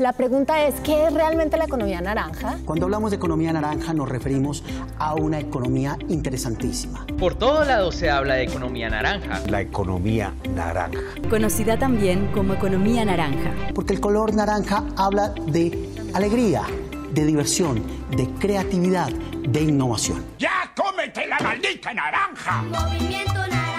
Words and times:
La 0.00 0.14
pregunta 0.14 0.64
es, 0.64 0.76
¿qué 0.80 1.08
es 1.08 1.12
realmente 1.12 1.58
la 1.58 1.66
economía 1.66 2.00
naranja? 2.00 2.56
Cuando 2.64 2.86
hablamos 2.86 3.10
de 3.10 3.18
economía 3.18 3.52
naranja 3.52 3.92
nos 3.92 4.08
referimos 4.08 4.64
a 4.98 5.14
una 5.14 5.38
economía 5.38 5.98
interesantísima. 6.08 7.04
Por 7.18 7.34
todo 7.34 7.66
lado 7.66 7.92
se 7.92 8.08
habla 8.08 8.36
de 8.36 8.44
economía 8.44 8.88
naranja. 8.88 9.42
La 9.48 9.60
economía 9.60 10.32
naranja. 10.54 10.98
Conocida 11.28 11.78
también 11.78 12.28
como 12.28 12.54
economía 12.54 13.04
naranja. 13.04 13.52
Porque 13.74 13.92
el 13.92 14.00
color 14.00 14.32
naranja 14.34 14.84
habla 14.96 15.34
de 15.48 15.92
alegría, 16.14 16.62
de 17.12 17.26
diversión, 17.26 17.82
de 18.16 18.26
creatividad, 18.38 19.10
de 19.10 19.60
innovación. 19.60 20.24
¡Ya 20.38 20.72
cómete 20.74 21.26
la 21.26 21.36
maldita 21.40 21.92
naranja! 21.92 22.62
Movimiento 22.62 23.34
naranja. 23.34 23.69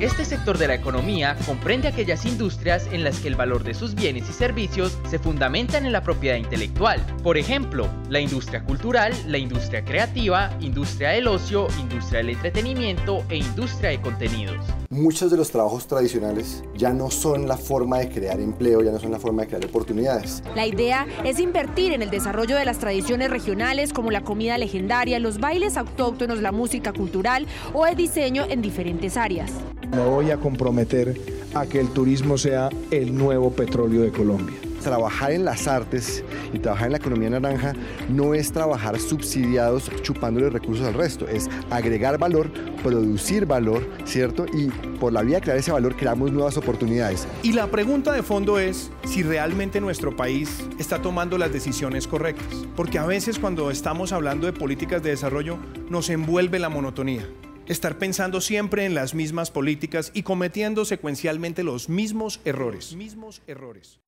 Este 0.00 0.24
sector 0.24 0.58
de 0.58 0.68
la 0.68 0.76
economía 0.76 1.36
comprende 1.44 1.88
aquellas 1.88 2.24
industrias 2.24 2.86
en 2.92 3.02
las 3.02 3.18
que 3.18 3.26
el 3.26 3.34
valor 3.34 3.64
de 3.64 3.74
sus 3.74 3.96
bienes 3.96 4.30
y 4.30 4.32
servicios 4.32 4.96
se 5.10 5.18
fundamentan 5.18 5.84
en 5.86 5.90
la 5.90 6.04
propiedad 6.04 6.36
intelectual. 6.36 7.04
Por 7.24 7.36
ejemplo, 7.36 7.88
la 8.08 8.20
industria 8.20 8.62
cultural, 8.62 9.12
la 9.26 9.38
industria 9.38 9.84
creativa, 9.84 10.56
industria 10.60 11.08
del 11.08 11.26
ocio, 11.26 11.66
industria 11.80 12.18
del 12.18 12.30
entretenimiento 12.30 13.24
e 13.28 13.38
industria 13.38 13.90
de 13.90 14.00
contenidos. 14.00 14.64
Muchos 14.90 15.32
de 15.32 15.36
los 15.36 15.50
trabajos 15.50 15.86
tradicionales 15.86 16.62
ya 16.76 16.92
no 16.94 17.10
son 17.10 17.48
la 17.48 17.56
forma 17.56 17.98
de 17.98 18.08
crear 18.08 18.40
empleo, 18.40 18.82
ya 18.82 18.92
no 18.92 19.00
son 19.00 19.10
la 19.10 19.18
forma 19.18 19.42
de 19.42 19.48
crear 19.48 19.64
oportunidades. 19.64 20.42
La 20.54 20.66
idea 20.66 21.06
es 21.24 21.40
invertir 21.40 21.92
en 21.92 22.02
el 22.02 22.10
desarrollo 22.10 22.56
de 22.56 22.64
las 22.64 22.78
tradiciones 22.78 23.30
regionales 23.30 23.92
como 23.92 24.12
la 24.12 24.22
comida 24.22 24.56
legendaria, 24.58 25.18
los 25.18 25.40
bailes 25.40 25.76
autóctonos, 25.76 26.40
la 26.40 26.52
música 26.52 26.92
cultural 26.92 27.46
o 27.74 27.84
el 27.84 27.96
diseño 27.96 28.46
en 28.48 28.62
diferentes 28.62 29.16
áreas. 29.16 29.52
Me 29.90 30.04
voy 30.04 30.30
a 30.30 30.36
comprometer 30.36 31.18
a 31.54 31.66
que 31.66 31.80
el 31.80 31.88
turismo 31.88 32.36
sea 32.36 32.68
el 32.90 33.16
nuevo 33.16 33.50
petróleo 33.52 34.02
de 34.02 34.10
Colombia. 34.10 34.56
Trabajar 34.82 35.32
en 35.32 35.44
las 35.44 35.66
artes 35.66 36.22
y 36.52 36.58
trabajar 36.58 36.86
en 36.86 36.92
la 36.92 36.98
economía 36.98 37.30
naranja 37.30 37.72
no 38.08 38.34
es 38.34 38.52
trabajar 38.52 39.00
subsidiados 39.00 39.90
chupándole 40.02 40.50
recursos 40.50 40.86
al 40.86 40.94
resto, 40.94 41.26
es 41.26 41.48
agregar 41.70 42.18
valor, 42.18 42.50
producir 42.82 43.44
valor, 43.44 43.88
¿cierto? 44.04 44.46
Y 44.52 44.68
por 45.00 45.12
la 45.12 45.22
vía 45.22 45.36
de 45.36 45.42
crear 45.42 45.58
ese 45.58 45.72
valor 45.72 45.96
creamos 45.96 46.32
nuevas 46.32 46.56
oportunidades. 46.56 47.26
Y 47.42 47.52
la 47.52 47.66
pregunta 47.66 48.12
de 48.12 48.22
fondo 48.22 48.58
es 48.58 48.90
si 49.04 49.22
realmente 49.22 49.80
nuestro 49.80 50.14
país 50.14 50.64
está 50.78 51.02
tomando 51.02 51.38
las 51.38 51.52
decisiones 51.52 52.06
correctas. 52.06 52.46
Porque 52.76 52.98
a 52.98 53.06
veces 53.06 53.38
cuando 53.38 53.70
estamos 53.70 54.12
hablando 54.12 54.46
de 54.46 54.52
políticas 54.52 55.02
de 55.02 55.10
desarrollo 55.10 55.58
nos 55.90 56.08
envuelve 56.10 56.58
la 56.58 56.68
monotonía 56.68 57.26
estar 57.68 57.98
pensando 57.98 58.40
siempre 58.40 58.86
en 58.86 58.94
las 58.94 59.14
mismas 59.14 59.50
políticas 59.50 60.10
y 60.14 60.22
cometiendo 60.22 60.84
secuencialmente 60.84 61.62
los 61.62 61.88
mismos 61.88 62.40
errores. 62.44 62.96
Mismos 62.96 63.42
errores. 63.46 64.00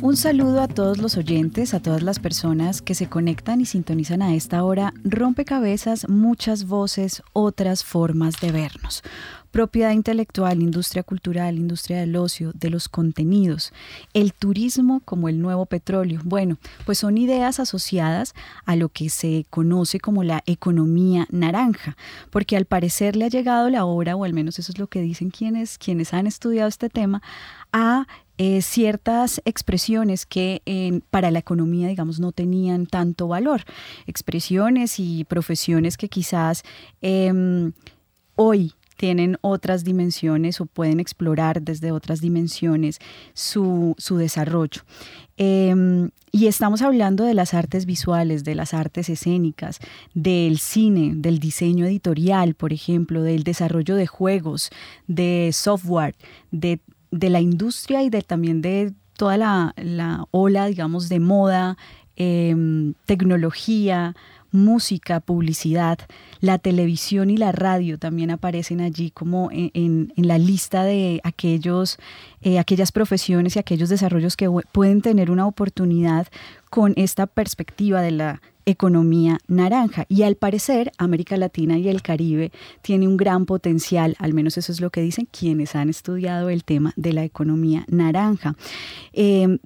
Un 0.00 0.16
saludo 0.16 0.62
a 0.62 0.68
todos 0.68 0.98
los 0.98 1.16
oyentes, 1.16 1.74
a 1.74 1.80
todas 1.80 2.02
las 2.02 2.18
personas 2.18 2.80
que 2.80 2.94
se 2.94 3.08
conectan 3.08 3.60
y 3.60 3.66
sintonizan 3.66 4.22
a 4.22 4.34
esta 4.34 4.64
hora. 4.64 4.94
Rompecabezas, 5.04 6.08
muchas 6.08 6.66
voces, 6.66 7.22
otras 7.32 7.84
formas 7.84 8.40
de 8.40 8.52
vernos 8.52 9.02
propiedad 9.50 9.92
intelectual, 9.92 10.62
industria 10.62 11.02
cultural, 11.02 11.56
industria 11.56 12.00
del 12.00 12.16
ocio, 12.16 12.52
de 12.54 12.70
los 12.70 12.88
contenidos, 12.88 13.72
el 14.14 14.32
turismo 14.32 15.00
como 15.04 15.28
el 15.28 15.40
nuevo 15.40 15.66
petróleo. 15.66 16.20
Bueno, 16.24 16.58
pues 16.84 16.98
son 16.98 17.18
ideas 17.18 17.60
asociadas 17.60 18.34
a 18.64 18.76
lo 18.76 18.88
que 18.88 19.08
se 19.08 19.46
conoce 19.50 20.00
como 20.00 20.24
la 20.24 20.42
economía 20.46 21.26
naranja, 21.30 21.96
porque 22.30 22.56
al 22.56 22.64
parecer 22.64 23.16
le 23.16 23.24
ha 23.24 23.28
llegado 23.28 23.70
la 23.70 23.84
hora, 23.84 24.16
o 24.16 24.24
al 24.24 24.32
menos 24.32 24.58
eso 24.58 24.72
es 24.72 24.78
lo 24.78 24.86
que 24.86 25.00
dicen 25.00 25.30
quienes, 25.30 25.78
quienes 25.78 26.14
han 26.14 26.26
estudiado 26.26 26.68
este 26.68 26.88
tema, 26.88 27.22
a 27.72 28.06
eh, 28.40 28.62
ciertas 28.62 29.42
expresiones 29.44 30.24
que 30.24 30.62
para 31.10 31.32
la 31.32 31.40
economía, 31.40 31.88
digamos, 31.88 32.20
no 32.20 32.30
tenían 32.30 32.86
tanto 32.86 33.26
valor. 33.26 33.62
Expresiones 34.06 35.00
y 35.00 35.24
profesiones 35.24 35.96
que 35.96 36.08
quizás 36.08 36.62
em, 37.00 37.72
hoy 38.36 38.74
tienen 38.98 39.38
otras 39.42 39.84
dimensiones 39.84 40.60
o 40.60 40.66
pueden 40.66 40.98
explorar 40.98 41.62
desde 41.62 41.92
otras 41.92 42.20
dimensiones 42.20 42.98
su, 43.32 43.94
desarrollo. 44.10 44.82
Em, 45.36 46.10
y 46.32 46.48
estamos 46.48 46.82
hablando 46.82 47.24
de 47.24 47.32
las 47.32 47.54
artes 47.54 47.86
visuales, 47.86 48.42
de 48.42 48.56
las 48.56 48.74
artes 48.74 49.08
escénicas, 49.08 49.78
del 50.14 50.58
cine, 50.58 51.12
del 51.14 51.38
diseño 51.38 51.86
editorial, 51.86 52.54
por 52.54 52.72
ejemplo, 52.72 53.22
del 53.22 53.44
desarrollo 53.44 53.94
de 53.94 54.08
juegos, 54.08 54.70
de 55.06 55.50
software, 55.52 56.16
de, 56.50 56.80
la 57.12 57.40
industria 57.40 58.02
y 58.02 58.10
de, 58.10 58.22
también 58.22 58.60
de 58.62 58.92
toda 59.16 59.36
la, 59.36 60.26
ola, 60.32 60.66
digamos, 60.66 61.08
de 61.08 61.20
moda, 61.20 61.78
em, 62.16 62.94
tecnología, 63.06 64.16
música, 64.50 65.20
publicidad, 65.20 65.98
la 66.40 66.58
televisión 66.58 67.30
y 67.30 67.36
la 67.36 67.52
radio 67.52 67.98
también 67.98 68.30
aparecen 68.30 68.80
allí 68.80 69.10
como 69.10 69.48
en, 69.52 70.12
la 70.16 70.38
lista 70.38 70.84
de 70.84 71.20
aquellos, 71.24 71.98
eh, 72.42 72.58
aquellas 72.58 72.92
profesiones 72.92 73.56
y 73.56 73.58
aquellos 73.58 73.88
desarrollos 73.88 74.36
que 74.36 74.48
pueden 74.72 75.02
tener 75.02 75.30
una 75.30 75.46
oportunidad 75.46 76.28
con 76.70 76.92
esta 76.96 77.26
perspectiva 77.26 78.02
de 78.02 78.10
la 78.10 78.42
economía 78.66 79.38
naranja. 79.48 80.04
Y 80.08 80.22
al 80.22 80.36
parecer, 80.36 80.92
América 80.98 81.36
Latina 81.36 81.78
y 81.78 81.88
el 81.88 82.02
Caribe 82.02 82.52
tiene 82.82 83.08
un 83.08 83.16
gran 83.16 83.46
potencial, 83.46 84.14
al 84.18 84.34
menos 84.34 84.58
eso 84.58 84.72
es 84.72 84.80
lo 84.80 84.90
que 84.90 85.00
dicen 85.00 85.26
quienes 85.30 85.74
han 85.74 85.88
estudiado 85.88 86.50
el 86.50 86.64
tema 86.64 86.92
de 86.96 87.14
la 87.14 87.24
economía 87.24 87.84
naranja. 87.88 88.54
Eh, 89.12 89.58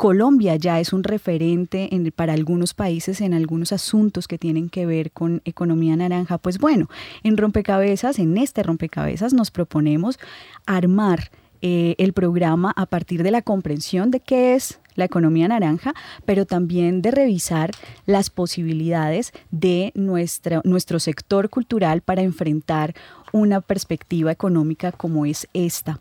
Colombia 0.00 0.56
ya 0.56 0.80
es 0.80 0.94
un 0.94 1.04
referente 1.04 1.90
para 2.16 2.32
algunos 2.32 2.72
países 2.72 3.20
en 3.20 3.34
algunos 3.34 3.70
asuntos 3.70 4.28
que 4.28 4.38
tienen 4.38 4.70
que 4.70 4.86
ver 4.86 5.10
con 5.10 5.42
economía 5.44 5.94
naranja. 5.94 6.38
Pues 6.38 6.56
bueno, 6.56 6.88
en 7.22 7.36
rompecabezas, 7.36 8.18
en 8.18 8.38
este 8.38 8.62
rompecabezas 8.62 9.34
nos 9.34 9.50
proponemos 9.50 10.18
armar 10.64 11.30
eh, 11.60 11.96
el 11.98 12.14
programa 12.14 12.72
a 12.76 12.86
partir 12.86 13.22
de 13.22 13.30
la 13.30 13.42
comprensión 13.42 14.10
de 14.10 14.20
qué 14.20 14.54
es 14.54 14.80
la 14.94 15.04
economía 15.04 15.48
naranja, 15.48 15.92
pero 16.24 16.46
también 16.46 17.02
de 17.02 17.10
revisar 17.10 17.70
las 18.06 18.30
posibilidades 18.30 19.32
de 19.50 19.92
nuestro 19.94 20.98
sector 20.98 21.50
cultural 21.50 22.00
para 22.00 22.22
enfrentar 22.22 22.94
una 23.32 23.60
perspectiva 23.60 24.32
económica 24.32 24.92
como 24.92 25.26
es 25.26 25.48
esta. 25.54 26.00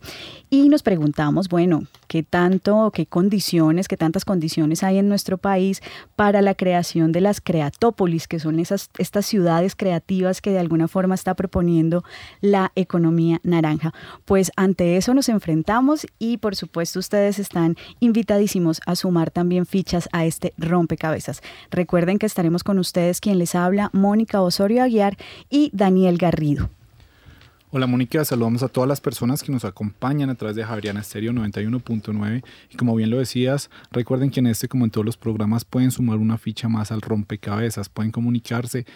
Y 0.49 0.69
nos 0.69 0.83
preguntamos, 0.83 1.49
bueno, 1.49 1.83
¿qué 2.07 2.23
tanto, 2.23 2.91
qué 2.93 3.05
condiciones, 3.05 3.87
qué 3.87 3.97
tantas 3.97 4.25
condiciones 4.25 4.83
hay 4.83 4.97
en 4.97 5.09
nuestro 5.09 5.37
país 5.37 5.81
para 6.15 6.41
la 6.41 6.55
creación 6.55 7.11
de 7.11 7.21
las 7.21 7.41
creatópolis, 7.41 8.27
que 8.27 8.39
son 8.39 8.59
esas, 8.59 8.89
estas 8.97 9.25
ciudades 9.25 9.75
creativas 9.75 10.41
que 10.41 10.51
de 10.51 10.59
alguna 10.59 10.87
forma 10.87 11.15
está 11.15 11.35
proponiendo 11.35 12.03
la 12.41 12.71
economía 12.75 13.39
naranja? 13.43 13.93
Pues 14.25 14.51
ante 14.55 14.97
eso 14.97 15.13
nos 15.13 15.29
enfrentamos 15.29 16.07
y 16.17 16.37
por 16.37 16.55
supuesto 16.55 16.99
ustedes 16.99 17.39
están 17.39 17.75
invitadísimos 17.99 18.81
a 18.85 18.95
sumar 18.95 19.31
también 19.31 19.65
fichas 19.65 20.09
a 20.11 20.25
este 20.25 20.53
rompecabezas. 20.57 21.41
Recuerden 21.71 22.19
que 22.19 22.25
estaremos 22.25 22.63
con 22.63 22.79
ustedes 22.79 23.21
quien 23.21 23.39
les 23.39 23.55
habla, 23.55 23.89
Mónica 23.93 24.41
Osorio 24.41 24.83
Aguiar 24.83 25.17
y 25.49 25.69
Daniel 25.73 26.17
Garrido. 26.17 26.69
Hola 27.71 27.85
Mónica, 27.85 28.25
saludamos 28.25 28.63
a 28.63 28.67
todas 28.67 28.87
las 28.87 28.99
personas 28.99 29.43
que 29.43 29.51
nos 29.51 29.63
acompañan 29.63 30.31
a 30.31 30.33
través 30.33 30.55
de 30.55 30.63
Javeriana 30.63 31.01
Estéreo 31.01 31.31
91.9 31.33 32.43
y 32.71 32.77
como 32.77 32.95
bien 32.95 33.11
lo 33.11 33.19
decías, 33.19 33.69
recuerden 33.91 34.31
que 34.31 34.39
en 34.39 34.47
este 34.47 34.67
como 34.67 34.85
en 34.85 34.89
todos 34.89 35.05
los 35.05 35.17
programas 35.17 35.65
pueden 35.65 35.91
sumar 35.91 36.17
una 36.17 36.39
ficha 36.39 36.67
más 36.67 36.91
al 36.91 37.01
rompecabezas, 37.01 37.87
pueden 37.87 38.11
comunicarse 38.11 38.87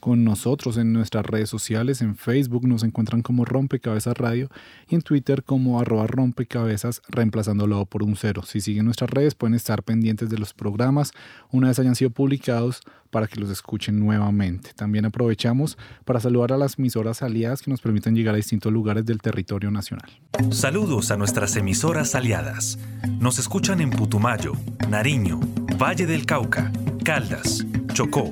con 0.00 0.24
nosotros 0.24 0.76
en 0.78 0.92
nuestras 0.92 1.24
redes 1.24 1.50
sociales. 1.50 2.00
En 2.00 2.16
Facebook 2.16 2.66
nos 2.66 2.82
encuentran 2.82 3.22
como 3.22 3.44
Rompecabezas 3.44 4.16
Radio 4.16 4.48
y 4.88 4.94
en 4.94 5.02
Twitter 5.02 5.44
como 5.44 5.78
arroba 5.78 6.06
rompecabezas 6.06 7.02
reemplazándolo 7.08 7.84
por 7.86 8.02
un 8.02 8.16
cero. 8.16 8.42
Si 8.44 8.60
siguen 8.60 8.86
nuestras 8.86 9.10
redes 9.10 9.34
pueden 9.34 9.54
estar 9.54 9.82
pendientes 9.82 10.30
de 10.30 10.38
los 10.38 10.54
programas 10.54 11.12
una 11.50 11.68
vez 11.68 11.78
hayan 11.78 11.94
sido 11.94 12.10
publicados 12.10 12.80
para 13.10 13.26
que 13.26 13.40
los 13.40 13.50
escuchen 13.50 13.98
nuevamente. 13.98 14.70
También 14.74 15.04
aprovechamos 15.04 15.76
para 16.04 16.20
saludar 16.20 16.52
a 16.52 16.56
las 16.56 16.78
emisoras 16.78 17.22
aliadas 17.22 17.62
que 17.62 17.70
nos 17.70 17.80
permiten 17.80 18.14
llegar 18.14 18.34
a 18.34 18.36
distintos 18.36 18.72
lugares 18.72 19.04
del 19.04 19.20
territorio 19.20 19.70
nacional. 19.70 20.08
Saludos 20.50 21.10
a 21.10 21.16
nuestras 21.16 21.56
emisoras 21.56 22.14
aliadas. 22.14 22.78
Nos 23.18 23.38
escuchan 23.38 23.80
en 23.80 23.90
Putumayo, 23.90 24.52
Nariño, 24.88 25.40
Valle 25.76 26.06
del 26.06 26.24
Cauca, 26.24 26.72
Caldas, 27.04 27.66
Chocó, 27.92 28.30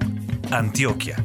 Antioquia, 0.50 1.25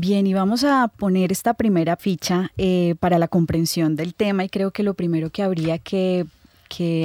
Bien, 0.00 0.28
y 0.28 0.32
vamos 0.32 0.62
a 0.62 0.86
poner 0.86 1.32
esta 1.32 1.54
primera 1.54 1.96
ficha 1.96 2.52
eh, 2.56 2.94
para 3.00 3.18
la 3.18 3.26
comprensión 3.26 3.96
del 3.96 4.14
tema 4.14 4.44
y 4.44 4.48
creo 4.48 4.70
que 4.70 4.84
lo 4.84 4.94
primero 4.94 5.30
que 5.30 5.42
habría 5.42 5.78
que, 5.78 6.24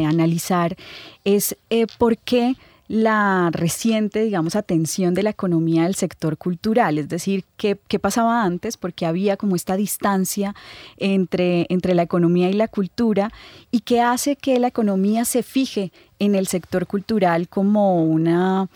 analizar 0.05 0.75
es 1.23 1.57
eh, 1.71 1.87
por 1.97 2.19
qué 2.19 2.55
la 2.87 3.49
reciente, 3.51 4.23
digamos, 4.23 4.55
atención 4.55 5.15
de 5.15 5.23
la 5.23 5.31
economía 5.31 5.85
al 5.85 5.95
sector 5.95 6.37
cultural, 6.37 6.99
es 6.99 7.09
decir, 7.09 7.45
qué, 7.57 7.79
qué 7.87 7.97
pasaba 7.97 8.43
antes, 8.43 8.77
porque 8.77 9.07
había 9.07 9.37
como 9.37 9.55
esta 9.55 9.75
distancia 9.75 10.53
entre, 10.97 11.65
entre 11.69 11.95
la 11.95 12.03
economía 12.03 12.51
y 12.51 12.53
la 12.53 12.67
cultura 12.67 13.31
y 13.71 13.79
qué 13.79 14.01
hace 14.01 14.35
que 14.35 14.59
la 14.59 14.67
economía 14.67 15.25
se 15.25 15.41
fije 15.41 15.91
en 16.19 16.35
el 16.35 16.45
sector 16.45 16.85
cultural 16.85 17.49
como 17.49 18.05
una 18.05 18.69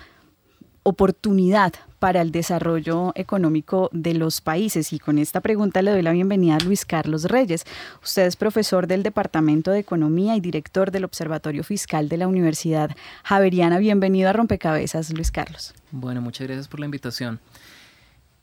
oportunidad 0.88 1.74
para 2.00 2.22
el 2.22 2.32
desarrollo 2.32 3.12
económico 3.16 3.90
de 3.92 4.14
los 4.14 4.40
países. 4.40 4.94
Y 4.94 5.00
con 5.00 5.18
esta 5.18 5.42
pregunta 5.42 5.82
le 5.82 5.92
doy 5.92 6.02
la 6.02 6.14
bienvenida 6.14 6.56
a 6.56 6.60
Luis 6.60 6.86
Carlos 6.86 7.26
Reyes. 7.26 7.66
Usted 8.02 8.26
es 8.26 8.38
profesor 8.38 8.88
del 8.88 9.04
Departamento 9.04 9.72
de 9.72 9.80
Economía 9.80 10.38
y 10.38 10.40
director 10.40 10.92
del 10.92 11.04
Observatorio 11.04 11.66
Fiscal 11.66 12.08
de 12.08 12.16
la 12.16 12.30
Universidad 12.30 12.96
Javeriana. 13.26 13.80
Bienvenido 13.80 14.30
a 14.30 14.34
Rompecabezas, 14.34 15.12
Luis 15.12 15.30
Carlos. 15.30 15.74
Bueno, 15.92 16.22
muchas 16.22 16.48
gracias 16.48 16.70
por 16.70 16.80
la 16.80 16.86
invitación. 16.86 17.42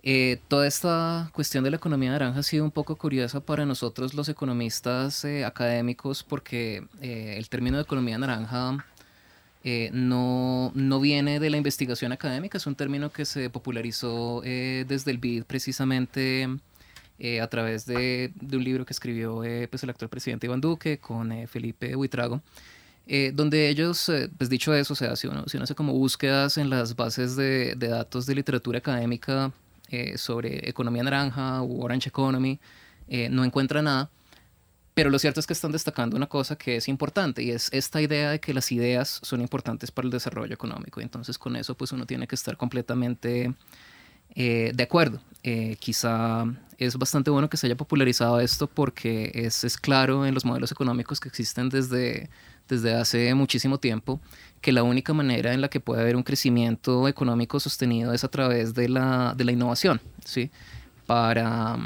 Eh, 0.03 0.39
toda 0.49 0.67
esta 0.67 1.31
cuestión 1.33 1.65
de 1.65 1.71
la 1.71 1.79
economía 1.79 2.11
naranja 2.11 2.41
ha 2.41 2.43
sido 2.43 2.63
un 2.63 2.71
poco 2.71 2.97
curiosa 2.97 3.41
para 3.41 3.65
nosotros 3.65 4.13
los 4.13 4.29
economistas 4.29 5.25
eh, 5.25 5.47
académicos 5.47 6.23
porque 6.23 6.87
eh, 7.01 7.37
el 7.39 7.49
término 7.49 7.79
de 7.79 7.85
economía 7.85 8.19
naranja 8.19 8.85
eh, 9.67 9.89
no, 9.95 10.73
no, 10.75 11.01
viene 11.01 11.41
de 11.41 11.49
la 11.49 11.57
investigación 11.57 12.13
académica, 12.13 12.59
es 12.59 12.67
un 12.67 12.75
término 12.75 13.11
que 13.11 13.25
se 13.25 13.49
popularizó 13.49 14.43
eh, 14.45 14.85
desde 14.87 15.11
el 15.11 15.17
BID 15.17 15.45
precisamente 15.45 16.47
eh, 17.19 17.41
a 17.41 17.49
través 17.49 17.87
de, 17.87 18.35
un 18.43 18.63
libro 18.63 18.85
que 18.85 18.93
escribió 18.93 19.43
pues 19.71 19.83
el 19.83 19.89
actual 19.89 20.11
presidente 20.11 20.47
Iván 20.47 20.61
Duque 20.61 20.99
con 20.99 21.33
Felipe 21.49 21.97
Huitrago. 21.97 22.43
donde 23.33 23.71
ellos, 23.71 24.13
pues 24.37 24.51
dicho 24.51 24.75
eso, 24.75 24.93
o 24.93 24.97
sea, 24.97 25.17
si 25.17 25.29
uno, 25.29 25.45
hace 25.47 25.75
como 25.75 25.95
búsquedas 25.95 26.59
en 26.59 26.69
las 26.69 26.95
bases 26.95 27.35
de, 27.35 27.75
de 27.75 27.89
datos 27.89 28.27
de 28.27 28.35
literatura 28.35 28.81
académica 28.81 29.51
sobre 30.17 30.69
economía 30.69 31.05
naranja 31.05 31.63
o 31.63 31.83
orange 31.85 32.11
economy, 32.11 32.61
no 33.31 33.45
encuentra 33.45 33.81
nada. 33.81 34.11
Pero 34.95 35.11
lo 35.11 35.19
cierto 35.19 35.41
es 35.41 35.47
que 35.47 35.53
están 35.53 35.73
destacando 35.73 36.17
una 36.17 36.29
cosa 36.29 36.57
que 36.57 36.77
es 36.77 36.89
importante 36.89 37.43
y 37.43 37.51
es 37.51 37.69
esta 37.73 38.01
idea 38.01 38.31
de 38.31 38.41
que 38.41 38.55
las 38.55 38.71
ideas 38.71 39.19
son 39.23 39.41
importantes 39.41 39.91
para 39.91 40.07
el 40.07 40.13
desarrollo 40.13 40.55
económico. 40.55 41.01
Entonces 41.01 41.37
con 41.37 41.57
eso 41.57 41.77
pues 41.77 41.91
uno 41.91 42.07
tiene 42.07 42.29
que 42.29 42.37
estar 42.37 42.57
completamente 42.57 43.53
eh, 44.37 44.71
de 44.73 44.83
acuerdo. 44.85 45.21
Eh, 45.43 45.77
quizá 45.81 46.45
es 46.79 46.97
bastante 46.97 47.31
bueno 47.31 47.51
que 47.51 47.57
se 47.57 47.67
haya 47.67 47.77
popularizado 47.77 48.39
esto 48.39 48.69
porque 48.69 49.33
es, 49.35 49.65
es, 49.65 49.77
claro 49.77 50.27
en 50.27 50.35
los 50.35 50.45
modelos 50.45 50.71
económicos 50.71 51.19
que 51.19 51.29
existen 51.29 51.69
desde, 51.69 52.31
desde 52.69 52.95
hace 52.95 53.35
muchísimo 53.35 53.79
tiempo 53.79 54.21
que 54.61 54.73
la 54.73 54.85
única 54.85 55.13
manera 55.13 55.53
en 55.53 55.61
la 55.61 55.69
que 55.69 55.81
puede 55.81 56.03
haber 56.03 56.15
un 56.15 56.23
crecimiento 56.23 57.09
económico 57.09 57.59
sostenido 57.59 58.13
es 58.13 58.23
a 58.23 58.29
través 58.29 58.75
de 58.75 58.89
la, 58.89 59.35
de 59.37 59.45
la 59.45 59.53
innovación. 59.53 60.01
¿sí? 60.25 60.51
Para, 61.07 61.77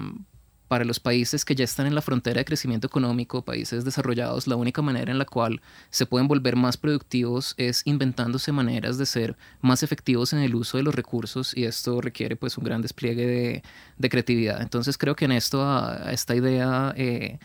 para 0.69 0.85
los 0.85 1.01
países 1.01 1.45
que 1.45 1.55
ya 1.55 1.65
están 1.65 1.87
en 1.87 1.95
la 1.95 2.03
frontera 2.03 2.39
de 2.39 2.45
crecimiento 2.45 2.87
económico, 2.87 3.43
países 3.43 3.85
desarrollados, 3.85 4.47
la 4.47 4.57
única 4.57 4.83
manera 4.83 5.11
en 5.11 5.19
la 5.19 5.25
cual 5.25 5.61
se 5.91 6.07
pueden 6.07 6.29
volver 6.29 6.57
más 6.57 6.77
productivos 6.77 7.55
es 7.57 7.83
inventándose 7.87 8.53
maneras 8.53 8.99
de 8.99 9.07
ser 9.07 9.37
más 9.63 9.83
efectivos 9.83 10.33
en 10.35 10.41
el 10.41 10.55
uso 10.55 10.77
de 10.77 10.83
los 10.83 10.95
recursos 10.95 11.57
y 11.57 11.65
esto 11.65 12.01
requiere 12.03 12.37
pues 12.37 12.59
un 12.59 12.65
gran 12.65 12.83
despliegue 12.83 13.63
de, 13.99 14.09
creatividad. 14.11 14.63
Entonces 14.63 14.99
creo 14.99 15.17
que 15.17 15.25
en 15.25 15.33
esto, 15.33 15.63
a, 15.65 16.13
esta 16.13 16.37
idea, 16.37 16.95
eh, 16.97 17.39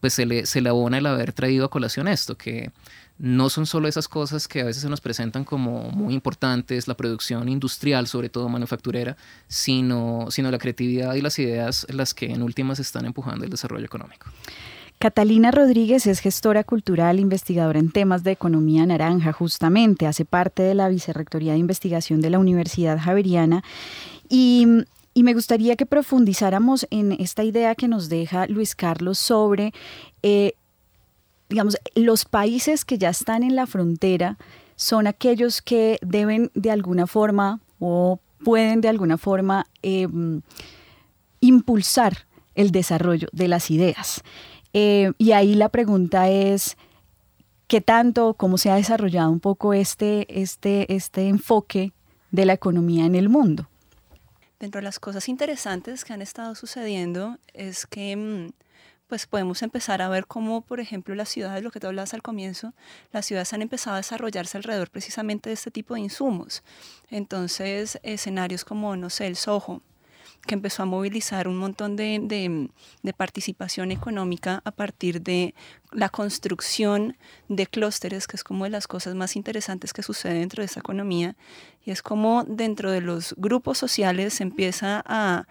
pues 0.00 0.12
se 0.12 0.26
le, 0.26 0.46
se 0.46 0.60
le 0.60 0.68
abona 0.68 0.98
el 0.98 1.06
haber 1.06 1.32
traído 1.32 1.64
a 1.64 1.70
colación 1.70 2.08
esto, 2.08 2.36
que 2.36 2.70
no 3.18 3.48
son 3.48 3.66
solo 3.66 3.88
esas 3.88 4.08
cosas 4.08 4.46
que 4.48 4.60
a 4.60 4.64
veces 4.64 4.82
se 4.82 4.88
nos 4.88 5.00
presentan 5.00 5.44
como 5.44 5.90
muy 5.90 6.14
importantes, 6.14 6.86
la 6.86 6.96
producción 6.96 7.48
industrial, 7.48 8.06
sobre 8.06 8.28
todo 8.28 8.48
manufacturera, 8.48 9.16
sino, 9.48 10.26
sino 10.30 10.50
la 10.50 10.58
creatividad 10.58 11.14
y 11.14 11.22
las 11.22 11.38
ideas 11.38 11.86
las 11.90 12.12
que 12.14 12.26
en 12.26 12.42
últimas 12.42 12.78
están 12.78 13.06
empujando 13.06 13.44
el 13.44 13.50
desarrollo 13.50 13.84
económico. 13.84 14.26
Catalina 14.98 15.50
Rodríguez 15.50 16.06
es 16.06 16.20
gestora 16.20 16.64
cultural, 16.64 17.20
investigadora 17.20 17.78
en 17.78 17.90
temas 17.90 18.24
de 18.24 18.32
economía 18.32 18.86
naranja, 18.86 19.32
justamente, 19.32 20.06
hace 20.06 20.24
parte 20.24 20.62
de 20.62 20.74
la 20.74 20.88
Vicerrectoría 20.88 21.52
de 21.52 21.58
Investigación 21.58 22.22
de 22.22 22.30
la 22.30 22.38
Universidad 22.38 22.98
Javeriana 22.98 23.62
y, 24.28 24.66
me 25.14 25.34
gustaría 25.34 25.76
que 25.76 25.86
profundizáramos 25.86 26.86
en 26.90 27.12
esta 27.12 27.42
idea 27.42 27.74
que 27.74 27.88
nos 27.88 28.08
deja 28.08 28.46
Luis 28.46 28.74
Carlos 28.74 29.18
sobre 29.18 29.72
eh, 30.22 30.52
digamos, 31.48 31.76
los 31.94 32.24
países 32.24 32.84
que 32.84 32.98
ya 32.98 33.10
están 33.10 33.42
en 33.42 33.56
la 33.56 33.66
frontera 33.66 34.36
son 34.76 35.06
aquellos 35.06 35.62
que 35.62 35.98
deben 36.02 36.50
de 36.54 36.70
alguna 36.70 37.06
forma 37.06 37.60
o 37.78 38.20
pueden 38.44 38.80
de 38.80 38.88
alguna 38.88 39.18
forma 39.18 39.66
em, 39.82 40.42
impulsar 41.40 42.26
el 42.54 42.70
desarrollo 42.70 43.28
de 43.32 43.48
las 43.48 43.70
ideas. 43.70 44.22
Eh, 44.72 45.12
y 45.18 45.32
ahí 45.32 45.54
la 45.54 45.68
pregunta 45.68 46.28
es, 46.28 46.76
¿qué 47.66 47.80
tanto, 47.80 48.34
cómo 48.34 48.58
se 48.58 48.70
ha 48.70 48.76
desarrollado 48.76 49.30
un 49.30 49.40
poco 49.40 49.72
este, 49.72 50.26
este, 50.42 50.94
este 50.94 51.28
enfoque 51.28 51.92
de 52.30 52.44
la 52.44 52.52
economía 52.52 53.06
en 53.06 53.14
el 53.14 53.28
mundo? 53.28 53.68
Dentro 54.58 54.80
de 54.80 54.84
las 54.84 54.98
cosas 54.98 55.28
interesantes 55.28 56.04
que 56.04 56.12
han 56.12 56.22
estado 56.22 56.54
sucediendo 56.54 57.38
es 57.52 57.86
que 57.86 58.16
mm, 58.16 58.52
pues 59.06 59.26
podemos 59.26 59.62
empezar 59.62 60.02
a 60.02 60.08
ver 60.08 60.26
cómo, 60.26 60.62
por 60.62 60.80
ejemplo, 60.80 61.14
las 61.14 61.28
ciudades, 61.28 61.62
lo 61.62 61.70
que 61.70 61.80
tú 61.80 61.86
hablabas 61.86 62.14
al 62.14 62.22
comienzo, 62.22 62.74
las 63.12 63.26
ciudades 63.26 63.52
han 63.52 63.62
empezado 63.62 63.94
a 63.94 63.98
desarrollarse 63.98 64.56
alrededor 64.56 64.90
precisamente 64.90 65.50
de 65.50 65.54
este 65.54 65.70
tipo 65.70 65.94
de 65.94 66.00
insumos. 66.00 66.62
Entonces, 67.10 67.98
escenarios 68.02 68.64
como, 68.64 68.96
no 68.96 69.10
sé, 69.10 69.26
el 69.26 69.36
Soho, 69.36 69.82
que 70.46 70.54
empezó 70.54 70.82
a 70.82 70.86
movilizar 70.86 71.48
un 71.48 71.56
montón 71.56 71.96
de, 71.96 72.70
participación 73.16 73.90
económica 73.90 74.62
a 74.64 74.70
partir 74.70 75.22
de 75.22 75.54
la 75.92 76.08
construcción 76.08 77.16
de 77.48 77.66
clústeres, 77.66 78.26
que 78.26 78.36
es 78.36 78.44
como 78.44 78.64
de 78.64 78.70
las 78.70 78.86
cosas 78.86 79.14
más 79.14 79.36
interesantes 79.36 79.92
que 79.92 80.02
sucede 80.02 80.34
dentro 80.34 80.62
de 80.62 80.66
esa 80.66 80.80
economía, 80.80 81.36
y 81.84 81.90
es 81.90 82.02
como 82.02 82.44
dentro 82.44 82.90
de 82.90 83.00
los 83.00 83.34
grupos 83.36 83.78
sociales 83.78 84.34
se 84.34 84.44
empieza 84.44 85.02
a 85.06 85.46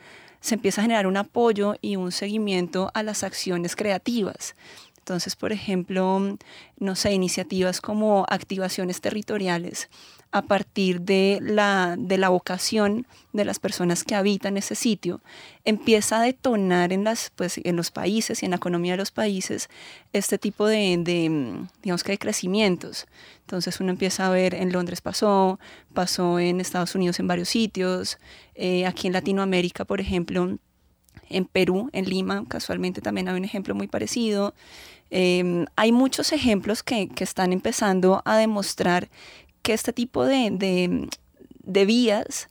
se 0.46 0.54
empieza 0.54 0.80
a 0.80 0.84
generar 0.84 1.08
un 1.08 1.18
apoyo 1.18 1.74
y 1.82 1.96
un 1.96 2.12
seguimiento 2.12 2.92
a 2.94 3.02
las 3.02 3.24
acciones 3.24 3.76
creativas. 3.76 4.56
Entonces, 5.00 5.36
por 5.36 5.52
ejemplo, 5.52 6.38
no 6.78 6.96
sé, 6.96 7.14
iniciativas 7.14 7.82
como 7.82 8.28
activaciones 8.30 9.02
territoriales 9.02 9.90
a 10.32 10.42
partir 10.42 11.02
de 11.02 11.40
la, 11.42 11.96
de 11.98 12.18
la 12.18 12.30
vocación 12.30 13.08
de 13.32 13.46
las 13.46 13.60
personas 13.60 14.04
que 14.04 14.16
habitan 14.16 14.58
ese 14.58 14.76
sitio, 14.76 15.22
empieza 15.64 16.20
a 16.20 16.22
detonar 16.22 16.92
en, 16.92 17.04
las, 17.04 17.32
pues, 17.36 17.60
en 17.64 17.76
los 17.76 17.92
países 17.92 18.42
y 18.42 18.46
en 18.46 18.52
la 18.52 18.58
economía 18.58 18.94
de 18.94 18.98
los 18.98 19.12
países 19.12 19.70
este 20.14 20.38
tipo 20.38 20.68
de, 20.68 20.98
de, 21.00 21.66
digamos 21.82 22.04
que 22.04 22.12
de 22.12 22.18
crecimientos. 22.18 23.08
Entonces 23.42 23.80
uno 23.80 23.92
empieza 23.92 24.28
a 24.28 24.30
ver, 24.30 24.56
en 24.56 24.72
Londres 24.72 25.02
pasó, 25.02 25.60
pasó 25.94 26.40
en 26.40 26.60
Estados 26.60 26.96
Unidos 26.96 27.20
en 27.20 27.28
varios 27.28 27.50
sitios, 27.50 28.18
eh, 28.56 28.86
aquí 28.86 29.08
en 29.08 29.14
Latinoamérica, 29.14 29.86
por 29.86 30.02
ejemplo, 30.02 30.58
en 31.30 31.46
Perú, 31.46 31.90
en 31.94 32.10
Lima, 32.10 32.46
casualmente 32.48 33.02
también 33.02 33.28
hay 33.28 33.36
un 33.36 33.46
ejemplo 33.46 33.76
muy 33.76 33.88
parecido. 33.88 34.54
Em, 35.12 35.66
hay 35.76 35.92
muchos 35.92 36.32
ejemplos 36.34 36.84
que, 36.84 37.08
que, 37.10 37.24
están 37.24 37.54
empezando 37.54 38.22
a 38.26 38.38
demostrar 38.38 39.10
que 39.66 39.74
este 39.74 39.94
tipo 39.94 40.26
de, 40.26 41.10
de, 41.64 41.86
vías 41.86 42.50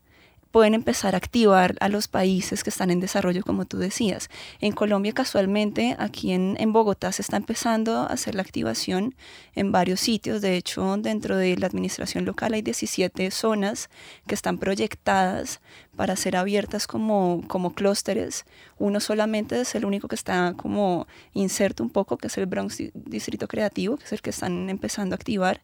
pueden 0.50 0.74
empezar 0.74 1.14
a 1.14 1.18
activar 1.18 1.76
a 1.78 1.88
los 1.88 2.08
países 2.08 2.64
que 2.64 2.70
están 2.70 2.90
en 2.90 2.98
desarrollo, 2.98 3.44
como 3.44 3.66
tú 3.66 3.78
decías. 3.78 4.28
En 4.60 4.72
Colombia, 4.72 5.12
casualmente, 5.12 5.94
aquí 6.00 6.32
en, 6.32 6.56
en, 6.58 6.72
Bogotá 6.72 7.12
se 7.12 7.22
está 7.22 7.36
empezando 7.36 7.98
a 7.98 8.06
hacer 8.06 8.34
la 8.34 8.42
activación 8.42 9.14
en 9.54 9.70
varios 9.70 10.00
sitios. 10.00 10.42
De 10.42 10.56
hecho, 10.56 10.96
dentro 10.96 11.36
de 11.36 11.56
la 11.56 11.68
administración 11.68 12.24
local 12.24 12.52
hay 12.52 12.62
17 12.62 13.30
zonas 13.30 13.90
que 14.26 14.34
están 14.34 14.58
proyectadas 14.58 15.60
para 15.96 16.16
ser 16.16 16.36
abiertas 16.36 16.86
como, 16.86 17.42
como 17.46 17.74
clústeres. 17.74 18.44
Uno 18.78 19.00
solamente 19.00 19.60
es 19.60 19.74
el 19.74 19.84
único 19.84 20.08
que 20.08 20.14
está 20.14 20.54
como 20.56 21.06
inserto 21.32 21.82
un 21.82 21.90
poco, 21.90 22.16
que 22.16 22.26
es 22.26 22.38
el 22.38 22.46
Bronx 22.46 22.82
Distrito 22.94 23.48
Creativo, 23.48 23.96
que 23.96 24.04
es 24.04 24.12
el 24.12 24.22
que 24.22 24.30
están 24.30 24.68
empezando 24.70 25.14
a 25.14 25.16
activar, 25.16 25.60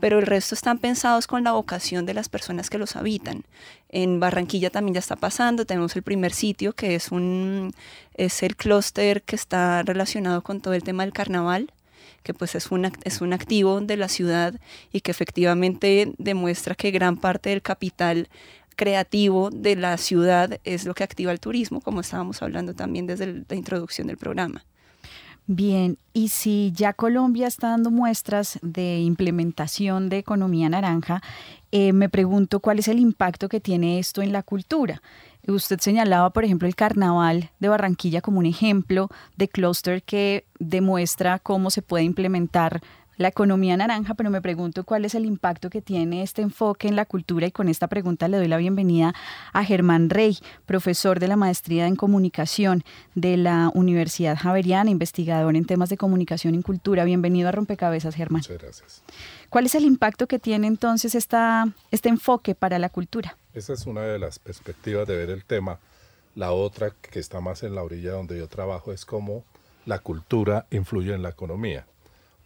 pero 0.00 0.18
el 0.18 0.26
resto 0.26 0.54
están 0.54 0.78
pensados 0.78 1.26
con 1.26 1.44
la 1.44 1.52
vocación 1.52 2.06
de 2.06 2.14
las 2.14 2.28
personas 2.28 2.70
que 2.70 2.78
los 2.78 2.96
habitan. 2.96 3.44
En 3.88 4.20
Barranquilla 4.20 4.70
también 4.70 4.94
ya 4.94 5.00
está 5.00 5.16
pasando, 5.16 5.66
tenemos 5.66 5.94
el 5.96 6.02
primer 6.02 6.32
sitio 6.32 6.72
que 6.72 6.94
es, 6.94 7.12
un, 7.12 7.72
es 8.14 8.42
el 8.42 8.56
clúster 8.56 9.22
que 9.22 9.36
está 9.36 9.82
relacionado 9.82 10.42
con 10.42 10.60
todo 10.60 10.74
el 10.74 10.82
tema 10.82 11.04
del 11.04 11.12
carnaval 11.12 11.70
que 12.24 12.34
pues 12.34 12.54
es 12.56 12.72
un, 12.72 12.90
es 13.04 13.20
un 13.20 13.32
activo 13.32 13.80
de 13.80 13.96
la 13.96 14.08
ciudad 14.08 14.54
y 14.92 15.02
que 15.02 15.10
efectivamente 15.10 16.12
demuestra 16.18 16.74
que 16.74 16.90
gran 16.90 17.18
parte 17.18 17.50
del 17.50 17.62
capital 17.62 18.28
creativo 18.74 19.50
de 19.50 19.76
la 19.76 19.96
ciudad 19.96 20.58
es 20.64 20.84
lo 20.84 20.94
que 20.94 21.04
activa 21.04 21.32
el 21.32 21.40
turismo, 21.40 21.80
como 21.80 22.00
estábamos 22.00 22.42
hablando 22.42 22.74
también 22.74 23.06
desde 23.06 23.44
la 23.48 23.56
introducción 23.56 24.06
del 24.06 24.16
programa. 24.16 24.64
Bien, 25.46 25.98
y 26.14 26.28
si 26.28 26.72
ya 26.74 26.94
Colombia 26.94 27.46
está 27.46 27.68
dando 27.68 27.90
muestras 27.90 28.58
de 28.62 29.00
implementación 29.00 30.08
de 30.08 30.16
economía 30.16 30.70
naranja, 30.70 31.22
eh, 31.70 31.92
me 31.92 32.08
pregunto 32.08 32.60
cuál 32.60 32.78
es 32.78 32.88
el 32.88 32.98
impacto 32.98 33.50
que 33.50 33.60
tiene 33.60 33.98
esto 33.98 34.22
en 34.22 34.32
la 34.32 34.42
cultura. 34.42 35.02
Usted 35.46 35.80
señalaba, 35.80 36.30
por 36.30 36.44
ejemplo, 36.44 36.66
el 36.66 36.74
carnaval 36.74 37.50
de 37.58 37.68
Barranquilla 37.68 38.22
como 38.22 38.38
un 38.38 38.46
ejemplo 38.46 39.10
de 39.36 39.48
clúster 39.48 40.02
que 40.02 40.46
demuestra 40.58 41.38
cómo 41.38 41.68
se 41.68 41.82
puede 41.82 42.04
implementar 42.04 42.80
la 43.16 43.28
economía 43.28 43.76
naranja, 43.76 44.14
pero 44.14 44.30
me 44.30 44.42
pregunto 44.42 44.84
cuál 44.84 45.04
es 45.04 45.14
el 45.14 45.24
impacto 45.24 45.70
que 45.70 45.80
tiene 45.80 46.22
este 46.22 46.42
enfoque 46.42 46.88
en 46.88 46.96
la 46.96 47.04
cultura 47.04 47.46
y 47.46 47.52
con 47.52 47.68
esta 47.68 47.86
pregunta 47.86 48.28
le 48.28 48.38
doy 48.38 48.48
la 48.48 48.56
bienvenida 48.56 49.14
a 49.52 49.64
Germán 49.64 50.10
Rey, 50.10 50.38
profesor 50.66 51.20
de 51.20 51.28
la 51.28 51.36
maestría 51.36 51.86
en 51.86 51.96
comunicación 51.96 52.84
de 53.14 53.36
la 53.36 53.70
Universidad 53.74 54.36
Javeriana, 54.36 54.90
investigador 54.90 55.54
en 55.56 55.64
temas 55.64 55.88
de 55.88 55.96
comunicación 55.96 56.54
y 56.54 56.62
cultura. 56.62 57.04
Bienvenido 57.04 57.48
a 57.48 57.52
Rompecabezas, 57.52 58.14
Germán. 58.14 58.40
Muchas 58.40 58.58
gracias. 58.58 59.02
¿Cuál 59.48 59.66
es 59.66 59.74
el 59.74 59.84
impacto 59.84 60.26
que 60.26 60.38
tiene 60.38 60.66
entonces 60.66 61.14
esta, 61.14 61.68
este 61.90 62.08
enfoque 62.08 62.54
para 62.54 62.78
la 62.78 62.88
cultura? 62.88 63.36
Esa 63.52 63.74
es 63.74 63.86
una 63.86 64.02
de 64.02 64.18
las 64.18 64.38
perspectivas 64.38 65.06
de 65.06 65.16
ver 65.16 65.30
el 65.30 65.44
tema. 65.44 65.78
La 66.34 66.50
otra, 66.50 66.90
que 66.90 67.20
está 67.20 67.40
más 67.40 67.62
en 67.62 67.76
la 67.76 67.84
orilla 67.84 68.12
donde 68.12 68.36
yo 68.36 68.48
trabajo, 68.48 68.92
es 68.92 69.04
cómo 69.04 69.44
la 69.86 70.00
cultura 70.00 70.66
influye 70.70 71.14
en 71.14 71.22
la 71.22 71.28
economía 71.28 71.86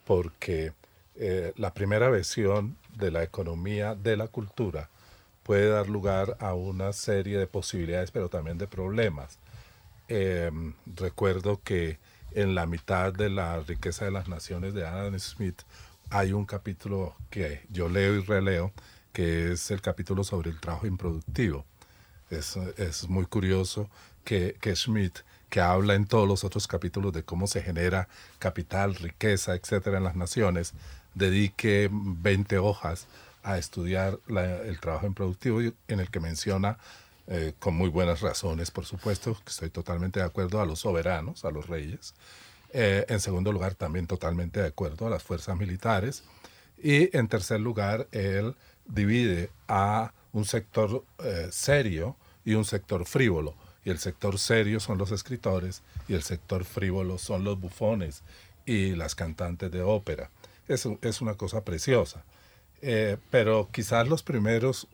porque 0.09 0.73
eh, 1.17 1.53
la 1.57 1.75
primera 1.75 2.09
versión 2.09 2.79
de 2.97 3.11
la 3.11 3.23
economía 3.23 3.95
de 3.95 4.17
la 4.17 4.27
cultura 4.27 4.89
puede 5.43 5.69
dar 5.69 5.91
lugar 5.91 6.39
a 6.41 6.55
una 6.55 6.95
serie 6.95 7.37
de 7.37 7.47
posibilidades, 7.47 8.11
pero 8.11 8.31
también 8.31 8.57
de 8.57 8.67
problemas. 8.67 9.39
Em, 10.09 10.73
recuerdo 10.97 11.61
que 11.63 11.99
en 12.33 12.55
la 12.55 12.65
mitad 12.65 13.13
de 13.13 13.29
la 13.29 13.61
riqueza 13.61 14.07
de 14.07 14.11
las 14.11 14.29
naciones 14.29 14.73
de 14.73 14.87
Adam 14.87 15.19
Smith 15.19 15.61
hay 16.09 16.33
un 16.33 16.47
capítulo 16.47 17.15
que 17.29 17.67
yo 17.69 17.91
leo 17.91 18.15
y 18.15 18.23
releo, 18.23 18.73
que 19.13 19.53
es 19.53 19.71
el 19.71 19.83
capítulo 19.83 20.25
sobre 20.25 20.49
el 20.49 20.59
trabajo 20.59 20.87
improductivo. 20.87 21.67
Es, 22.31 22.57
es 22.79 23.11
muy 23.11 23.27
curioso 23.27 23.91
que, 24.25 24.57
que 24.59 24.75
Smith 24.75 25.19
que 25.51 25.61
habla 25.61 25.95
en 25.95 26.07
todos 26.07 26.29
los 26.29 26.45
otros 26.45 26.67
capítulos 26.67 27.13
de 27.13 27.23
cómo 27.23 27.47
se 27.47 27.63
genera 27.63 28.09
capital, 28.39 28.95
riqueza, 28.95 29.55
etcétera, 29.55 29.99
en 29.99 30.05
las 30.05 30.17
naciones, 30.17 30.75
dedique 31.15 31.89
20 31.91 32.59
hojas 32.59 33.07
a 33.43 33.59
estudiar 33.59 34.19
el 34.29 34.79
trabajo 34.81 35.07
improductivo 35.07 35.61
en 35.61 36.01
el 36.01 36.11
que 36.11 36.21
menciona 36.21 36.79
eh, 37.27 37.53
con 37.59 37.75
muy 37.75 37.89
buenas 37.89 38.21
razones, 38.21 38.71
por 38.71 38.85
supuesto, 38.85 39.35
que 39.45 39.51
estoy 39.51 39.71
totalmente 39.71 40.21
de 40.21 40.27
acuerdo 40.27 40.61
a 40.61 40.67
los 40.67 40.81
soberanos, 40.81 41.45
a 41.45 41.51
los 41.51 41.67
reyes. 41.67 42.15
Eh, 42.73 43.07
en 43.09 43.21
segundo 43.21 43.53
lugar, 43.53 43.75
también 43.75 44.07
totalmente 44.07 44.61
de 44.61 44.69
acuerdo 44.69 45.07
a 45.07 45.11
las 45.11 45.23
fuerzas 45.23 45.57
militares. 45.57 46.25
Y 46.83 47.15
en 47.17 47.29
tercer 47.29 47.61
lugar, 47.61 48.07
él 48.13 48.55
divide 48.87 49.51
a 49.67 50.13
un 50.33 50.45
sector 50.45 51.05
eh, 51.19 51.49
serio 51.51 52.17
y 52.45 52.55
un 52.55 52.65
sector 52.65 53.05
frívolo 53.05 53.55
el 53.91 53.99
sector 53.99 54.39
serio 54.39 54.81
son 54.81 54.99
los 54.99 55.11
escritores 55.11 55.83
y 56.09 56.15
el 56.15 56.23
sector 56.23 56.65
frívolo 56.65 57.19
son 57.19 57.45
los 57.45 57.61
bufones 57.61 58.23
y 58.67 58.95
las 58.95 59.15
cantantes 59.15 59.71
de 59.71 59.83
ópera. 59.83 60.31
Es, 60.69 60.87
es 61.03 61.21
una 61.21 61.35
cosa 61.35 61.65
preciosa. 61.65 62.25
Eh, 62.83 63.17
pero 63.31 63.69
quizás 63.73 64.07
los 64.07 64.23
primeros 64.23 64.87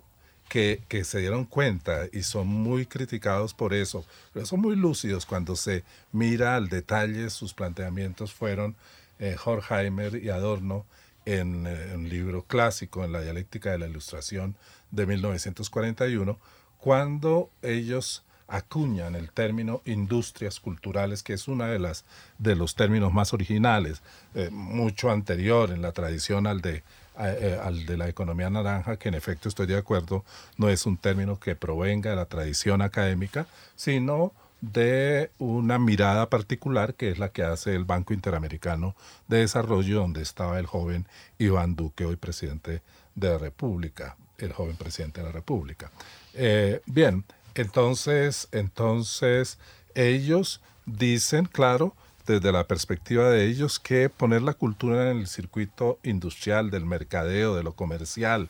que, 0.48 0.82
que, 0.88 1.04
se 1.04 1.18
dieron 1.18 1.44
cuenta 1.44 2.06
y 2.12 2.22
son 2.22 2.46
muy 2.46 2.86
criticados 2.86 3.52
por 3.54 3.74
eso, 3.74 4.04
pero 4.32 4.46
son 4.46 4.60
muy 4.60 4.76
lúcidos 4.76 5.26
cuando 5.26 5.56
se 5.56 5.84
mira 6.12 6.56
al 6.56 6.68
detalle 6.68 7.30
sus 7.30 7.54
planteamientos 7.54 8.32
fueron 8.32 8.76
eh, 9.18 9.36
Horkheimer 9.42 10.22
y 10.22 10.30
Adorno 10.30 10.86
en, 11.24 11.66
en 11.66 11.90
eh, 11.90 11.94
un 11.94 12.08
libro 12.08 12.42
clásico, 12.44 13.04
en 13.04 13.12
la 13.12 13.22
dialéctica 13.22 13.70
de 13.70 13.78
la 13.78 13.86
ilustración 13.86 14.56
de 14.90 15.06
1941, 15.06 16.38
cuando 16.78 17.50
ellos 17.62 18.22
acuñan 18.48 19.14
el 19.14 19.30
término 19.30 19.80
industrias 19.84 20.60
culturales, 20.60 21.22
que 21.22 21.32
es 21.32 21.48
uno 21.48 21.64
de, 21.64 21.78
las, 21.78 22.04
de 22.38 22.56
los 22.56 22.74
términos 22.74 23.12
más 23.12 23.32
originales, 23.32 24.02
eh, 24.34 24.50
mucho 24.50 25.10
anterior 25.10 25.70
en 25.70 25.82
la 25.82 25.92
tradición 25.92 26.46
al 26.46 26.60
de, 26.60 26.82
eh, 27.18 27.58
al 27.62 27.86
de 27.86 27.96
la 27.96 28.08
economía 28.08 28.50
naranja, 28.50 28.96
que 28.96 29.08
en 29.08 29.14
efecto 29.14 29.48
estoy 29.48 29.66
de 29.66 29.76
acuerdo, 29.76 30.24
no 30.56 30.68
es 30.68 30.86
un 30.86 30.96
término 30.96 31.38
que 31.38 31.56
provenga 31.56 32.10
de 32.10 32.16
la 32.16 32.26
tradición 32.26 32.82
académica, 32.82 33.46
sino 33.76 34.32
de 34.72 35.30
una 35.38 35.78
mirada 35.78 36.30
particular 36.30 36.94
que 36.94 37.10
es 37.10 37.18
la 37.18 37.28
que 37.28 37.42
hace 37.42 37.74
el 37.74 37.84
Banco 37.84 38.14
Interamericano 38.14 38.94
de 39.28 39.38
Desarrollo, 39.38 40.00
donde 40.00 40.22
estaba 40.22 40.58
el 40.58 40.66
joven 40.66 41.06
Iván 41.38 41.76
Duque, 41.76 42.04
hoy 42.04 42.16
presidente 42.16 42.82
de 43.14 43.28
la 43.28 43.38
República, 43.38 44.16
el 44.38 44.52
joven 44.52 44.76
presidente 44.76 45.20
de 45.20 45.26
la 45.26 45.32
República. 45.32 45.90
Eh, 46.32 46.80
bien, 46.86 47.24
entonces, 47.54 48.49
entonces 48.52 49.58
ellos 49.94 50.61
dicen, 50.87 51.46
claro, 51.46 51.94
desde 52.26 52.52
la 52.52 52.66
perspectiva 52.66 53.28
de 53.30 53.46
ellos, 53.46 53.78
que 53.78 54.08
poner 54.08 54.42
la 54.42 54.54
cultura 54.54 55.11
en 55.11 55.18
el 55.18 55.26
circuito 55.26 55.99
industrial, 56.02 56.70
del 56.70 56.87
mercadeo, 56.87 57.54
de 57.54 57.62
lo 57.62 57.73
comercial, 57.73 58.49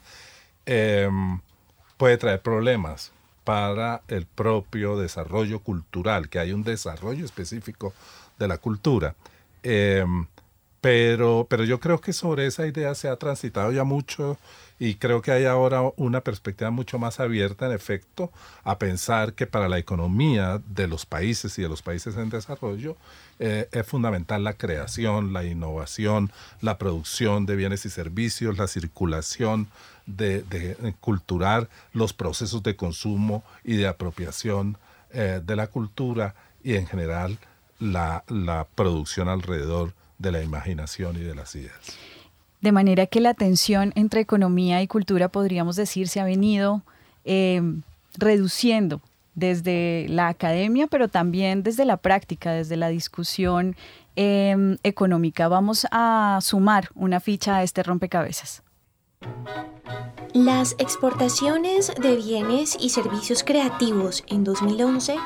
em, 0.66 1.40
puede 1.96 2.16
traer 2.16 2.40
problemas 2.40 3.12
para 3.44 4.02
el 4.08 4.26
propio 4.26 4.96
desarrollo 4.96 5.61
cultural, 5.61 6.28
que 6.28 6.38
hay 6.38 6.52
un 6.52 6.62
desarrollo 6.64 7.25
específico 7.25 7.92
de 8.38 8.49
la 8.49 8.58
cultura. 8.58 9.16
Em, 9.62 10.26
pero, 10.80 11.46
pero 11.49 11.64
yo 11.64 11.80
creo 11.80 12.00
que 12.00 12.12
sobre 12.12 12.46
esa 12.46 12.66
idea 12.66 12.94
se 12.94 13.08
ha 13.08 13.16
transitado 13.16 13.73
ya 13.73 13.84
mucho 13.84 14.38
y 14.78 14.97
creo 14.97 15.23
que 15.23 15.31
hay 15.31 15.45
ahora 15.45 15.83
una 15.97 16.21
perspectiva 16.23 16.71
mucho 16.71 16.99
más 16.99 17.21
abierta, 17.21 17.66
en 17.66 17.73
efecto, 17.73 18.33
a 18.64 18.78
pensar 18.78 19.35
que 19.35 19.47
para 19.47 19.69
la 19.69 19.78
economía 19.78 20.61
de 20.66 20.88
los 20.88 21.07
países 21.07 21.59
y 21.59 21.62
de 21.62 21.69
los 21.69 21.83
países 21.83 22.16
en 22.16 22.28
desarrollo 22.28 22.97
eh, 23.38 23.69
es 23.71 23.87
fundamental 23.87 24.43
la 24.43 24.54
creación, 24.54 25.33
la 25.33 25.45
innovación, 25.45 26.33
la 26.61 26.78
producción 26.78 27.47
de 27.47 27.57
bienes 27.57 27.87
y 27.87 27.90
servicios, 27.90 28.59
la 28.59 28.66
circulación 28.66 29.69
de, 30.07 30.43
de 30.43 30.95
cultural, 31.00 31.69
los 31.93 32.12
procesos 32.12 32.62
de 32.62 32.76
consumo 32.76 33.45
y 33.62 33.76
de 33.76 33.87
apropiación 33.87 34.76
eh, 35.12 35.40
de 35.45 35.57
la 35.57 35.69
cultura 35.69 36.35
y 36.64 36.75
en 36.75 36.87
general 36.87 37.38
la, 37.78 38.25
la 38.28 38.66
producción 38.75 39.28
alrededor 39.28 39.93
de 40.19 40.33
la 40.33 40.43
imaginación 40.43 41.16
y 41.16 41.21
de 41.21 41.35
las 41.35 41.54
ideas. 41.54 42.13
De 42.64 42.73
manera 42.73 43.04
que 43.04 43.21
la 43.21 43.35
tensión 43.35 43.92
entre 43.94 44.23
economía 44.23 44.80
y 44.80 44.87
cultura, 44.87 45.28
podríamos 45.28 45.76
decir, 45.76 46.09
se 46.09 46.18
ha 46.18 46.25
venido 46.25 46.80
eh, 47.26 47.61
reduciendo 48.16 49.02
desde 49.35 50.06
la 50.09 50.28
academia, 50.28 50.87
pero 50.87 51.09
también 51.09 51.62
desde 51.62 51.85
la 51.85 51.99
práctica, 51.99 52.52
desde 52.52 52.78
la 52.78 52.88
discusión 52.88 53.76
em, 54.16 54.78
económica. 54.83 55.47
Vamos 55.47 55.87
a 55.90 56.38
sumar 56.40 56.88
una 56.94 57.21
ficha 57.21 57.56
a 57.56 57.62
este 57.64 57.83
rompecabezas. 57.83 58.62
Las 60.33 60.75
exportaciones 60.78 61.93
de 62.00 62.16
bienes 62.16 62.76
y 62.81 62.90
servicios 62.90 63.45
creativos 63.45 64.25
en 64.26 64.43
2011 64.43 65.16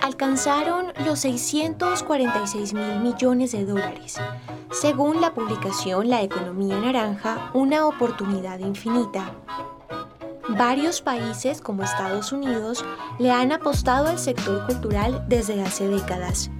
alcanzaron 0.00 0.92
los 1.06 1.20
646 1.20 2.74
mil 2.74 3.00
millones 3.00 3.52
de 3.52 3.64
dólares. 3.64 4.16
Según 4.70 5.22
la 5.22 5.32
publicación 5.32 6.10
La 6.10 6.20
Economía 6.20 6.78
Naranja, 6.78 7.50
una 7.54 7.86
oportunidad 7.86 8.58
infinita. 8.58 9.32
Varios 10.50 11.00
países 11.00 11.62
como 11.62 11.82
Estados 11.82 12.30
Unidos 12.30 12.84
le 13.18 13.30
han 13.30 13.50
apostado 13.50 14.08
al 14.08 14.18
sector 14.18 14.66
cultural 14.66 15.24
desde 15.26 15.62
hace 15.62 15.88
décadas, 15.88 16.50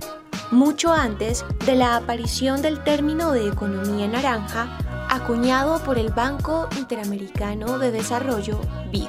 mucho 0.50 0.90
antes 0.90 1.44
de 1.66 1.74
la 1.74 1.96
aparición 1.96 2.62
del 2.62 2.82
término 2.82 3.32
de 3.32 3.48
economía 3.48 4.08
naranja 4.08 4.78
acuñado 5.14 5.78
por 5.84 5.96
el 5.96 6.10
Banco 6.10 6.68
Interamericano 6.76 7.78
de 7.78 7.92
Desarrollo, 7.92 8.60
BID. 8.90 9.06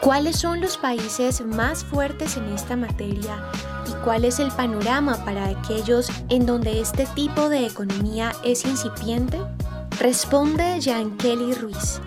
¿Cuáles 0.00 0.36
son 0.36 0.60
los 0.60 0.78
países 0.78 1.44
más 1.44 1.84
fuertes 1.84 2.36
en 2.36 2.44
esta 2.52 2.76
materia 2.76 3.42
y 3.88 4.04
cuál 4.04 4.24
es 4.24 4.38
el 4.38 4.52
panorama 4.52 5.24
para 5.24 5.46
aquellos 5.46 6.10
en 6.28 6.46
donde 6.46 6.80
este 6.80 7.06
tipo 7.06 7.48
de 7.48 7.66
economía 7.66 8.32
es 8.44 8.64
incipiente? 8.64 9.38
Responde 9.98 10.78
Kelly 11.18 11.54
Ruiz, 11.54 12.00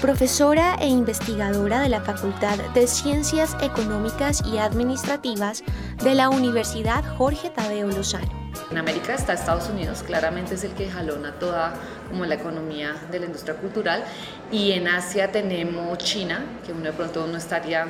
profesora 0.00 0.76
e 0.80 0.88
investigadora 0.88 1.80
de 1.80 1.90
la 1.90 2.00
Facultad 2.00 2.56
de 2.72 2.86
Ciencias 2.86 3.54
Económicas 3.60 4.42
y 4.46 4.56
Administrativas 4.56 5.62
de 6.02 6.14
la 6.14 6.30
Universidad 6.30 7.04
Jorge 7.18 7.50
Tadeo 7.50 7.88
Lozano. 7.88 8.43
En 8.70 8.78
América 8.78 9.14
está 9.14 9.32
Estados 9.32 9.68
Unidos, 9.68 10.02
claramente 10.02 10.54
es 10.54 10.64
el 10.64 10.72
que 10.72 10.88
jalona 10.90 11.32
toda 11.38 11.74
como 12.08 12.24
la 12.24 12.34
economía 12.34 12.94
de 13.10 13.20
la 13.20 13.26
industria 13.26 13.56
cultural 13.56 14.04
y 14.50 14.72
en 14.72 14.88
Asia 14.88 15.30
tenemos 15.30 15.98
China, 15.98 16.44
que 16.64 16.72
uno 16.72 16.84
de 16.84 16.92
pronto 16.92 17.26
no 17.26 17.36
estaría 17.36 17.86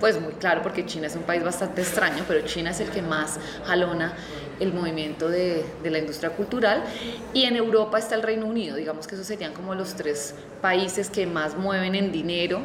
pues 0.00 0.20
muy 0.20 0.32
claro 0.34 0.62
porque 0.62 0.86
China 0.86 1.08
es 1.08 1.16
un 1.16 1.22
país 1.22 1.42
bastante 1.42 1.82
extraño, 1.82 2.24
pero 2.28 2.46
China 2.46 2.70
es 2.70 2.80
el 2.80 2.88
que 2.90 3.02
más 3.02 3.38
jalona 3.64 4.12
el 4.60 4.72
movimiento 4.72 5.28
de, 5.28 5.64
de, 5.82 5.90
la 5.90 5.98
industria 5.98 6.30
cultural 6.30 6.84
y 7.32 7.44
en 7.44 7.56
Europa 7.56 7.98
está 7.98 8.14
el 8.14 8.22
Reino 8.22 8.46
Unido, 8.46 8.76
digamos 8.76 9.06
que 9.06 9.14
esos 9.14 9.26
serían 9.26 9.52
como 9.52 9.74
los 9.74 9.94
tres 9.94 10.34
países 10.60 11.10
que 11.10 11.26
más 11.26 11.56
mueven 11.56 11.94
en 11.94 12.12
dinero 12.12 12.60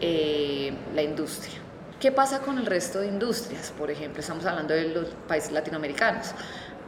eh, 0.00 0.72
la 0.94 1.02
industria. 1.02 1.54
¿Qué 1.98 2.12
pasa 2.12 2.38
con 2.38 2.58
el 2.58 2.66
resto 2.66 3.00
de 3.00 3.08
industrias? 3.08 3.72
Por 3.76 3.90
ejemplo, 3.90 4.20
estamos 4.20 4.46
hablando 4.46 4.72
de 4.72 4.90
los 4.90 5.08
países 5.26 5.50
latinoamericanos. 5.50 6.28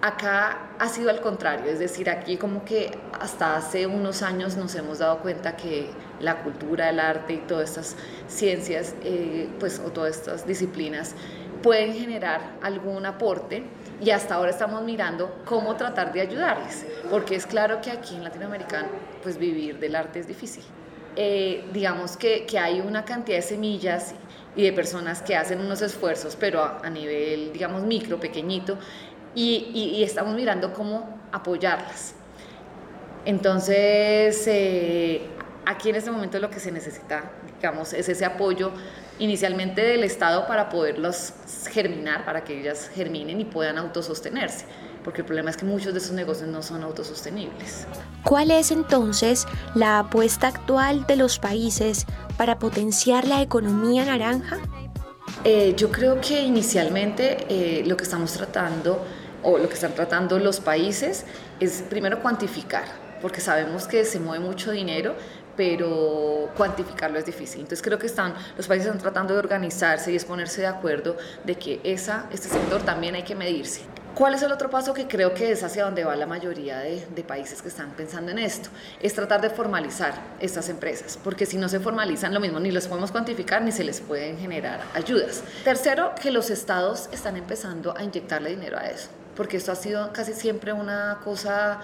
Acá 0.03 0.71
ha 0.79 0.89
sido 0.89 1.11
al 1.11 1.21
contrario, 1.21 1.71
es 1.71 1.79
decir, 1.79 2.09
aquí 2.09 2.39
como 2.39 2.65
que 2.65 2.91
hasta 3.21 3.57
hace 3.57 3.87
unos 3.87 4.23
años 4.23 4.57
nos 4.57 4.75
hemos 4.75 5.01
dado 5.01 5.19
cuenta 5.19 5.57
que 5.57 5.91
la 6.21 6.43
cultura, 6.43 6.89
el 6.89 6.99
arte 6.99 7.35
y 7.35 7.39
todas 7.39 7.69
estas 7.69 7.97
ciencias, 8.27 8.95
eh, 9.03 9.51
pues, 9.59 9.79
o 9.79 9.91
todas 9.91 10.17
estas 10.17 10.47
disciplinas 10.47 11.15
pueden 11.63 11.93
generar 11.93 12.41
algún 12.63 13.05
aporte 13.05 13.63
y 14.01 14.09
hasta 14.09 14.37
ahora 14.37 14.53
estamos 14.53 14.83
mirando 14.83 15.43
cómo 15.45 15.77
tratar 15.77 16.15
de 16.15 16.23
ayudarles, 16.23 16.87
porque 17.11 17.35
es 17.35 17.45
claro 17.45 17.83
que 17.83 17.91
aquí 17.91 18.17
en 18.17 18.25
Latinoamérica 18.25 18.87
pues 19.23 19.37
vivir 19.37 19.79
del 19.79 19.97
arte 19.97 20.21
es 20.21 20.27
difícil. 20.27 20.65
Eh, 21.17 21.65
digamos 21.73 22.17
que, 22.17 22.47
que, 22.47 22.59
hay 22.59 22.81
una 22.81 23.05
cantidad 23.05 23.37
de 23.37 23.43
semillas 23.43 24.15
y 24.55 24.63
de 24.63 24.73
personas 24.73 25.23
que 25.23 25.35
hacen 25.35 25.61
unos 25.61 25.83
esfuerzos, 25.83 26.37
pero 26.37 26.63
a, 26.63 26.79
a 26.85 26.89
nivel, 26.89 27.53
digamos, 27.53 27.83
micro, 27.83 28.21
pequeñito, 28.21 28.79
y, 29.35 30.03
estamos 30.03 30.35
mirando 30.35 30.73
cómo 30.73 31.19
apoyarlas. 31.33 32.15
Entonces, 33.25 34.47
eh, 34.47 35.23
aquí 35.67 35.91
en 35.91 35.97
este 35.97 36.11
momento 36.11 36.39
lo 36.39 36.51
que 36.51 36.59
se 36.59 36.73
necesita, 36.73 37.31
digamos, 37.57 37.93
es 37.93 38.09
ese 38.09 38.25
apoyo 38.25 38.73
inicialmente 39.19 39.83
del 39.83 40.03
Estado 40.05 40.47
para 40.47 40.69
poderlos 40.71 41.35
germinar, 41.71 42.25
para 42.25 42.43
que 42.43 42.61
ellas 42.61 42.91
germinen 42.95 43.41
y 43.41 43.45
puedan 43.45 43.77
autosostenerse, 43.77 44.65
porque 45.05 45.21
el 45.21 45.27
problema 45.27 45.51
es 45.51 45.59
que 45.59 45.67
muchos 45.67 45.93
de 45.93 45.99
esos 45.99 46.13
negocios 46.13 46.49
no 46.49 46.63
son 46.63 46.83
autosostenibles. 46.83 47.87
¿Cuál 48.25 48.51
es 48.51 48.71
entonces 48.71 49.47
la 49.75 49.99
apuesta 49.99 50.49
actual 50.49 51.07
de 51.07 51.17
los 51.17 51.39
países 51.39 52.07
para 52.39 52.59
potenciar 52.59 53.29
la 53.29 53.43
economía 53.43 54.07
naranja? 54.07 54.59
Eh, 55.45 55.75
yo 55.77 55.91
creo 55.91 56.21
que 56.21 56.43
inicialmente 56.43 57.47
eh, 57.49 57.85
lo 57.87 57.97
que 57.97 58.05
estamos 58.05 58.33
tratando 58.33 59.05
o 59.43 59.59
lo 59.59 59.69
que 59.69 59.75
están 59.75 59.95
tratando 59.95 60.39
los 60.39 60.61
países 60.61 61.25
es 61.61 61.83
primero 61.89 62.21
cuantificar, 62.21 62.85
porque 63.21 63.41
sabemos 63.41 63.87
que 63.87 64.05
se 64.05 64.21
mueve 64.21 64.45
mucho 64.45 64.71
dinero, 64.71 65.15
pero 65.57 66.49
cuantificarlo 66.57 67.19
es 67.19 67.27
difícil. 67.27 67.61
Entonces 67.61 67.83
creo 67.83 67.99
que 67.99 68.07
están, 68.07 68.35
los 68.57 68.67
países 68.67 68.87
están 68.87 69.01
tratando 69.01 69.35
de 69.35 69.41
organizarse 69.41 70.13
y 70.13 70.17
es 70.17 70.25
ponerse 70.25 70.63
de 70.63 70.67
acuerdo 70.67 71.17
de 71.45 71.57
que 71.57 71.81
esa, 71.85 72.27
este 72.33 72.49
sector 72.49 72.83
también 72.83 73.15
hay 73.15 73.25
que 73.25 73.35
medirse. 73.35 73.83
¿Cuál 74.15 74.35
es 74.35 74.43
el 74.43 74.51
otro 74.53 74.71
paso 74.71 74.93
que 74.93 75.07
creo 75.07 75.35
que 75.35 75.53
es 75.53 75.63
hacia 75.63 75.85
donde 75.85 76.03
va 76.03 76.17
la 76.17 76.27
mayoría 76.27 76.79
de, 76.79 77.07
de, 77.15 77.23
países 77.23 77.63
que 77.63 77.69
están 77.69 77.91
pensando 77.93 78.33
en 78.33 78.39
esto? 78.39 78.69
Es 79.01 79.15
tratar 79.15 79.41
de 79.41 79.51
formalizar 79.51 80.15
estas 80.41 80.69
empresas, 80.69 81.19
porque 81.23 81.47
si 81.47 81.57
no 81.59 81.69
se 81.69 81.79
formalizan 81.79 82.35
lo 82.35 82.41
mismo, 82.41 82.59
ni 82.59 82.73
los 82.73 82.89
podemos 82.89 83.13
cuantificar 83.13 83.63
ni 83.63 83.71
se 83.71 83.85
les 83.85 84.01
pueden 84.01 84.37
generar 84.39 84.81
ayudas. 84.95 85.43
Tercero, 85.63 86.13
que 86.21 86.33
los 86.33 86.51
estados 86.51 87.09
están 87.13 87.37
empezando 87.37 87.97
a 87.97 88.03
inyectarle 88.03 88.51
dinero 88.51 88.79
a 88.79 88.89
eso 88.89 89.11
porque 89.37 89.57
esto 89.57 89.73
ha 89.73 89.77
sido 89.77 90.13
casi 90.13 90.33
siempre 90.33 90.73
una 90.73 91.19
cosa 91.23 91.81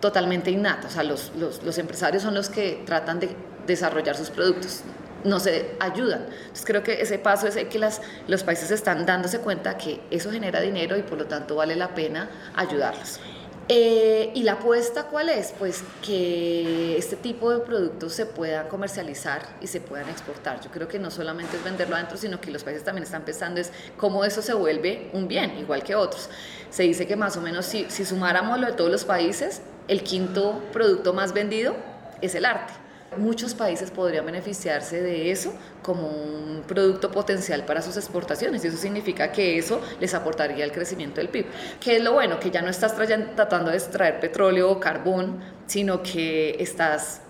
totalmente 0.00 0.50
innata. 0.50 0.88
O 0.88 0.90
sea, 0.90 1.02
los, 1.02 1.32
los, 1.36 1.78
empresarios 1.78 2.22
son 2.22 2.34
los 2.34 2.48
que 2.48 2.82
tratan 2.86 3.20
de 3.20 3.30
desarrollar 3.66 4.16
sus 4.16 4.30
productos, 4.30 4.82
no 5.24 5.40
se 5.40 5.76
ayudan. 5.80 6.26
Entonces 6.26 6.64
creo 6.64 6.82
que 6.82 7.00
ese 7.02 7.18
paso 7.18 7.46
es 7.48 7.56
que 7.56 7.78
las, 7.78 8.00
los 8.28 8.44
países 8.44 8.70
están 8.70 9.06
dándose 9.06 9.40
cuenta 9.40 9.76
que 9.76 10.00
eso 10.10 10.30
genera 10.30 10.60
dinero 10.60 10.96
y 10.96 11.02
por 11.02 11.18
lo 11.18 11.26
tanto 11.26 11.56
vale 11.56 11.76
la 11.76 11.94
pena 11.94 12.30
ayudarlos. 12.54 13.20
Eh, 13.68 14.30
¿Y 14.34 14.44
la 14.44 14.52
apuesta 14.52 15.04
cuál 15.04 15.28
es? 15.28 15.52
Pues 15.58 15.82
que 16.00 16.96
este 16.96 17.16
tipo 17.16 17.50
de 17.50 17.58
productos 17.58 18.12
se 18.12 18.24
puedan 18.24 18.68
comercializar 18.68 19.42
y 19.60 19.66
se 19.66 19.80
puedan 19.80 20.08
exportar. 20.08 20.60
Yo 20.60 20.70
creo 20.70 20.86
que 20.86 21.00
no 21.00 21.10
solamente 21.10 21.56
es 21.56 21.64
venderlo 21.64 21.96
adentro, 21.96 22.16
sino 22.16 22.40
que 22.40 22.52
los 22.52 22.62
países 22.62 22.84
también 22.84 23.02
están 23.02 23.24
pensando 23.24 23.60
es 23.60 23.72
cómo 23.96 24.24
eso 24.24 24.40
se 24.40 24.54
vuelve 24.54 25.10
un 25.12 25.26
bien, 25.26 25.58
igual 25.58 25.82
que 25.82 25.96
otros. 25.96 26.30
Se 26.70 26.84
dice 26.84 27.08
que 27.08 27.16
más 27.16 27.36
o 27.36 27.40
menos 27.40 27.66
si, 27.66 27.86
si 27.88 28.04
sumáramos 28.04 28.60
lo 28.60 28.68
de 28.68 28.72
todos 28.74 28.90
los 28.90 29.04
países, 29.04 29.62
el 29.88 30.04
quinto 30.04 30.62
producto 30.72 31.12
más 31.12 31.32
vendido 31.32 31.74
es 32.20 32.36
el 32.36 32.44
arte. 32.44 32.85
Muchos 33.18 33.54
países 33.54 33.90
podrían 33.90 34.26
beneficiarse 34.26 35.02
de 35.02 35.30
eso 35.30 35.54
como 35.82 36.08
un 36.08 36.62
producto 36.66 37.10
potencial 37.10 37.64
para 37.64 37.82
sus 37.82 37.96
exportaciones 37.96 38.64
y 38.64 38.68
eso 38.68 38.76
significa 38.76 39.32
que 39.32 39.58
eso 39.58 39.80
les 40.00 40.14
aportaría 40.14 40.64
el 40.64 40.72
crecimiento 40.72 41.20
del 41.20 41.28
PIB. 41.28 41.46
¿Qué 41.80 41.96
es 41.96 42.02
lo 42.02 42.12
bueno? 42.12 42.38
Que 42.40 42.50
ya 42.50 42.62
no 42.62 42.68
estás 42.68 42.94
tratando 42.96 43.70
de 43.70 43.76
extraer 43.76 44.20
petróleo 44.20 44.70
o 44.70 44.80
carbón, 44.80 45.40
sino 45.66 46.02
que 46.02 46.56
estás 46.58 47.22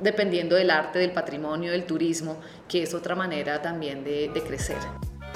dependiendo 0.00 0.56
del 0.56 0.70
arte, 0.70 0.98
del 0.98 1.12
patrimonio, 1.12 1.72
del 1.72 1.84
turismo, 1.84 2.38
que 2.68 2.82
es 2.82 2.94
otra 2.94 3.14
manera 3.14 3.60
también 3.60 4.04
de 4.04 4.42
crecer. 4.46 4.78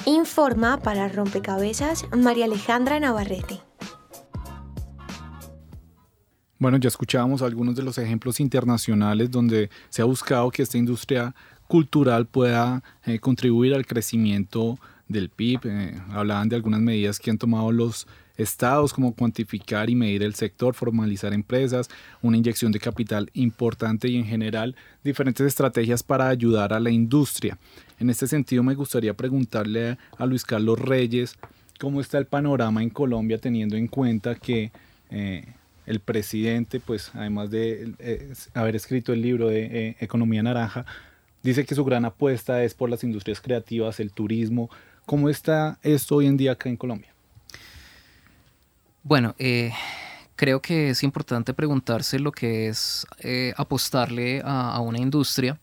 Informa 0.06 0.78
para 0.78 1.08
Rompecabezas 1.08 2.04
María 2.12 2.44
Alejandra 2.44 3.00
Navarrete. 3.00 3.60
Bueno, 6.64 6.78
ya 6.78 6.88
escuchábamos 6.88 7.42
algunos 7.42 7.76
de 7.76 7.82
los 7.82 7.98
ejemplos 7.98 8.40
internacionales 8.40 9.30
donde 9.30 9.68
se 9.90 10.00
ha 10.00 10.06
buscado 10.06 10.50
que 10.50 10.62
esta 10.62 10.78
industria 10.78 11.34
cultural 11.68 12.24
pueda 12.24 12.82
eh, 13.04 13.18
contribuir 13.18 13.74
al 13.74 13.84
crecimiento 13.84 14.78
del 15.06 15.28
PIB. 15.28 15.60
Eh, 15.64 16.00
hablaban 16.08 16.48
de 16.48 16.56
algunas 16.56 16.80
medidas 16.80 17.18
que 17.18 17.30
han 17.30 17.36
tomado 17.36 17.70
los 17.70 18.06
estados 18.38 18.94
como 18.94 19.14
cuantificar 19.14 19.90
y 19.90 19.94
medir 19.94 20.22
el 20.22 20.36
sector, 20.36 20.72
formalizar 20.72 21.34
empresas, 21.34 21.90
una 22.22 22.38
inyección 22.38 22.72
de 22.72 22.80
capital 22.80 23.28
importante 23.34 24.08
y 24.08 24.16
en 24.16 24.24
general 24.24 24.74
diferentes 25.02 25.46
estrategias 25.46 26.02
para 26.02 26.30
ayudar 26.30 26.72
a 26.72 26.80
la 26.80 26.88
industria. 26.88 27.58
En 27.98 28.08
este 28.08 28.26
sentido 28.26 28.62
me 28.62 28.74
gustaría 28.74 29.12
preguntarle 29.12 29.98
a 30.16 30.24
Luis 30.24 30.46
Carlos 30.46 30.78
Reyes 30.78 31.36
cómo 31.78 32.00
está 32.00 32.16
el 32.16 32.24
panorama 32.24 32.82
en 32.82 32.88
Colombia 32.88 33.36
teniendo 33.36 33.76
en 33.76 33.86
cuenta 33.86 34.34
que 34.36 34.72
eh, 35.10 35.44
el 35.86 36.00
presidente, 36.00 36.80
pues 36.80 37.10
además 37.14 37.50
de 37.50 37.94
eh, 37.98 38.32
haber 38.54 38.76
escrito 38.76 39.12
el 39.12 39.20
libro 39.20 39.48
de 39.48 39.64
eh, 39.64 39.96
Economía 40.00 40.42
Naranja, 40.42 40.86
dice 41.42 41.64
que 41.64 41.74
su 41.74 41.84
gran 41.84 42.04
apuesta 42.04 42.62
es 42.64 42.74
por 42.74 42.88
las 42.88 43.04
industrias 43.04 43.40
creativas, 43.40 44.00
el 44.00 44.12
turismo. 44.12 44.70
¿Cómo 45.04 45.28
está 45.28 45.78
esto 45.82 46.16
hoy 46.16 46.26
en 46.26 46.36
día 46.36 46.52
acá 46.52 46.68
en 46.68 46.76
Colombia? 46.76 47.12
Bueno, 49.02 49.34
eh, 49.38 49.72
creo 50.36 50.62
que 50.62 50.90
es 50.90 51.02
importante 51.02 51.52
preguntarse 51.52 52.18
lo 52.18 52.32
que 52.32 52.68
es 52.68 53.06
apostarle 53.56 54.40
a, 54.42 54.80
una 54.80 54.98
industria. 54.98 55.60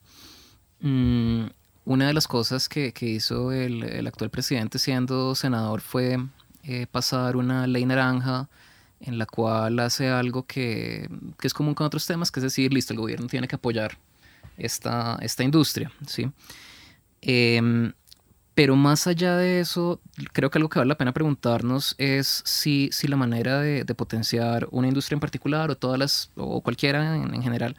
Mm, 0.82 1.46
una 1.86 2.08
de 2.08 2.14
las 2.14 2.28
cosas 2.28 2.70
que, 2.70 2.94
hizo 3.02 3.52
el, 3.52 4.06
actual 4.06 4.30
presidente 4.30 4.78
siendo 4.78 5.34
senador 5.34 5.82
fue 5.82 6.18
pasar 6.92 7.36
una 7.36 7.66
ley 7.66 7.88
naranja 7.88 8.48
en 9.02 9.18
la 9.18 9.26
cual 9.26 9.80
hace 9.80 10.10
algo 10.10 10.46
que, 10.46 11.10
que, 11.40 11.48
es 11.48 11.54
común 11.54 11.74
con 11.74 11.88
otros 11.88 12.06
temas, 12.06 12.32
que 12.32 12.40
es 12.40 12.44
decir, 12.44 12.74
listo, 12.74 12.94
el 12.94 13.00
gobierno 13.00 13.28
tiene 13.28 13.48
que 13.48 13.56
apoyar 13.56 13.98
esta, 14.58 15.18
esta 15.22 15.44
industria, 15.44 15.92
¿sí? 16.08 16.30
Em, 17.22 17.94
Pero 18.54 18.76
más 18.76 19.08
allá 19.08 19.38
de 19.38 19.60
eso, 19.62 20.02
creo 20.34 20.50
que 20.52 20.58
algo 20.58 20.70
que 20.70 20.80
vale 20.80 20.90
la 20.90 20.98
pena 20.98 21.14
preguntarnos 21.14 21.96
es 21.98 22.44
si, 22.46 22.90
si 22.92 23.08
la 23.08 23.16
manera 23.16 23.60
de, 23.62 23.86
potenciar 23.96 24.68
una 24.72 24.88
industria 24.88 25.16
en 25.16 25.22
particular 25.22 25.72
o 25.72 25.78
todas 25.78 25.98
las, 25.98 26.32
o 26.36 26.62
cualquiera 26.62 27.16
en, 27.16 27.42
general, 27.42 27.78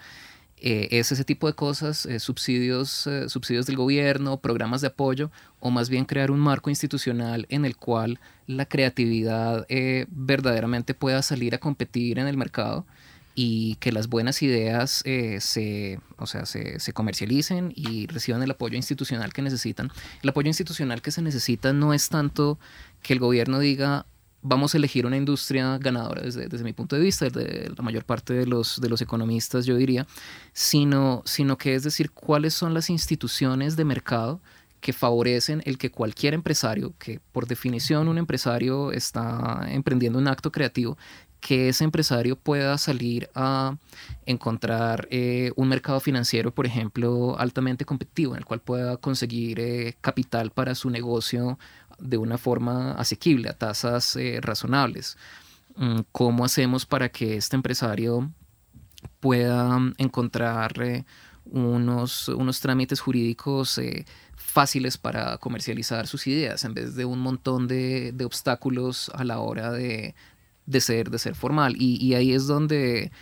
eh, 0.64 1.00
es 1.00 1.10
ese 1.10 1.24
tipo 1.24 1.48
de 1.48 1.54
cosas, 1.54 2.06
eh, 2.06 2.20
subsidios, 2.20 3.08
eh, 3.08 3.28
subsidios 3.28 3.66
del 3.66 3.74
gobierno, 3.74 4.36
programas 4.36 4.80
de 4.80 4.86
apoyo, 4.86 5.32
o 5.58 5.72
más 5.72 5.90
bien 5.90 6.04
crear 6.04 6.30
un 6.30 6.38
marco 6.38 6.70
institucional 6.70 7.46
en 7.48 7.64
el 7.64 7.76
cual 7.76 8.20
la 8.46 8.64
creatividad 8.66 9.66
verdaderamente 10.08 10.94
pueda 10.94 11.22
salir 11.22 11.56
a 11.56 11.58
competir 11.58 12.20
en 12.20 12.28
el 12.28 12.36
mercado 12.36 12.86
y 13.34 13.74
que 13.76 13.90
las 13.90 14.08
buenas 14.08 14.40
ideas 14.42 15.02
se, 15.38 16.00
o 16.16 16.26
sea, 16.26 16.46
se, 16.46 16.78
se, 16.78 16.92
comercialicen 16.92 17.72
y 17.74 18.06
reciban 18.06 18.42
el 18.42 18.50
apoyo 18.50 18.76
institucional 18.76 19.32
que 19.32 19.42
necesitan. 19.42 19.90
El 20.22 20.28
apoyo 20.28 20.48
institucional 20.48 21.02
que 21.02 21.10
se 21.10 21.22
necesita 21.22 21.72
no 21.72 21.94
es 21.94 22.08
tanto 22.08 22.58
que 23.02 23.14
el 23.14 23.18
gobierno 23.18 23.58
diga 23.58 24.06
vamos 24.42 24.74
a 24.74 24.78
elegir 24.78 25.06
una 25.06 25.16
industria 25.16 25.78
ganadora 25.78 26.22
desde, 26.22 26.48
desde 26.48 26.64
mi 26.64 26.72
punto 26.72 26.96
de 26.96 27.02
vista, 27.02 27.24
desde 27.24 27.70
la 27.74 27.82
mayor 27.82 28.04
parte 28.04 28.34
de 28.34 28.46
los, 28.46 28.80
de 28.80 28.88
los 28.88 29.00
economistas 29.00 29.64
yo 29.64 29.76
diría, 29.76 30.06
sino, 30.52 31.22
sino 31.24 31.56
que 31.56 31.74
es 31.74 31.84
decir 31.84 32.10
cuáles 32.10 32.52
son 32.52 32.74
las 32.74 32.90
instituciones 32.90 33.76
de 33.76 33.84
mercado 33.84 34.40
que 34.80 34.92
favorecen 34.92 35.62
el 35.64 35.78
que 35.78 35.92
cualquier 35.92 36.34
empresario, 36.34 36.92
que 36.98 37.20
por 37.30 37.46
definición 37.46 38.08
un 38.08 38.18
empresario 38.18 38.90
está 38.90 39.64
emprendiendo 39.68 40.18
un 40.18 40.26
acto 40.26 40.50
creativo, 40.50 40.98
que 41.42 41.68
ese 41.68 41.82
empresario 41.82 42.36
pueda 42.36 42.78
salir 42.78 43.28
a 43.34 43.76
encontrar 44.26 45.08
eh, 45.10 45.50
un 45.56 45.68
mercado 45.68 45.98
financiero, 45.98 46.54
por 46.54 46.66
ejemplo, 46.66 47.36
altamente 47.36 47.84
competitivo, 47.84 48.34
en 48.34 48.38
el 48.38 48.44
cual 48.44 48.60
pueda 48.60 48.96
conseguir 48.96 49.58
eh, 49.58 49.96
capital 50.00 50.52
para 50.52 50.76
su 50.76 50.88
negocio 50.88 51.58
de 51.98 52.16
una 52.16 52.38
forma 52.38 52.92
asequible, 52.92 53.48
a 53.48 53.54
tasas 53.54 54.14
eh, 54.14 54.38
razonables. 54.40 55.18
Mm, 55.74 56.02
¿Cómo 56.12 56.44
hacemos 56.44 56.86
para 56.86 57.08
que 57.08 57.36
este 57.36 57.56
empresario 57.56 58.30
pueda 59.18 59.80
encontrar 59.98 60.74
unos, 61.44 62.28
unos 62.28 62.60
trámites 62.60 63.00
jurídicos 63.00 63.80
fáciles 64.36 64.96
para 64.96 65.38
comercializar 65.38 66.06
sus 66.06 66.28
ideas 66.28 66.64
en 66.64 66.74
vez 66.74 66.94
de 66.94 67.04
un 67.04 67.18
montón 67.18 67.66
de 67.66 68.24
obstáculos 68.24 69.10
a 69.14 69.24
la 69.24 69.40
hora 69.40 69.72
de 69.72 70.14
de 70.66 70.80
ser, 70.80 71.10
de 71.10 71.18
ser 71.18 71.34
formal. 71.34 71.74
Y, 71.78 72.14
ahí 72.14 72.32
es 72.32 72.46
donde, 72.46 73.12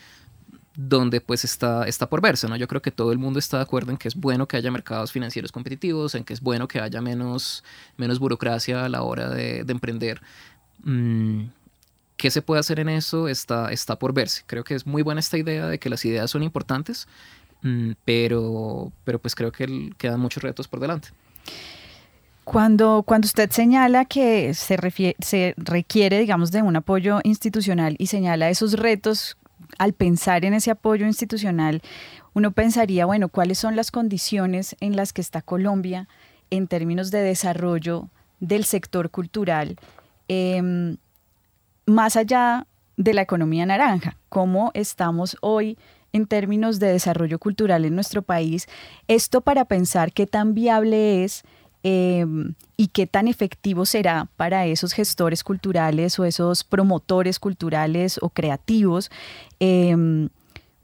donde 0.76 1.20
pues 1.20 1.44
está, 1.44 1.86
está 1.86 2.08
por 2.08 2.20
verse, 2.20 2.48
¿no? 2.48 2.56
Yo 2.56 2.68
creo 2.68 2.82
que 2.82 2.90
todo 2.90 3.12
el 3.12 3.18
mundo 3.18 3.38
está 3.38 3.58
de 3.58 3.62
acuerdo 3.64 3.90
en 3.90 3.96
que 3.96 4.08
es 4.08 4.14
bueno 4.14 4.46
que 4.46 4.56
haya 4.56 4.70
mercados 4.70 5.12
financieros 5.12 5.52
competitivos, 5.52 6.14
en 6.14 6.24
que 6.24 6.32
es 6.32 6.40
bueno 6.40 6.68
que 6.68 6.80
haya 6.80 7.00
menos, 7.00 7.64
menos 7.96 8.18
burocracia 8.18 8.84
a 8.84 8.88
la 8.88 9.02
hora 9.02 9.28
de, 9.30 9.60
emprender. 9.68 10.20
Mm, 10.82 11.46
¿Qué 12.16 12.30
se 12.30 12.42
puede 12.42 12.60
hacer 12.60 12.80
en 12.80 12.90
eso? 12.90 13.28
Está, 13.28 13.72
está 13.72 13.98
por 13.98 14.12
verse. 14.12 14.42
Creo 14.46 14.64
que 14.64 14.74
es 14.74 14.86
muy 14.86 15.02
buena 15.02 15.20
esta 15.20 15.38
idea 15.38 15.66
de 15.68 15.78
que 15.78 15.88
las 15.88 16.04
ideas 16.04 16.30
son 16.30 16.42
importantes, 16.42 17.08
mm, 17.62 17.92
pero, 18.04 18.92
pero 19.04 19.18
pues 19.18 19.34
creo 19.34 19.52
que 19.52 19.90
quedan 19.96 20.20
muchos 20.20 20.42
retos 20.42 20.68
por 20.68 20.80
delante. 20.80 21.08
Cuando, 22.50 23.04
cuando 23.06 23.26
usted 23.26 23.48
señala 23.50 24.06
que 24.06 24.54
se, 24.54 24.76
se 25.20 25.54
requiere, 25.56 26.18
digamos, 26.18 26.50
de 26.50 26.62
un 26.62 26.74
apoyo 26.74 27.20
institucional 27.22 27.94
y 27.96 28.08
señala 28.08 28.50
esos 28.50 28.72
retos, 28.72 29.36
al 29.78 29.92
pensar 29.92 30.44
en 30.44 30.54
ese 30.54 30.72
apoyo 30.72 31.06
institucional, 31.06 31.80
uno 32.34 32.50
pensaría, 32.50 33.06
bueno, 33.06 33.28
¿cuáles 33.28 33.58
son 33.58 33.76
las 33.76 33.92
condiciones 33.92 34.74
en 34.80 34.96
las 34.96 35.12
que 35.12 35.20
está 35.20 35.42
Colombia 35.42 36.08
en 36.50 36.66
términos 36.66 37.12
de 37.12 37.22
desarrollo 37.22 38.08
del 38.40 38.64
sector 38.64 39.10
cultural, 39.10 39.76
em, 40.26 40.96
más 41.86 42.16
allá 42.16 42.66
de 42.96 43.14
la 43.14 43.22
economía 43.22 43.64
naranja? 43.64 44.16
¿Cómo 44.28 44.72
estamos 44.74 45.36
hoy 45.40 45.78
en 46.12 46.26
términos 46.26 46.80
de 46.80 46.88
desarrollo 46.88 47.38
cultural 47.38 47.84
en 47.84 47.94
nuestro 47.94 48.22
país? 48.22 48.66
Esto 49.06 49.40
para 49.40 49.66
pensar 49.66 50.12
qué 50.12 50.26
tan 50.26 50.52
viable 50.52 51.22
es 51.22 51.44
Em, 51.82 52.54
y 52.76 52.88
qué 52.88 53.06
tan 53.06 53.26
efectivo 53.26 53.86
será 53.86 54.28
para 54.36 54.66
esos 54.66 54.92
gestores 54.92 55.42
culturales 55.42 56.18
o 56.18 56.24
esos 56.24 56.62
promotores 56.62 57.38
culturales 57.38 58.18
o 58.20 58.28
creativos, 58.28 59.10
em, 59.60 60.28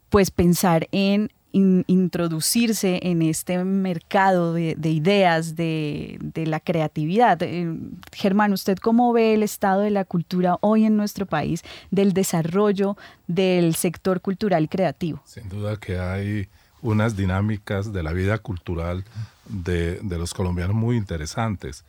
pues 0.08 0.30
pensar 0.30 0.88
en 0.92 1.30
introducirse 1.52 3.00
en 3.02 3.22
este 3.22 3.64
mercado 3.64 4.52
de, 4.52 4.90
ideas, 4.90 5.56
de, 5.56 6.18
la 6.34 6.60
creatividad. 6.60 7.42
Em, 7.42 7.92
Germán, 8.12 8.52
¿usted 8.52 8.76
cómo 8.76 9.10
ve 9.14 9.32
el 9.32 9.42
estado 9.42 9.80
de 9.80 9.90
la 9.90 10.04
cultura 10.04 10.58
hoy 10.60 10.84
en 10.84 10.98
nuestro 10.98 11.24
país, 11.24 11.62
del 11.90 12.12
desarrollo 12.12 12.98
del 13.26 13.74
sector 13.74 14.20
cultural 14.20 14.64
y 14.64 14.68
creativo? 14.68 15.22
Sin 15.24 15.48
duda 15.48 15.78
que 15.78 15.98
hay 15.98 16.48
unas 16.82 17.16
dinámicas 17.16 17.90
de 17.90 18.02
la 18.02 18.12
vida 18.12 18.36
cultural 18.36 19.04
de, 19.48 20.00
los 20.02 20.34
colombianos 20.34 20.76
muy 20.76 20.96
interesantes. 20.96 21.84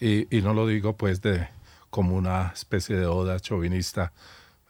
Y, 0.00 0.26
no 0.42 0.52
lo 0.54 0.66
digo 0.66 0.96
pues 0.96 1.22
de 1.22 1.48
como 1.90 2.16
una 2.16 2.48
especie 2.54 2.96
de 2.96 3.06
oda 3.06 3.38
chauvinista, 3.38 4.12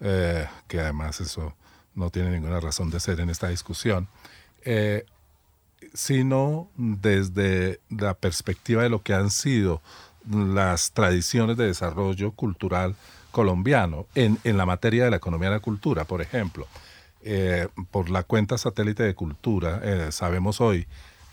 eh, 0.00 0.46
que 0.66 0.81
además 0.81 1.20
eso 1.20 1.55
no 1.94 2.11
tiene 2.11 2.31
ninguna 2.31 2.61
razón 2.61 2.90
de 2.90 3.00
ser 3.00 3.20
en 3.20 3.31
esta 3.31 3.48
discusión, 3.48 4.09
eh, 4.64 5.07
sino 5.94 6.68
desde 6.76 7.81
la 7.88 8.14
perspectiva 8.14 8.83
de 8.83 8.88
lo 8.88 9.02
que 9.02 9.14
han 9.14 9.31
sido 9.31 9.81
las 10.28 10.92
tradiciones 10.92 11.57
de 11.57 11.66
desarrollo 11.66 12.33
cultural 12.33 12.96
colombiano 13.31 14.07
en, 14.14 14.38
en 14.44 14.57
la 14.57 14.66
materia 14.66 15.05
de 15.05 15.11
la 15.11 15.16
economía 15.16 15.48
de 15.48 15.57
la 15.57 15.61
cultura, 15.61 16.05
por 16.05 16.20
ejemplo. 16.22 16.66
Eh, 17.24 17.68
por 17.92 18.11
la 18.11 18.24
cuenta 18.24 18.59
satélite 18.59 19.05
de 19.05 19.14
cultura, 19.14 20.11
sabemos 20.11 20.61
hoy 20.61 20.88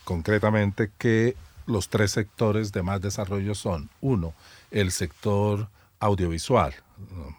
concretamente 0.10 0.90
que 0.98 1.36
los 1.68 1.88
tres 1.88 2.10
sectores 2.10 2.72
de 2.72 2.82
más 2.82 3.00
desarrollo 3.00 3.54
son, 3.54 3.92
uno, 4.02 4.34
el 4.72 4.92
sector 4.92 5.70
audiovisual, 6.00 6.74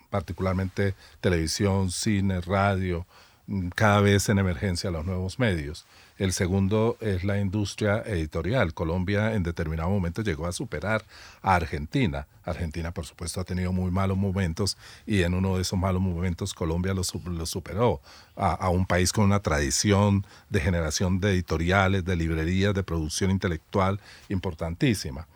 particularmente 0.08 0.94
televisión, 1.20 1.90
cine, 1.90 2.40
radio, 2.40 3.06
mm, 3.48 3.70
cada 3.70 4.00
vez 4.00 4.28
en 4.28 4.38
emergencia 4.38 4.92
los 4.92 5.04
nuevos 5.04 5.40
medios. 5.40 5.84
El 6.20 6.34
segundo 6.34 6.98
es 7.00 7.24
la 7.24 7.40
industria 7.40 8.02
editorial. 8.04 8.74
Colombia 8.74 9.32
en 9.32 9.42
determinado 9.42 9.88
momento 9.88 10.20
llegó 10.20 10.46
a 10.46 10.52
superar 10.52 11.02
a 11.40 11.54
Argentina. 11.54 12.26
Argentina, 12.44 12.92
por 12.92 13.06
supuesto, 13.06 13.40
ha 13.40 13.44
tenido 13.44 13.72
muy 13.72 13.90
malos 13.90 14.18
momentos 14.18 14.76
y 15.06 15.22
en 15.22 15.32
uno 15.32 15.56
de 15.56 15.62
esos 15.62 15.78
malos 15.78 16.02
momentos 16.02 16.52
Colombia 16.52 16.92
lo, 16.92 17.04
superó 17.04 18.02
a, 18.36 18.68
un 18.68 18.84
país 18.84 19.14
con 19.14 19.24
una 19.24 19.40
tradición 19.40 20.26
de 20.50 20.60
generación 20.60 21.20
de 21.20 21.30
editoriales, 21.30 22.04
de 22.04 22.16
librerías, 22.16 22.74
de 22.74 22.82
producción 22.82 23.30
intelectual 23.30 23.98
importantísima. 24.28 25.26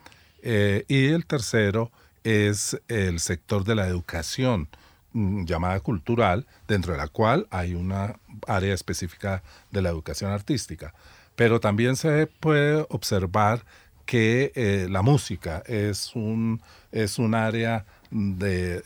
Eh, 0.43 0.85
y 0.87 1.07
el 1.07 1.25
tercero 1.25 1.89
es 2.23 2.79
el 2.89 3.19
sector 3.21 3.63
de 3.63 3.73
la 3.73 3.87
educación 3.87 4.67
llamada 5.15 5.79
cultural, 5.79 6.45
dentro 6.67 6.91
de 6.91 6.97
la 6.97 7.07
cual 7.07 7.47
hay 7.49 7.73
una 7.73 8.19
área 8.47 8.73
específica 8.73 9.43
de 9.71 9.81
la 9.81 9.89
educación 9.89 10.31
artística. 10.31 10.93
Pero 11.35 11.59
también 11.59 11.95
se 11.95 12.27
puede 12.27 12.85
observar 12.89 13.65
que 14.05 14.51
eh, 14.55 14.87
la 14.89 15.01
música 15.01 15.63
es 15.65 16.15
un, 16.15 16.61
es 16.91 17.17
un 17.17 17.33
área 17.33 17.85
de, 18.11 18.83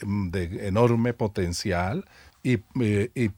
enorme 0.62 1.14
potencial 1.14 2.06
y, 2.42 2.60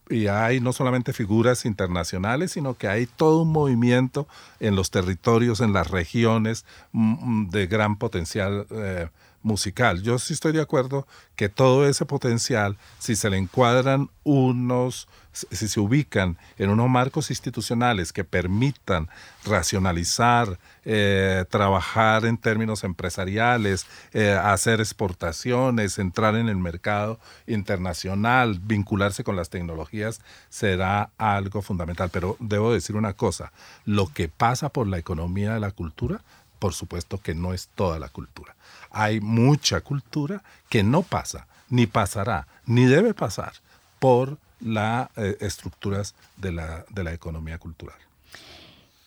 y, 0.10 0.28
hay 0.28 0.60
no 0.60 0.74
solamente 0.74 1.12
figuras 1.12 1.66
internacionales, 1.66 2.52
sino 2.52 2.76
que 2.76 2.88
hay 2.88 3.08
todo 3.08 3.42
un 3.42 3.52
movimiento 3.52 4.28
en 4.60 4.76
los 4.76 4.92
territorios, 4.92 5.60
en 5.60 5.74
las 5.74 5.90
regiones 5.90 6.66
mm, 6.92 7.46
mm, 7.46 7.50
de 7.50 7.66
gran 7.66 7.98
potencial 7.98 8.68
eh, 8.70 9.10
musical. 9.44 10.02
Yo 10.02 10.20
sí 10.20 10.34
estoy 10.34 10.52
de 10.54 10.62
acuerdo 10.62 11.08
que 11.36 11.50
todo 11.50 11.88
ese 11.88 12.06
potencial, 12.06 12.78
si 13.00 13.16
se 13.16 13.30
le 13.30 13.38
encuadran 13.38 14.10
unos, 14.24 15.08
si 15.32 15.68
se 15.68 15.80
ubican 15.80 16.38
en 16.58 16.70
unos 16.70 16.90
marcos 16.90 17.30
institucionales 17.32 18.14
que 18.14 18.24
permitan 18.24 19.10
racionalizar, 19.46 20.60
eh, 20.86 21.46
trabajar 21.50 22.26
en 22.26 22.38
términos 22.38 22.84
empresariales, 22.84 23.88
eh, 24.14 24.32
hacer 24.32 24.80
exportaciones, 24.80 25.98
entrar 25.98 26.36
en 26.36 26.50
el 26.50 26.58
mercado 26.58 27.20
internacional, 27.48 28.60
vincularse 28.60 29.24
con 29.24 29.36
las 29.36 29.50
tecnologías, 29.50 30.22
será 30.50 31.10
algo 31.18 31.62
fundamental. 31.62 32.10
Pero 32.12 32.38
debo 32.40 32.72
decir 32.72 32.96
una 32.96 33.14
cosa, 33.14 33.52
lo 33.86 34.08
que 34.08 34.28
pasa 34.28 34.70
por 34.70 34.88
la 34.88 35.00
economía 35.00 35.54
de 35.54 35.60
la 35.60 35.72
cultura, 35.72 36.22
por 36.62 36.74
supuesto 36.74 37.20
que 37.20 37.34
no 37.36 37.54
es 37.54 37.68
toda 37.76 38.00
la 38.00 38.08
cultura 38.08 38.56
hay 38.92 39.22
mucha 39.22 39.82
cultura 39.82 40.44
que 40.70 40.84
no 40.84 41.02
pasa, 41.02 41.48
ni 41.70 41.88
pasará, 41.88 42.48
ni 42.66 42.86
debe 42.86 43.14
pasar 43.14 43.54
por 44.00 44.38
las 44.60 45.10
eh, 45.16 45.38
estructuras 45.40 46.14
de 46.38 46.52
la, 46.52 46.86
de 46.90 47.04
la 47.04 47.14
economía 47.14 47.58
cultural. 47.58 47.96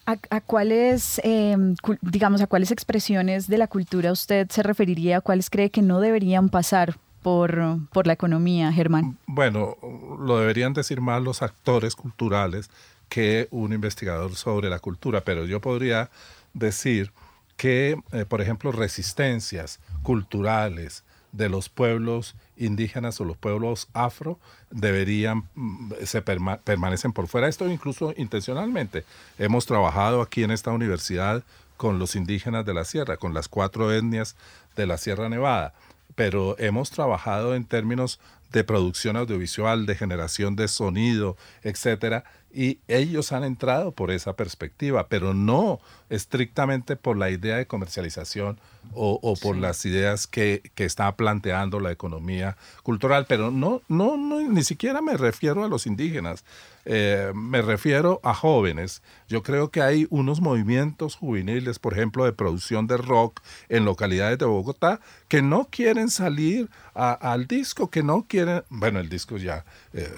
¿A, 0.06 0.40
cuáles, 0.42 1.18
em, 1.24 1.76
digamos, 2.02 2.42
a 2.42 2.46
cuáles 2.46 2.70
expresiones 2.70 3.46
de 3.48 3.56
la 3.56 3.68
cultura 3.68 4.12
usted 4.12 4.50
se 4.50 4.62
referiría? 4.62 5.18
¿A 5.18 5.20
cuáles 5.22 5.48
cree 5.48 5.70
que 5.70 5.80
no 5.80 5.98
deberían 5.98 6.50
pasar 6.50 6.98
por, 7.22 7.78
por 7.90 8.06
la 8.06 8.12
economía, 8.12 8.70
Germán? 8.70 9.16
Bueno, 9.26 9.78
lo 10.20 10.38
deberían 10.38 10.74
decir 10.74 11.00
más 11.00 11.22
los 11.22 11.40
actores 11.40 11.96
culturales 11.96 12.68
que 13.08 13.48
un 13.50 13.72
investigador 13.72 14.34
sobre 14.34 14.68
la 14.68 14.78
cultura, 14.78 15.22
pero 15.22 15.46
yo 15.46 15.60
podría 15.60 16.10
decir 16.52 17.10
que, 17.56 17.96
eh, 18.12 18.24
por 18.24 18.40
ejemplo, 18.40 18.72
resistencias 18.72 19.80
culturales 20.02 21.04
de 21.32 21.48
los 21.48 21.68
pueblos 21.68 22.36
indígenas 22.56 23.20
o 23.20 23.24
los 23.24 23.36
pueblos 23.36 23.88
afro 23.92 24.38
deberían, 24.70 25.48
mm, 25.54 25.92
se 26.04 26.22
permanecen 26.22 27.12
por 27.12 27.26
fuera. 27.26 27.48
Esto 27.48 27.68
incluso 27.68 28.14
intencionalmente. 28.16 29.04
Hemos 29.38 29.66
trabajado 29.66 30.22
aquí 30.22 30.44
en 30.44 30.52
esta 30.52 30.70
universidad 30.70 31.42
con 31.76 31.98
los 31.98 32.14
indígenas 32.14 32.64
de 32.64 32.74
la 32.74 32.84
sierra, 32.84 33.16
con 33.16 33.34
las 33.34 33.48
cuatro 33.48 33.92
etnias 33.92 34.36
de 34.76 34.86
la 34.86 34.96
Sierra 34.96 35.28
Nevada, 35.28 35.74
pero 36.14 36.56
hemos 36.58 36.90
trabajado 36.90 37.56
en 37.56 37.64
términos 37.64 38.20
de 38.52 38.62
producción 38.62 39.16
audiovisual, 39.16 39.84
de 39.84 39.96
generación 39.96 40.54
de 40.54 40.68
sonido, 40.68 41.36
etcétera, 41.64 42.22
y 42.54 42.78
ellos 42.86 43.32
han 43.32 43.42
entrado 43.42 43.90
por 43.92 44.12
esa 44.12 44.34
perspectiva, 44.34 45.08
pero 45.08 45.34
no 45.34 45.80
estrictamente 46.08 46.94
por 46.94 47.16
la 47.16 47.30
idea 47.30 47.56
de 47.56 47.66
comercialización 47.66 48.60
o, 48.94 49.34
por 49.42 49.56
las 49.56 49.84
ideas 49.86 50.26
que, 50.26 50.62
que, 50.74 50.84
está 50.84 51.16
planteando 51.16 51.80
la 51.80 51.90
economía 51.90 52.56
cultural. 52.84 53.26
Pero 53.28 53.50
no, 53.50 53.82
no, 53.88 54.16
no, 54.16 54.40
ni 54.40 54.62
siquiera 54.62 55.02
me 55.02 55.16
refiero 55.16 55.64
a 55.64 55.68
los 55.68 55.86
indígenas. 55.86 56.44
Eh, 56.84 57.32
me 57.34 57.62
refiero 57.62 58.20
a 58.22 58.34
jóvenes. 58.34 59.02
Yo 59.28 59.42
creo 59.42 59.70
que 59.70 59.80
hay 59.80 60.06
unos 60.10 60.40
movimientos 60.40 61.16
juveniles, 61.16 61.78
por 61.78 61.94
ejemplo, 61.94 62.24
de 62.24 62.32
producción 62.32 62.86
de 62.86 62.96
rock 62.96 63.40
en 63.68 63.84
localidades 63.84 64.38
de 64.38 64.44
Bogotá, 64.44 65.00
que 65.28 65.42
no 65.42 65.68
quieren 65.70 66.10
salir 66.10 66.68
al 66.94 67.46
disco, 67.46 67.90
que 67.90 68.02
no 68.02 68.26
quieren, 68.28 68.62
bueno, 68.68 69.00
el 69.00 69.08
disco 69.08 69.36
ya, 69.36 69.64
eh, 69.92 70.08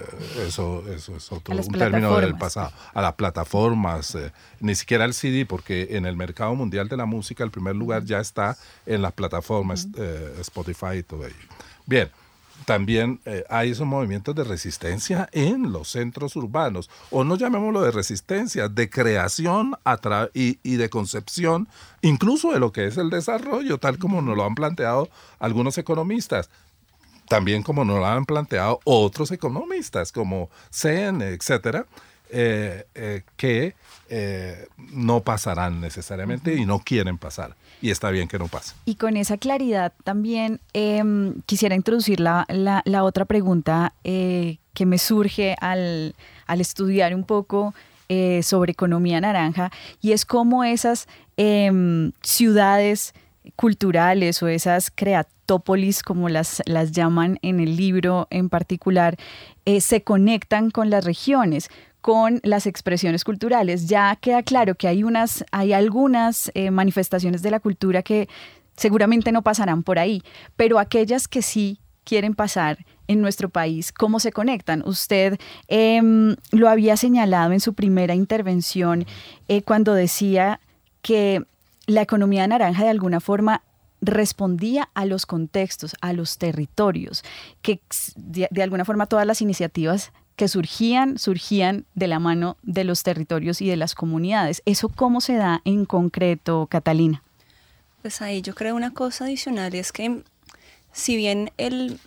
eso, 0.45 0.83
eso 0.93 1.15
es 1.15 1.31
otro 1.31 1.55
un 1.55 1.71
término 1.71 2.15
del 2.19 2.37
pasado, 2.37 2.71
a 2.93 3.01
las 3.01 3.13
plataformas, 3.13 4.13
eh, 4.15 4.31
ni 4.59 4.75
siquiera 4.75 5.05
al 5.05 5.13
CD, 5.13 5.45
porque 5.45 5.87
en 5.91 6.05
el 6.05 6.15
mercado 6.15 6.53
mundial 6.53 6.87
de 6.87 6.97
la 6.97 7.05
música 7.05 7.43
el 7.43 7.51
primer 7.51 7.75
lugar 7.75 8.03
ya 8.03 8.19
está 8.19 8.57
en 8.85 9.01
las 9.01 9.13
plataformas 9.13 9.87
Spotify 10.39 10.97
y 10.97 11.03
todo 11.03 11.25
ello. 11.25 11.35
Bien 11.85 12.09
también 12.65 13.19
eh, 13.25 13.43
hay 13.49 13.71
esos 13.71 13.87
movimientos 13.87 14.35
de 14.35 14.43
resistencia 14.43 15.29
en 15.31 15.71
los 15.71 15.89
centros 15.89 16.35
urbanos, 16.35 16.89
o 17.11 17.23
no 17.23 17.35
llamémoslo 17.35 17.81
de 17.81 17.91
resistencia, 17.91 18.67
de 18.67 18.89
creación 18.89 19.75
y, 20.33 20.59
y, 20.63 20.75
de 20.75 20.89
concepción, 20.89 21.67
incluso 22.01 22.51
de 22.51 22.59
lo 22.59 22.71
que 22.71 22.87
es 22.87 22.97
el 22.97 23.09
desarrollo, 23.09 23.77
tal 23.77 23.97
como 23.97 24.21
nos 24.21 24.35
lo 24.35 24.45
han 24.45 24.55
planteado 24.55 25.09
algunos 25.39 25.77
economistas, 25.77 26.49
también 27.27 27.63
como 27.63 27.85
nos 27.85 27.99
lo 27.99 28.05
han 28.05 28.25
planteado 28.25 28.79
otros 28.83 29.31
economistas, 29.31 30.11
como 30.11 30.49
CN, 30.71 31.21
etcétera, 31.25 31.85
eh, 32.31 32.85
eh, 32.95 33.21
que 33.35 33.75
no 34.77 35.21
pasarán 35.21 35.81
necesariamente 35.81 36.55
y 36.55 36.65
no 36.65 36.79
quieren 36.79 37.17
pasar. 37.17 37.55
Y 37.81 37.91
está 37.91 38.09
bien 38.09 38.27
que 38.27 38.39
no 38.39 38.47
pase. 38.47 38.73
Y 38.85 38.95
con 38.95 39.17
esa 39.17 39.37
claridad 39.37 39.93
también 40.03 40.59
em, 40.73 41.41
quisiera 41.45 41.75
introducir 41.75 42.19
la, 42.19 42.45
la, 42.47 43.03
otra 43.03 43.25
pregunta 43.25 43.93
eh, 44.03 44.57
que 44.73 44.85
me 44.85 44.97
surge 44.97 45.55
al, 45.61 46.15
al 46.47 46.61
estudiar 46.61 47.13
un 47.13 47.23
poco 47.23 47.75
eh, 48.09 48.41
sobre 48.41 48.71
economía 48.71 49.21
naranja 49.21 49.71
y 50.01 50.13
es 50.13 50.25
cómo 50.25 50.63
esas 50.63 51.07
em, 51.35 52.13
ciudades 52.23 53.13
culturales 53.55 54.41
o 54.41 54.47
esas 54.47 54.91
creatópolis, 54.91 56.03
como 56.03 56.29
las, 56.29 56.61
las 56.65 56.91
llaman 56.91 57.37
en 57.41 57.59
el 57.59 57.75
libro 57.75 58.27
en 58.29 58.49
particular, 58.49 59.17
eh, 59.65 59.81
se 59.81 60.03
conectan 60.03 60.71
con 60.71 60.89
las 60.89 61.05
regiones 61.05 61.69
con 62.01 62.39
las 62.43 62.67
expresiones 62.67 63.23
culturales. 63.23 63.87
Ya 63.87 64.15
queda 64.15 64.43
claro 64.43 64.75
que 64.75 64.87
hay, 64.87 65.03
unas, 65.03 65.43
hay 65.51 65.73
algunas 65.73 66.51
eh, 66.53 66.71
manifestaciones 66.71 67.41
de 67.41 67.51
la 67.51 67.59
cultura 67.59 68.03
que 68.03 68.29
seguramente 68.75 69.31
no 69.31 69.41
pasarán 69.41 69.83
por 69.83 69.99
ahí, 69.99 70.23
pero 70.55 70.79
aquellas 70.79 71.27
que 71.27 71.41
sí 71.41 71.79
quieren 72.03 72.35
pasar 72.35 72.85
en 73.07 73.21
nuestro 73.21 73.49
país, 73.49 73.91
¿cómo 73.91 74.19
se 74.19 74.31
conectan? 74.31 74.81
Usted 74.85 75.37
em, 75.67 76.35
lo 76.51 76.69
había 76.69 76.95
señalado 76.95 77.51
en 77.51 77.59
su 77.59 77.73
primera 77.73 78.15
intervención 78.15 79.05
eh, 79.47 79.61
cuando 79.61 79.93
decía 79.93 80.61
que 81.01 81.43
la 81.85 82.01
economía 82.01 82.47
naranja 82.47 82.83
de 82.83 82.89
alguna 82.89 83.19
forma 83.19 83.63
respondía 84.01 84.89
a 84.93 85.05
los 85.05 85.25
contextos, 85.25 85.95
a 86.01 86.13
los 86.13 86.37
territorios, 86.37 87.23
que 87.61 87.81
de 88.15 88.63
alguna 88.63 88.85
forma 88.85 89.07
todas 89.07 89.25
las 89.25 89.41
iniciativas 89.41 90.11
que 90.37 90.47
surgían, 90.47 91.17
surgían 91.17 91.85
de 91.95 92.07
la 92.07 92.19
mano 92.19 92.57
de 92.61 92.83
los 92.83 93.01
territorios 93.01 93.59
y 93.59 93.67
de 93.67 93.75
las 93.75 93.95
comunidades. 93.95 94.61
¿Eso 94.65 94.87
cómo 94.87 95.19
se 95.19 95.33
da 95.33 95.61
en 95.65 95.85
concreto, 95.85 96.67
Catalina? 96.69 97.23
Pues 98.03 98.21
ahí 98.21 98.43
yo 98.43 98.53
creo 98.53 98.75
una 98.75 98.93
cosa 98.93 99.25
adicional 99.25 99.73
es 99.73 99.91
que 99.91 100.21
si 100.93 101.17
bien 101.17 101.51
el, 101.57 101.99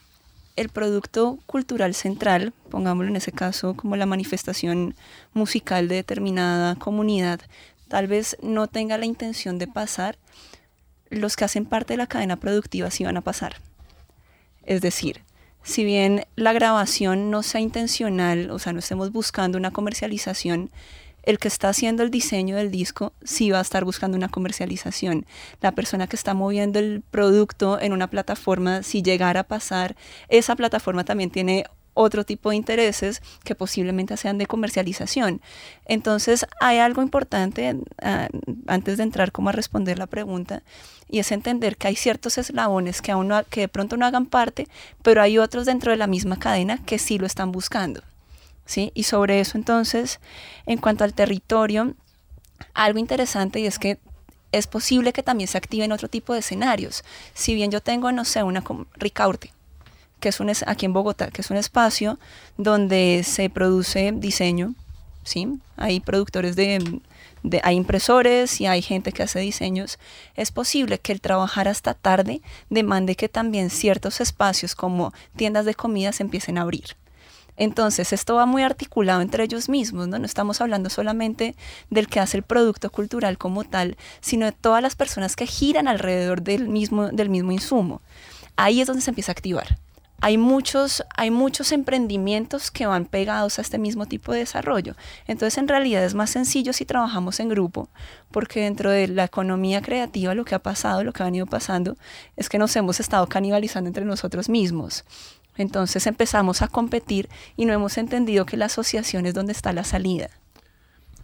el 0.55 0.69
producto 0.69 1.41
cultural 1.47 1.93
central, 1.93 2.55
pongámoslo 2.71 3.11
en 3.11 3.17
ese 3.17 3.33
caso 3.33 3.75
como 3.75 3.97
la 3.97 4.07
manifestación 4.07 4.95
musical 5.35 5.89
de 5.89 5.97
determinada 5.97 6.77
comunidad, 6.77 7.41
tal 7.89 8.07
vez 8.07 8.37
no 8.43 8.69
tenga 8.69 8.97
la 8.97 9.07
intención 9.07 9.59
de 9.59 9.67
pasar, 9.67 10.17
los 11.09 11.35
que 11.35 11.45
hacen 11.45 11.67
parte 11.67 11.95
de 11.95 11.99
la 11.99 12.07
cadena 12.07 12.37
productiva 12.37 12.93
sí 12.93 13.03
van 13.03 13.17
a 13.17 13.23
pasar. 13.23 13.57
Es 14.63 14.83
decir, 14.83 15.23
si 15.63 15.85
bien 15.85 16.25
la 16.37 16.53
grabación 16.53 17.31
no 17.31 17.43
sea 17.43 17.61
intencional, 17.61 18.51
o 18.51 18.59
sea, 18.59 18.73
no 18.73 18.79
estemos 18.79 19.13
buscando 19.13 19.59
una 19.59 19.71
comercialización, 19.71 20.71
el 21.23 21.39
que 21.39 21.49
está 21.49 21.69
haciendo 21.69 22.03
el 22.03 22.11
diseño 22.11 22.57
del 22.57 22.71
disco 22.71 23.13
sí 23.23 23.51
va 23.51 23.59
a 23.59 23.63
estar 23.63 23.85
buscando 23.85 24.17
una 24.17 24.29
comercialización. 24.29 25.27
La 25.61 25.73
persona 25.73 26.07
que 26.07 26.17
está 26.17 26.35
moviendo 26.35 26.79
el 26.79 27.03
producto 27.11 27.81
en 27.81 27.93
una 27.93 28.09
plataforma, 28.09 28.83
si 28.83 29.03
llegara 29.03 29.41
a 29.41 29.45
pasar, 29.45 29.97
esa 30.29 30.57
plataforma 30.57 31.05
también 31.05 31.31
tiene 31.31 31.67
otro 31.95 32.25
tipo 32.25 32.51
de 32.51 32.57
intereses 32.57 33.23
que 33.45 33.55
posiblemente 33.55 34.17
sean 34.17 34.39
de 34.39 34.47
comercialización. 34.47 35.41
Entonces, 35.87 36.47
hay 36.61 36.79
algo 36.79 37.03
importante 37.03 37.77
ah, 38.03 38.29
antes 38.67 38.97
de 38.97 39.03
entrar 39.03 39.33
como 39.33 39.49
a 39.49 39.53
responder 39.53 39.99
la 39.99 40.07
pregunta 40.07 40.63
y 41.09 41.19
es 41.19 41.33
entender 41.33 41.77
que 41.77 41.89
hay 41.89 41.97
ciertos 41.97 42.39
eslabones 42.39 43.03
que, 43.03 43.13
aún 43.13 43.33
que 43.51 43.63
de 43.63 43.69
pronto 43.69 43.97
no 43.97 44.07
hagan 44.07 44.27
parte, 44.27 44.69
pero 45.03 45.23
hay 45.23 45.39
otros 45.39 45.67
dentro 45.67 45.91
de 45.91 45.97
la 45.97 46.07
misma 46.07 46.39
cadena 46.39 46.79
que 46.85 46.99
sí 46.99 47.19
lo 47.19 47.27
están 47.27 47.53
buscando. 47.53 48.03
¿sí? 48.65 48.93
Y 48.95 49.03
sobre 49.03 49.41
eso 49.41 49.59
entonces, 49.59 50.21
en 50.67 50.79
cuanto 50.79 51.05
al 51.05 51.15
territorio, 51.15 51.95
algo 52.75 52.99
interesante 52.99 53.61
y 53.61 53.67
es 53.67 53.79
que 53.79 53.99
es 54.53 54.67
posible 54.67 55.13
que 55.13 55.23
también 55.23 55.49
se 55.49 55.59
activen 55.59 55.93
otro 55.93 56.09
tipo 56.09 56.33
de 56.33 56.41
escenarios. 56.41 57.05
Si 57.35 57.55
bien 57.55 57.71
yo 57.71 57.81
tengo, 57.81 58.11
no 58.13 58.25
sé, 58.25 58.43
una 58.43 58.65
Ricaurte, 58.95 59.53
que 60.21 60.29
es 60.29 60.41
un, 60.41 60.53
aquí 60.67 60.87
en 60.87 60.93
Bogotá, 60.93 61.31
que 61.31 61.43
es 61.43 61.51
un 61.51 61.57
espacio 61.57 62.19
donde 62.57 63.23
se 63.25 63.51
produce 63.51 64.13
diseño, 64.15 64.75
¿sí? 65.25 65.59
Hay 65.77 66.01
productores 66.01 66.57
de, 66.57 67.01
de, 67.43 67.61
hay 67.65 67.77
impresores 67.77 68.61
y 68.61 68.67
hay 68.67 68.83
gente 68.83 69.13
que 69.13 69.23
hace 69.23 69.41
diseños, 69.41 69.99
es 70.35 70.53
posible 70.53 70.99
que 70.99 71.13
el 71.13 71.21
trabajar 71.21 71.69
hasta 71.69 71.95
tarde 71.95 72.43
demande 72.69 73.17
que 73.17 73.29
también 73.29 73.71
ciertos 73.71 74.21
espacios 74.21 74.75
como 74.75 75.13
tiendas 75.37 75.65
de 75.65 75.75
comida 75.75 76.13
se 76.13 76.23
empiecen 76.23 76.59
a 76.59 76.63
abrir. 76.63 76.97
Entonces, 77.57 78.15
esto 78.15 78.37
va 78.37 78.47
muy 78.47 78.63
articulado 78.63 79.21
entre 79.21 79.45
ellos 79.45 79.69
mismos, 79.69 80.09
¿no? 80.09 80.19
No 80.19 80.25
estamos 80.25 80.63
hablando 80.63 80.89
solamente 80.89 81.55
del 81.91 82.09
que 82.09 82.19
hace 82.19 82.39
el 82.39 82.43
producto 82.43 82.89
cultural 82.91 83.37
como 83.37 83.65
tal, 83.65 83.99
sino 84.23 84.47
de 84.47 84.53
todas 84.53 84.83
las 84.83 84.97
personas 84.97 85.37
que 85.37 85.47
giran 85.47 85.87
alrededor 85.87 86.41
del 86.41 86.69
mismo, 86.69 87.09
del 87.09 87.29
mismo 87.29 87.53
insumo. 87.53 88.01
Ahí 88.57 88.81
es 88.81 88.87
donde 88.87 89.03
se 89.03 89.11
empieza 89.11 89.33
a 89.33 89.35
activar 89.35 89.79
hay 90.21 90.37
muchos, 90.37 91.03
hay 91.17 91.31
muchos 91.31 91.73
emprendimientos 91.73 92.71
que 92.71 92.87
van 92.87 93.07
pegados 93.07 93.59
a 93.59 93.63
este 93.63 93.79
mismo 93.79 94.07
tipo 94.07 94.33
de 94.33 94.41
desarrollo. 94.41 94.95
Entonces, 95.27 95.59
en 95.59 95.69
realidad 95.69 96.05
es 96.05 96.15
más 96.15 96.31
sencillo 96.31 96.73
si 96.73 96.85
trabajamos 96.85 97.41
en 97.41 97.49
grupo, 97.49 97.89
porque 98.31 98.61
dentro 98.61 98.91
de 98.91 99.09
la 99.09 99.25
economía 99.25 99.81
creativa 99.81 100.35
lo 100.35 100.45
que 100.45 100.55
ha 100.55 100.59
pasado, 100.59 101.05
lo 101.05 101.13
que 101.13 101.23
ha 101.23 101.27
venido 101.27 101.47
pasando, 101.47 101.97
es 102.37 102.49
que 102.49 102.59
nos 102.59 102.75
hemos 102.77 103.01
estado 103.01 103.27
canibalizando 103.29 103.89
entre 103.89 104.05
nosotros 104.05 104.49
mismos. 104.49 105.05
Entonces 105.57 106.07
empezamos 106.07 106.63
a 106.63 106.69
competir 106.69 107.29
y 107.57 107.65
no 107.65 107.73
hemos 107.73 107.99
entendido 107.99 108.47
que 108.47 108.57
la 108.57 108.67
asociación 108.67 109.27
es 109.27 109.35
donde 109.35 109.53
está 109.53 109.73
la 109.73 109.85
salida. 109.85 110.31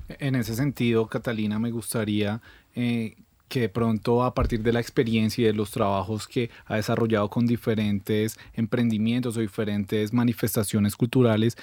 En 0.09 0.37
ese 0.37 0.55
sentido, 0.55 1.07
Catalina, 1.09 1.59
me 1.59 1.71
gustaría 1.71 2.41
eh, 2.75 3.17
que 3.49 3.61
de 3.61 3.69
pronto 3.69 4.25
a 4.25 4.35
partir 4.35 4.63
de 4.63 4.73
la 4.73 4.81
experiencia 4.81 5.43
y 5.43 5.47
de 5.47 5.53
los 5.53 5.71
trabajos 5.71 6.27
que 6.27 6.51
ha 6.67 6.77
desarrollado 6.77 7.29
con 7.31 7.47
diferentes 7.47 8.39
emprendimientos 8.55 9.37
o 9.37 9.41
diferentes 9.41 10.13
manifestaciones 10.13 10.97
culturales, 10.97 11.57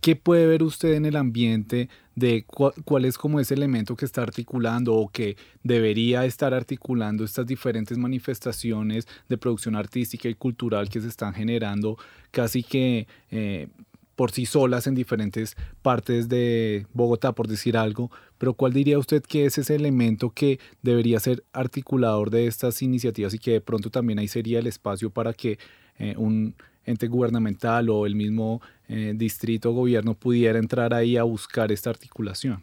¿qué 0.00 0.16
puede 0.16 0.46
ver 0.46 0.62
usted 0.62 0.94
en 0.94 1.04
el 1.04 1.16
ambiente 1.16 1.88
de 2.14 2.46
cuál 2.46 3.04
es 3.04 3.18
como 3.18 3.40
ese 3.40 3.54
elemento 3.54 3.94
que 3.94 4.06
está 4.06 4.22
articulando 4.22 4.94
o 4.94 5.08
que 5.08 5.36
debería 5.62 6.24
estar 6.24 6.54
articulando 6.54 7.24
estas 7.24 7.46
diferentes 7.46 7.98
manifestaciones 7.98 9.06
de 9.28 9.36
producción 9.36 9.76
artística 9.76 10.26
y 10.28 10.34
cultural 10.34 10.88
que 10.88 11.02
se 11.02 11.08
están 11.08 11.34
generando 11.34 11.98
casi 12.30 12.62
que 12.62 13.06
eh, 13.30 13.68
por 14.16 14.32
sí 14.32 14.46
solas 14.46 14.86
en 14.86 14.94
diferentes 14.94 15.56
partes 15.82 16.28
de 16.28 16.86
Bogotá, 16.92 17.32
por 17.32 17.46
decir 17.46 17.76
algo, 17.76 18.10
pero 18.38 18.54
¿cuál 18.54 18.72
diría 18.72 18.98
usted 18.98 19.22
que 19.22 19.46
es 19.46 19.58
ese 19.58 19.74
elemento 19.76 20.30
que 20.30 20.58
debería 20.82 21.20
ser 21.20 21.44
articulador 21.52 22.30
de 22.30 22.46
estas 22.46 22.82
iniciativas 22.82 23.34
y 23.34 23.38
que 23.38 23.52
de 23.52 23.60
pronto 23.60 23.90
también 23.90 24.18
ahí 24.18 24.28
sería 24.28 24.58
el 24.58 24.66
espacio 24.66 25.10
para 25.10 25.32
que 25.32 25.58
eh, 25.98 26.14
un 26.16 26.54
ente 26.86 27.08
gubernamental 27.08 27.90
o 27.90 28.06
el 28.06 28.14
mismo 28.14 28.62
eh, 28.88 29.12
distrito 29.14 29.70
o 29.70 29.74
gobierno 29.74 30.14
pudiera 30.14 30.58
entrar 30.58 30.94
ahí 30.94 31.16
a 31.16 31.24
buscar 31.24 31.70
esta 31.70 31.90
articulación? 31.90 32.62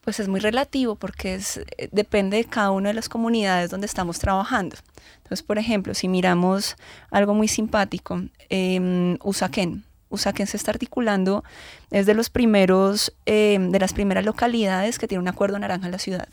Pues 0.00 0.18
es 0.18 0.26
muy 0.28 0.40
relativo 0.40 0.96
porque 0.96 1.34
es, 1.34 1.58
eh, 1.58 1.88
depende 1.92 2.36
de 2.36 2.44
cada 2.44 2.70
una 2.70 2.88
de 2.88 2.94
las 2.94 3.08
comunidades 3.08 3.70
donde 3.70 3.86
estamos 3.86 4.18
trabajando. 4.18 4.76
Entonces, 5.18 5.42
por 5.42 5.58
ejemplo, 5.58 5.94
si 5.94 6.08
miramos 6.08 6.76
algo 7.10 7.34
muy 7.34 7.46
simpático, 7.46 8.22
eh, 8.48 9.16
Usaquén. 9.22 9.84
Usaquén 10.12 10.46
se 10.46 10.56
está 10.56 10.70
articulando, 10.70 11.42
es 11.90 12.06
de 12.06 12.14
los 12.14 12.30
primeros, 12.30 13.12
em, 13.26 13.70
de 13.70 13.78
las 13.80 13.92
primeras 13.92 14.24
localidades 14.24 14.98
que 14.98 15.08
tiene 15.08 15.22
un 15.22 15.28
acuerdo 15.28 15.58
naranja 15.58 15.86
en 15.86 15.92
la 15.92 15.98
ciudad. 15.98 16.28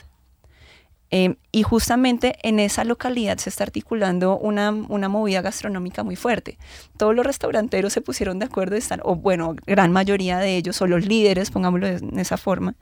Em, 1.11 1.37
y 1.51 1.63
justamente 1.63 2.35
en 2.43 2.59
esa 2.59 2.83
localidad 2.83 3.39
se 3.39 3.49
está 3.49 3.63
articulando 3.63 4.37
una, 4.37 4.69
una, 4.69 5.09
movida 5.09 5.41
gastronómica 5.41 6.03
muy 6.03 6.15
fuerte. 6.15 6.59
Todos 6.97 7.15
los 7.15 7.25
restauranteros 7.25 7.93
se 7.93 8.01
pusieron 8.01 8.37
de 8.37 8.45
acuerdo, 8.45 8.75
están, 8.75 8.99
o 9.03 9.15
bueno, 9.15 9.55
gran 9.65 9.91
mayoría 9.91 10.37
de 10.37 10.55
ellos, 10.55 10.79
o 10.83 10.87
los 10.87 11.07
líderes, 11.07 11.49
pongámoslo 11.49 11.87
de 11.87 12.21
esa 12.21 12.37
forma, 12.37 12.75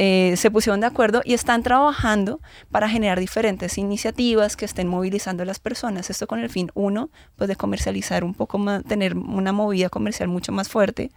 eh, 0.00 0.34
se 0.36 0.48
pusieron 0.52 0.78
de 0.78 0.86
acuerdo 0.86 1.22
y 1.24 1.34
están 1.34 1.64
trabajando 1.64 2.40
para 2.70 2.88
generar 2.88 3.18
diferentes 3.18 3.78
iniciativas 3.78 4.56
que 4.56 4.64
estén 4.64 4.86
movilizando 4.86 5.42
a 5.42 5.46
las 5.46 5.58
personas. 5.58 6.08
Esto 6.08 6.28
con 6.28 6.38
el 6.38 6.48
fin, 6.48 6.70
uno, 6.74 7.10
pues 7.34 7.48
de 7.48 7.56
comercializar 7.56 8.22
un 8.22 8.32
poco 8.32 8.58
más, 8.58 8.84
tener 8.84 9.16
una 9.16 9.52
movida 9.52 9.88
comercial 9.88 10.28
mucho 10.28 10.52
más 10.52 10.68
fuerte. 10.68 11.10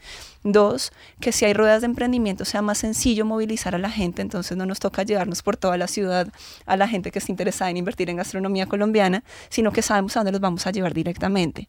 Dos, 0.43 0.91
que 1.19 1.31
si 1.31 1.45
hay 1.45 1.53
ruedas 1.53 1.81
de 1.81 1.85
emprendimiento 1.85 2.43
sea 2.43 2.63
más 2.63 2.79
sencillo 2.79 3.23
movilizar 3.23 3.75
a 3.75 3.77
la 3.77 3.91
gente, 3.91 4.23
entonces 4.23 4.57
no 4.57 4.65
nos 4.65 4.79
toca 4.79 5.03
llevarnos 5.03 5.43
por 5.43 5.57
toda 5.57 5.77
la 5.77 5.87
ciudad 5.87 6.29
a 6.65 6.75
la 6.75 6.87
gente 6.87 7.11
que 7.11 7.19
está 7.19 7.31
interesada 7.31 7.69
en 7.69 7.77
invertir 7.77 8.09
en 8.09 8.17
gastronomía 8.17 8.65
colombiana, 8.65 9.23
sino 9.49 9.71
que 9.71 9.83
sabemos 9.83 10.17
a 10.17 10.21
dónde 10.21 10.31
los 10.31 10.41
vamos 10.41 10.65
a 10.65 10.71
llevar 10.71 10.95
directamente. 10.95 11.67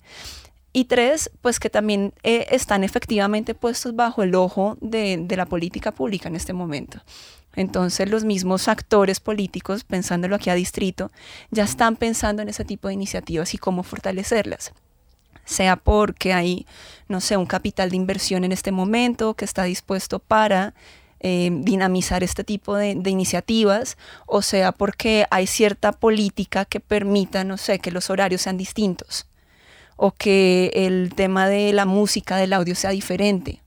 Y 0.73 0.85
tres, 0.85 1.31
pues 1.43 1.61
que 1.61 1.69
también 1.69 2.15
eh, 2.23 2.47
están 2.51 2.83
efectivamente 2.83 3.55
puestos 3.55 3.95
bajo 3.95 4.23
el 4.23 4.35
ojo 4.35 4.79
de, 4.81 5.19
de, 5.21 5.37
la 5.37 5.45
política 5.45 5.93
pública 5.93 6.29
en 6.29 6.37
este 6.37 6.55
momento. 6.55 7.03
Entonces 7.55 8.09
los 8.09 8.25
mismos 8.25 8.69
actores 8.69 9.21
políticos, 9.21 9.85
pensándolo 9.85 10.37
aquí 10.37 10.49
a 10.49 10.55
distrito, 10.55 11.11
ya 11.51 11.65
están 11.65 11.97
pensando 11.97 12.41
en 12.41 12.49
ese 12.49 12.65
tipo 12.65 12.89
de 12.89 12.95
iniciativas 12.95 13.53
y 13.53 13.59
cómo 13.59 13.83
fortalecerlas. 13.83 14.73
Sea 15.45 15.77
porque 15.77 16.33
hay, 16.33 16.67
no 17.09 17.21
sé, 17.21 17.37
un 17.37 17.47
capital 17.47 17.91
de 17.91 17.97
inversión 17.97 18.45
en 18.45 18.53
este 18.53 18.73
momento 18.73 19.35
que 19.35 19.45
está 19.45 19.65
dispuesto 19.65 20.21
para 20.21 20.73
eh, 21.21 21.51
dinamizar 21.53 22.23
este 22.23 22.45
tipo 22.45 22.77
de, 22.77 22.95
de, 22.95 23.11
iniciativas, 23.11 23.99
o 24.27 24.41
sea 24.41 24.73
porque 24.73 25.27
hay 25.31 25.47
cierta 25.47 25.93
política 25.93 26.65
que 26.65 26.81
permita, 26.81 27.45
no 27.45 27.59
sé, 27.59 27.79
que 27.79 27.91
los 27.93 28.09
horarios 28.09 28.43
sean 28.43 28.57
distintos 28.57 29.27
o 30.05 30.11
que 30.11 30.73
el 30.75 31.13
tema 31.15 31.49
de 31.49 31.73
la 31.73 31.87
música, 31.87 32.37
del 32.37 32.55
audio 32.55 32.75
sea 32.75 32.91
diferente. 32.91 33.61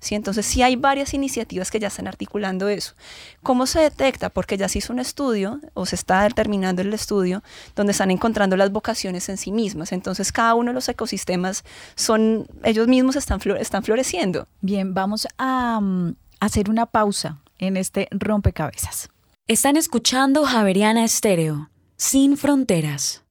¿Sí? 0.00 0.14
Entonces 0.14 0.46
sí 0.46 0.62
hay 0.62 0.74
varias 0.74 1.12
iniciativas 1.12 1.70
que 1.70 1.78
ya 1.78 1.88
están 1.88 2.08
articulando 2.08 2.70
eso. 2.70 2.94
¿Cómo 3.42 3.66
se 3.66 3.80
detecta? 3.80 4.30
Porque 4.30 4.56
ya 4.56 4.70
se 4.70 4.78
hizo 4.78 4.94
un 4.94 5.00
estudio, 5.00 5.60
o 5.74 5.84
se 5.84 5.96
está 5.96 6.26
terminando 6.30 6.80
el 6.80 6.94
estudio, 6.94 7.42
donde 7.76 7.90
están 7.90 8.10
encontrando 8.10 8.56
las 8.56 8.72
vocaciones 8.72 9.28
en 9.28 9.36
sí 9.36 9.52
mismas. 9.52 9.92
Entonces 9.92 10.32
cada 10.32 10.54
uno 10.54 10.70
de 10.70 10.74
los 10.74 10.88
ecosistemas 10.88 11.62
son, 11.94 12.46
ellos 12.64 12.88
mismos 12.88 13.14
están, 13.14 13.38
están 13.60 13.82
floreciendo. 13.82 14.48
Bien, 14.62 14.94
vamos 14.94 15.28
a 15.36 15.78
um, 15.78 16.14
hacer 16.40 16.70
una 16.70 16.86
pausa 16.86 17.42
en 17.58 17.76
este 17.76 18.08
rompecabezas. 18.12 19.10
Están 19.46 19.76
escuchando 19.76 20.44
Javeriana 20.44 21.04
Estéreo, 21.04 21.68
sin 21.98 22.38
fronteras. 22.38 23.21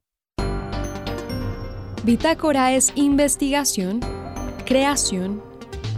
Bitácora 2.04 2.72
es 2.72 2.92
investigación, 2.96 4.00
creación 4.66 5.40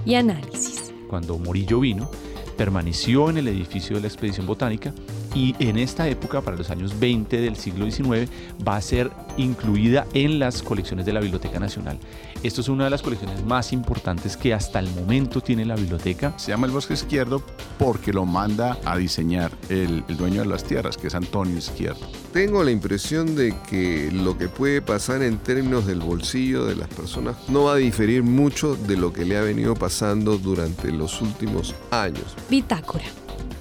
y 0.04 0.16
análisis. 0.16 0.92
Cuando 1.08 1.38
Morillo 1.38 1.80
vino, 1.80 2.10
permaneció 2.58 3.30
en 3.30 3.38
el 3.38 3.48
edificio 3.48 3.96
de 3.96 4.02
la 4.02 4.08
expedición 4.08 4.46
botánica 4.46 4.92
y 5.34 5.54
en 5.58 5.78
esta 5.78 6.08
época, 6.08 6.40
para 6.40 6.56
los 6.56 6.70
años 6.70 6.98
20 6.98 7.40
del 7.40 7.56
siglo 7.56 7.90
XIX, 7.90 8.30
va 8.66 8.76
a 8.76 8.80
ser 8.80 9.10
incluida 9.36 10.06
en 10.14 10.38
las 10.38 10.62
colecciones 10.62 11.04
de 11.04 11.12
la 11.12 11.20
Biblioteca 11.20 11.58
Nacional. 11.58 11.98
Esto 12.42 12.60
es 12.60 12.68
una 12.68 12.84
de 12.84 12.90
las 12.90 13.02
colecciones 13.02 13.44
más 13.44 13.72
importantes 13.72 14.36
que 14.36 14.54
hasta 14.54 14.78
el 14.78 14.88
momento 14.90 15.40
tiene 15.40 15.64
la 15.64 15.74
biblioteca. 15.74 16.38
Se 16.38 16.52
llama 16.52 16.66
el 16.66 16.72
Bosque 16.72 16.94
Izquierdo 16.94 17.42
porque 17.78 18.12
lo 18.12 18.26
manda 18.26 18.78
a 18.84 18.96
diseñar 18.96 19.50
el, 19.70 20.04
el 20.08 20.16
dueño 20.16 20.42
de 20.42 20.46
las 20.46 20.62
tierras, 20.62 20.96
que 20.96 21.08
es 21.08 21.14
Antonio 21.14 21.56
Izquierdo. 21.56 22.06
Tengo 22.32 22.62
la 22.62 22.70
impresión 22.70 23.34
de 23.34 23.54
que 23.68 24.10
lo 24.12 24.38
que 24.38 24.48
puede 24.48 24.82
pasar 24.82 25.22
en 25.22 25.38
términos 25.38 25.86
del 25.86 26.00
bolsillo 26.00 26.64
de 26.64 26.76
las 26.76 26.88
personas 26.88 27.36
no 27.48 27.64
va 27.64 27.74
a 27.74 27.76
diferir 27.76 28.22
mucho 28.22 28.76
de 28.76 28.96
lo 28.96 29.12
que 29.12 29.24
le 29.24 29.36
ha 29.36 29.42
venido 29.42 29.74
pasando 29.74 30.38
durante 30.38 30.92
los 30.92 31.20
últimos 31.22 31.74
años. 31.90 32.36
Bitácora 32.50 33.04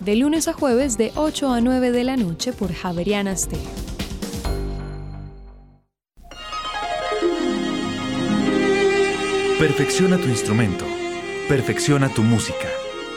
de 0.04 0.16
lunes 0.16 0.48
a 0.48 0.54
jueves 0.54 0.98
de 0.98 1.12
8 1.16 1.52
a 1.52 1.62
9 1.62 1.92
de 1.92 2.04
la 2.04 2.18
noche 2.18 2.52
por 2.54 2.74
Javeriana 2.74 3.36
Stereo. 3.36 3.64
Perfecciona 9.60 10.18
tu 10.18 10.28
instrumento, 10.28 10.86
perfecciona 11.48 12.10
tu 12.10 12.22
música 12.22 12.68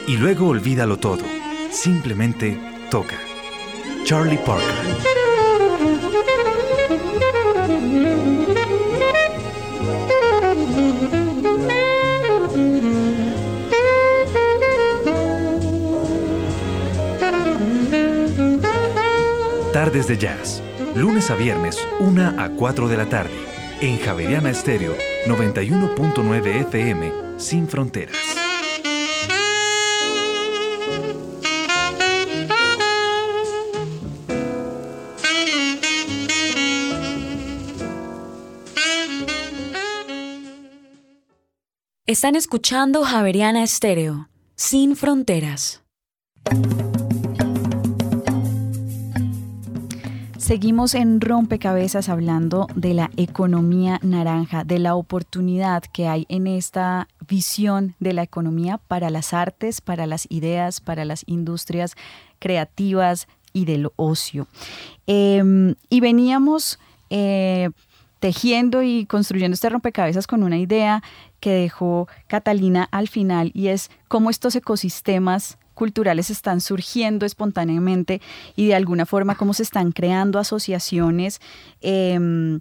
y 0.06 0.16
luego 0.16 0.48
olvídalo 0.48 0.96
todo. 0.98 1.24
Simplemente 1.70 2.56
toca. 2.90 3.16
Charlie 4.04 4.38
Parker. 4.38 5.16
Tardes 19.86 20.08
de 20.08 20.18
Jazz, 20.18 20.60
lunes 20.96 21.30
a 21.30 21.36
viernes, 21.36 21.78
1 22.00 22.40
a 22.40 22.48
4 22.48 22.88
de 22.88 22.96
la 22.96 23.06
tarde, 23.06 23.30
en 23.80 24.00
Javeriana 24.00 24.50
Estéreo 24.50 24.96
91.9 25.28 26.46
FM, 26.66 27.12
sin 27.36 27.68
fronteras. 27.68 28.16
Están 42.06 42.34
escuchando 42.34 43.04
Javeriana 43.04 43.62
Estéreo, 43.62 44.30
sin 44.56 44.96
fronteras. 44.96 45.84
Seguimos 50.46 50.94
en 50.94 51.20
Rompecabezas 51.20 52.08
hablando 52.08 52.68
de 52.76 52.94
la 52.94 53.10
economía 53.16 53.98
naranja, 54.04 54.62
de 54.62 54.78
la 54.78 54.94
oportunidad 54.94 55.82
que 55.82 56.06
hay 56.06 56.24
en 56.28 56.46
esta 56.46 57.08
visión 57.26 57.96
de 57.98 58.12
la 58.12 58.22
economía 58.22 58.78
para 58.78 59.10
las 59.10 59.32
artes, 59.32 59.80
para 59.80 60.06
las 60.06 60.30
ideas, 60.30 60.80
para 60.80 61.04
las 61.04 61.24
industrias 61.26 61.96
creativas 62.38 63.26
y 63.52 63.64
del 63.64 63.88
ocio. 63.96 64.46
Em, 65.08 65.74
y 65.90 65.98
veníamos 65.98 66.78
eh, 67.10 67.70
tejiendo 68.20 68.84
y 68.84 69.04
construyendo 69.04 69.54
este 69.54 69.68
rompecabezas 69.68 70.28
con 70.28 70.44
una 70.44 70.58
idea 70.58 71.02
que 71.40 71.50
dejó 71.50 72.06
Catalina 72.28 72.86
al 72.92 73.08
final 73.08 73.50
y 73.52 73.66
es 73.66 73.90
cómo 74.06 74.30
estos 74.30 74.54
ecosistemas 74.54 75.58
culturales 75.76 76.30
están 76.30 76.60
surgiendo 76.60 77.24
espontáneamente 77.24 78.20
y 78.56 78.66
de 78.66 78.74
alguna 78.74 79.06
forma 79.06 79.36
cómo 79.36 79.54
se 79.54 79.62
están 79.62 79.92
creando 79.92 80.40
asociaciones 80.40 81.40
em, 81.82 82.60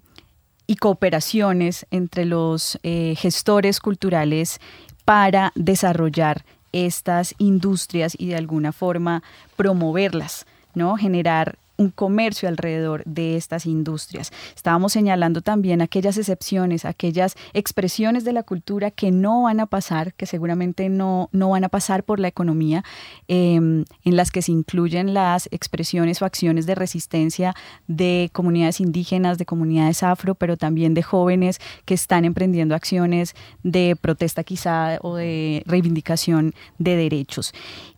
y 0.68 0.76
cooperaciones 0.76 1.86
entre 1.90 2.26
los 2.26 2.78
eh, 2.84 3.14
gestores 3.16 3.80
culturales 3.80 4.60
para 5.04 5.52
desarrollar 5.56 6.44
estas 6.72 7.34
industrias 7.38 8.14
y 8.18 8.26
de 8.26 8.36
alguna 8.36 8.72
forma 8.72 9.22
promoverlas, 9.56 10.46
¿no? 10.74 10.96
Generar 10.96 11.58
un 11.76 11.90
comercio 11.90 12.48
alrededor 12.48 13.02
de 13.04 13.36
estas 13.36 13.66
industrias. 13.66 14.32
Estábamos 14.54 14.92
señalando 14.92 15.42
también 15.42 15.82
aquellas 15.82 16.16
excepciones, 16.16 16.84
aquellas 16.84 17.36
expresiones 17.52 18.24
de 18.24 18.32
la 18.32 18.42
cultura 18.42 18.90
que 18.90 19.10
no 19.10 19.42
van 19.42 19.60
a 19.60 19.66
pasar, 19.66 20.14
que 20.14 20.26
seguramente 20.26 20.88
no, 20.88 21.28
no 21.32 21.50
van 21.50 21.64
a 21.64 21.68
pasar 21.68 22.04
por 22.04 22.20
la 22.20 22.28
economía, 22.28 22.84
em, 23.28 23.84
en 24.04 24.16
las 24.16 24.30
que 24.30 24.42
se 24.42 24.52
incluyen 24.52 25.14
las 25.14 25.48
expresiones 25.50 26.22
o 26.22 26.24
acciones 26.24 26.66
de 26.66 26.74
resistencia 26.74 27.54
de 27.86 28.30
comunidades 28.32 28.80
indígenas, 28.80 29.38
de 29.38 29.46
comunidades 29.46 30.02
afro, 30.02 30.34
pero 30.34 30.56
también 30.56 30.94
de 30.94 31.02
jóvenes 31.02 31.60
que 31.84 31.94
están 31.94 32.24
emprendiendo 32.24 32.74
acciones 32.74 33.34
de 33.62 33.96
protesta 34.00 34.44
quizá 34.44 34.98
o 35.02 35.16
de 35.16 35.62
reivindicación 35.66 36.54
de 36.78 36.96
derechos. 36.96 37.52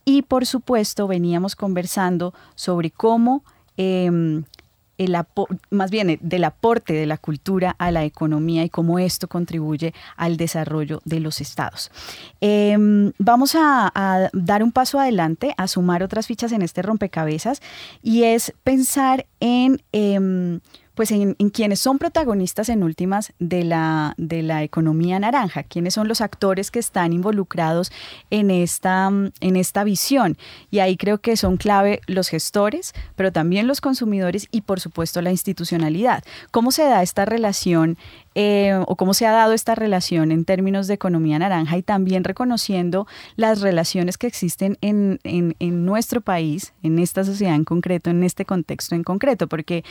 Y 0.04 0.22
por 0.22 0.46
supuesto 0.46 1.06
veníamos 1.06 1.54
conversando 1.54 2.32
sobre 2.54 2.90
cómo 2.90 3.44
em, 3.78 4.44
el 4.98 5.16
más 5.70 5.90
bien 5.90 6.10
eh, 6.10 6.18
del 6.20 6.44
aporte 6.44 6.92
de 6.92 7.06
la 7.06 7.16
cultura 7.16 7.74
a 7.78 7.90
la 7.90 8.04
economía 8.04 8.64
y 8.64 8.68
cómo 8.68 8.98
esto 8.98 9.28
contribuye 9.28 9.94
al 10.16 10.36
desarrollo 10.36 11.00
de 11.04 11.20
los 11.20 11.40
estados. 11.40 11.90
Em, 12.40 13.12
vamos 13.18 13.54
a, 13.54 14.28
dar 14.32 14.62
un 14.62 14.72
paso 14.72 14.98
adelante, 14.98 15.54
a 15.56 15.68
sumar 15.68 16.02
otras 16.02 16.26
fichas 16.26 16.52
en 16.52 16.62
este 16.62 16.82
rompecabezas 16.82 17.62
y 18.02 18.24
es 18.24 18.52
pensar 18.64 19.26
en... 19.40 19.80
Em, 19.92 20.60
pues 20.98 21.12
en, 21.12 21.34
quienes 21.50 21.78
son 21.78 21.96
protagonistas 21.98 22.68
en 22.68 22.82
últimas 22.82 23.32
de 23.38 23.62
la, 23.62 24.14
de 24.16 24.42
la 24.42 24.64
economía 24.64 25.20
naranja, 25.20 25.62
quiénes 25.62 25.94
son 25.94 26.08
los 26.08 26.20
actores 26.20 26.72
que 26.72 26.80
están 26.80 27.12
involucrados 27.12 27.92
en 28.30 28.50
esta, 28.50 29.06
en 29.06 29.56
esta 29.56 29.84
visión. 29.84 30.36
Y 30.72 30.80
ahí 30.80 30.96
creo 30.96 31.18
que 31.18 31.36
son 31.36 31.56
clave 31.56 32.00
los 32.08 32.28
gestores, 32.28 32.94
pero 33.14 33.30
también 33.30 33.68
los 33.68 33.80
consumidores 33.80 34.48
y 34.50 34.62
por 34.62 34.80
supuesto 34.80 35.22
la 35.22 35.30
institucionalidad. 35.30 36.24
¿Cómo 36.50 36.72
se 36.72 36.82
da 36.82 37.00
esta 37.04 37.24
relación 37.24 37.96
eh, 38.40 38.72
o 38.86 38.94
cómo 38.94 39.14
se 39.14 39.26
ha 39.26 39.32
dado 39.32 39.52
esta 39.52 39.74
relación 39.74 40.30
en 40.30 40.44
términos 40.44 40.86
de 40.86 40.94
economía 40.94 41.40
naranja 41.40 41.76
y 41.76 41.82
también 41.82 42.22
reconociendo 42.22 43.08
las 43.34 43.60
relaciones 43.62 44.16
que 44.16 44.28
existen 44.28 44.78
en, 44.80 45.18
nuestro 45.84 46.20
país, 46.20 46.72
en 46.84 47.00
esta 47.00 47.24
sociedad 47.24 47.56
en 47.56 47.64
concreto, 47.64 48.10
en 48.10 48.22
este 48.22 48.44
contexto 48.44 48.94
en 48.94 49.02
concreto, 49.02 49.48
porque 49.48 49.82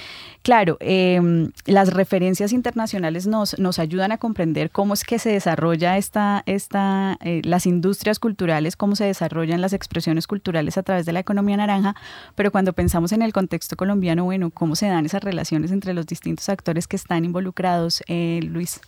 claro, 0.44 0.78
em, 0.80 1.52
las 1.66 1.92
referencias 1.92 2.54
internacionales 2.54 3.28
nos, 3.28 3.60
nos 3.60 3.80
ayudan 3.80 4.14
a 4.14 4.18
comprender 4.18 4.72
cómo 4.72 4.94
es 4.94 5.04
que 5.04 5.20
se 5.20 5.30
desarrolla 5.30 5.98
esta, 5.98 6.44
esta, 6.46 7.18
eh, 7.20 7.42
las 7.44 7.66
industrias 7.66 8.18
culturales, 8.18 8.78
cómo 8.78 8.96
se 8.96 9.04
desarrollan 9.04 9.60
las 9.60 9.74
expresiones 9.74 10.26
culturales 10.26 10.78
a 10.78 10.84
través 10.84 11.06
de 11.06 11.12
la 11.12 11.20
economía 11.20 11.58
naranja, 11.58 11.98
pero 12.36 12.54
cuando 12.54 12.72
pensamos 12.72 13.12
en 13.12 13.24
el 13.24 13.34
contexto 13.34 13.76
colombiano, 13.76 14.24
bueno, 14.24 14.52
cómo 14.52 14.78
se 14.78 14.88
dan 14.88 15.06
esas 15.06 15.22
relaciones 15.22 15.74
entre 15.74 15.94
los 15.94 16.06
distintos 16.06 16.48
actores 16.48 16.88
que 16.88 16.96
están 16.96 17.26
involucrados. 17.26 18.04
Eh, 18.08 18.37
Luis? 18.42 18.80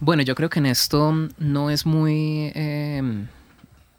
Bueno, 0.00 0.22
yo 0.22 0.34
creo 0.34 0.50
que 0.50 0.58
en 0.58 0.66
esto 0.66 1.28
no 1.38 1.70
es 1.70 1.86
muy... 1.86 2.50
Em, 2.54 3.28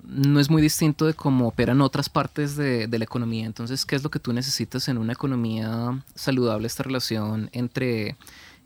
no 0.04 0.40
es 0.40 0.50
muy 0.50 0.62
distinto 0.62 1.06
de 1.06 1.14
cómo 1.14 1.48
operan 1.48 1.82
otras 1.82 2.10
partes 2.10 2.56
de, 2.56 2.88
la 2.90 3.04
economía. 3.04 3.46
Entonces, 3.46 3.86
¿qué 3.86 3.96
es 3.96 4.04
lo 4.04 4.12
que 4.12 4.20
tú 4.20 4.34
necesitas 4.34 4.88
en 4.90 4.98
una 4.98 5.14
economía 5.14 6.04
saludable? 6.14 6.68
Esta 6.68 6.84
relación 6.84 7.50
entre, 7.54 8.18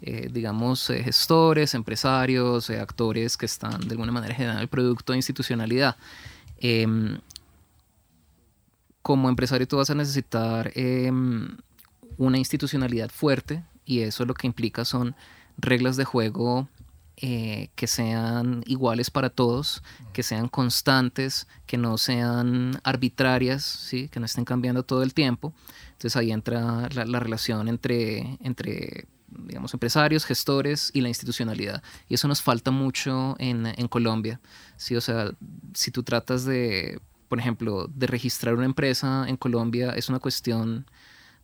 eh, 0.01 0.29
digamos, 0.31 0.89
eh, 0.89 1.03
gestores, 1.03 1.73
empresarios, 1.73 2.69
eh, 2.69 2.79
actores 2.79 3.37
que 3.37 3.45
están 3.45 3.79
de 3.81 3.91
alguna 3.91 4.11
manera 4.11 4.33
generando 4.33 4.61
el 4.61 4.67
producto 4.67 5.13
de 5.13 5.19
institucionalidad. 5.19 5.95
Em, 6.57 7.19
como 9.01 9.29
empresario 9.29 9.67
tú 9.67 9.77
vas 9.77 9.89
a 9.89 9.95
necesitar 9.95 10.71
em, 10.75 11.55
una 12.17 12.37
institucionalidad 12.37 13.09
fuerte 13.09 13.63
y 13.87 14.01
eso 14.01 14.25
lo 14.25 14.33
que 14.35 14.45
implica 14.45 14.85
son 14.85 15.15
reglas 15.57 15.97
de 15.97 16.03
juego 16.03 16.67
eh, 17.19 17.69
que 17.75 17.87
sean 17.87 18.63
iguales 18.67 19.09
para 19.09 19.31
todos, 19.31 19.81
que 20.13 20.21
sean 20.21 20.49
constantes, 20.49 21.47
que 21.65 21.77
no 21.77 21.97
sean 21.97 22.79
arbitrarias, 22.83 23.63
¿sí? 23.63 24.07
que 24.09 24.19
no 24.19 24.27
estén 24.27 24.45
cambiando 24.45 24.83
todo 24.83 25.01
el 25.01 25.15
tiempo. 25.15 25.51
Entonces 25.93 26.15
ahí 26.15 26.31
entra 26.31 26.87
la, 26.89 27.19
relación 27.19 27.69
entre, 27.69 28.37
entre 28.41 29.07
digamos, 29.29 29.73
empresarios, 29.73 30.25
gestores 30.25 30.91
y 30.93 31.01
la 31.01 31.07
institucionalidad. 31.07 31.81
Y 32.07 32.13
eso 32.13 32.27
nos 32.27 32.43
falta 32.43 32.69
mucho 32.69 33.35
en, 33.39 33.65
en 33.65 33.87
Colombia. 33.87 34.39
¿sí? 34.75 34.95
O 34.95 35.01
sea, 35.01 35.31
si 35.73 35.89
tú 35.89 36.03
tratas 36.03 36.45
de, 36.45 36.99
por 37.29 37.39
ejemplo, 37.39 37.87
de 37.87 38.05
registrar 38.05 38.53
una 38.53 38.65
empresa 38.65 39.25
en 39.27 39.37
Colombia, 39.37 39.91
es 39.91 40.09
una 40.09 40.19
cuestión 40.19 40.85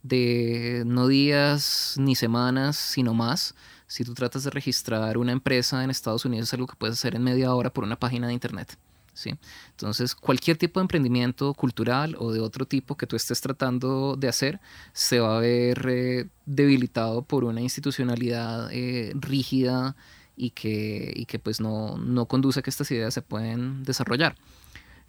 de 0.04 0.84
no 0.86 1.08
días 1.08 1.96
ni 1.98 2.16
semanas, 2.16 2.76
sino 2.78 3.14
más. 3.14 3.56
Si 3.88 4.04
tú 4.04 4.14
tratas 4.14 4.44
de 4.44 4.52
registrar 4.52 5.18
una 5.18 5.32
empresa 5.32 5.84
en 5.84 5.90
Estados 5.90 6.26
Unidos 6.26 6.50
es 6.50 6.54
algo 6.54 6.68
que 6.68 6.76
puedes 6.76 6.98
hacer 6.98 7.16
en 7.16 7.24
media 7.24 7.54
hora 7.56 7.74
por 7.74 7.84
una 7.84 7.98
página 8.00 8.28
de 8.28 8.34
internet. 8.34 8.78
¿sí? 9.14 9.36
Entonces, 9.72 10.16
cualquier 10.16 10.58
tipo 10.58 10.80
de 10.80 10.84
emprendimiento 10.84 11.54
cultural 11.54 12.16
o 12.20 12.32
de 12.32 12.40
otro 12.40 12.66
tipo 12.66 12.98
que 12.98 13.08
tú 13.08 13.16
estés 13.16 13.42
tratando 13.42 14.16
de 14.16 14.28
hacer 14.28 14.60
se 14.92 15.20
va 15.20 15.38
a 15.38 15.40
ver 15.40 15.86
eh, 15.90 16.28
debilitado 16.46 17.24
por 17.24 17.44
una 17.44 17.62
institucionalidad 17.62 18.70
eh, 18.72 19.14
rígida 19.16 19.96
y 20.36 20.50
que, 20.52 21.14
y 21.16 21.26
que 21.26 21.40
pues 21.40 21.62
no, 21.62 21.98
no 21.98 22.26
conduce 22.26 22.60
a 22.60 22.64
que 22.64 22.72
estas 22.72 22.90
ideas 22.92 23.14
se 23.14 23.22
pueden 23.22 23.84
desarrollar 23.84 24.36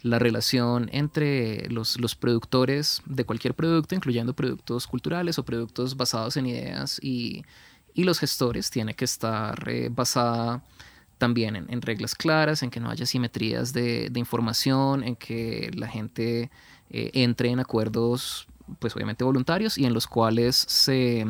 la 0.05 0.19
relación 0.19 0.91
entre 0.93 1.67
los, 1.71 1.97
productores 2.15 3.03
de 3.07 3.25
cualquier 3.25 3.55
producto, 3.55 3.95
incluyendo 3.95 4.35
productos 4.35 4.87
culturales 4.87 5.39
o 5.39 5.47
productos 5.47 5.97
basados 5.97 6.37
en 6.37 6.45
ideas 6.45 7.01
y, 7.03 7.43
los 7.95 8.19
gestores, 8.19 8.71
tiene 8.71 8.93
que 8.93 9.07
estar 9.07 9.67
eh, 9.67 9.89
basada 9.91 10.63
también 11.17 11.57
en, 11.57 11.81
reglas 11.81 12.15
claras, 12.15 12.63
en 12.63 12.69
que 12.69 12.81
no 12.81 12.91
haya 12.91 13.07
simetrías 13.07 13.73
de, 13.73 14.11
información, 14.15 15.03
en 15.05 15.17
que 15.17 15.71
la 15.75 15.89
gente 15.89 16.51
eh, 16.91 17.11
entre 17.15 17.49
en 17.49 17.61
acuerdos, 17.61 18.47
pues 18.81 18.95
obviamente 18.95 19.25
voluntarios, 19.25 19.79
y 19.79 19.87
en 19.87 19.95
los 19.95 20.07
cuales 20.07 20.55
se, 20.55 21.25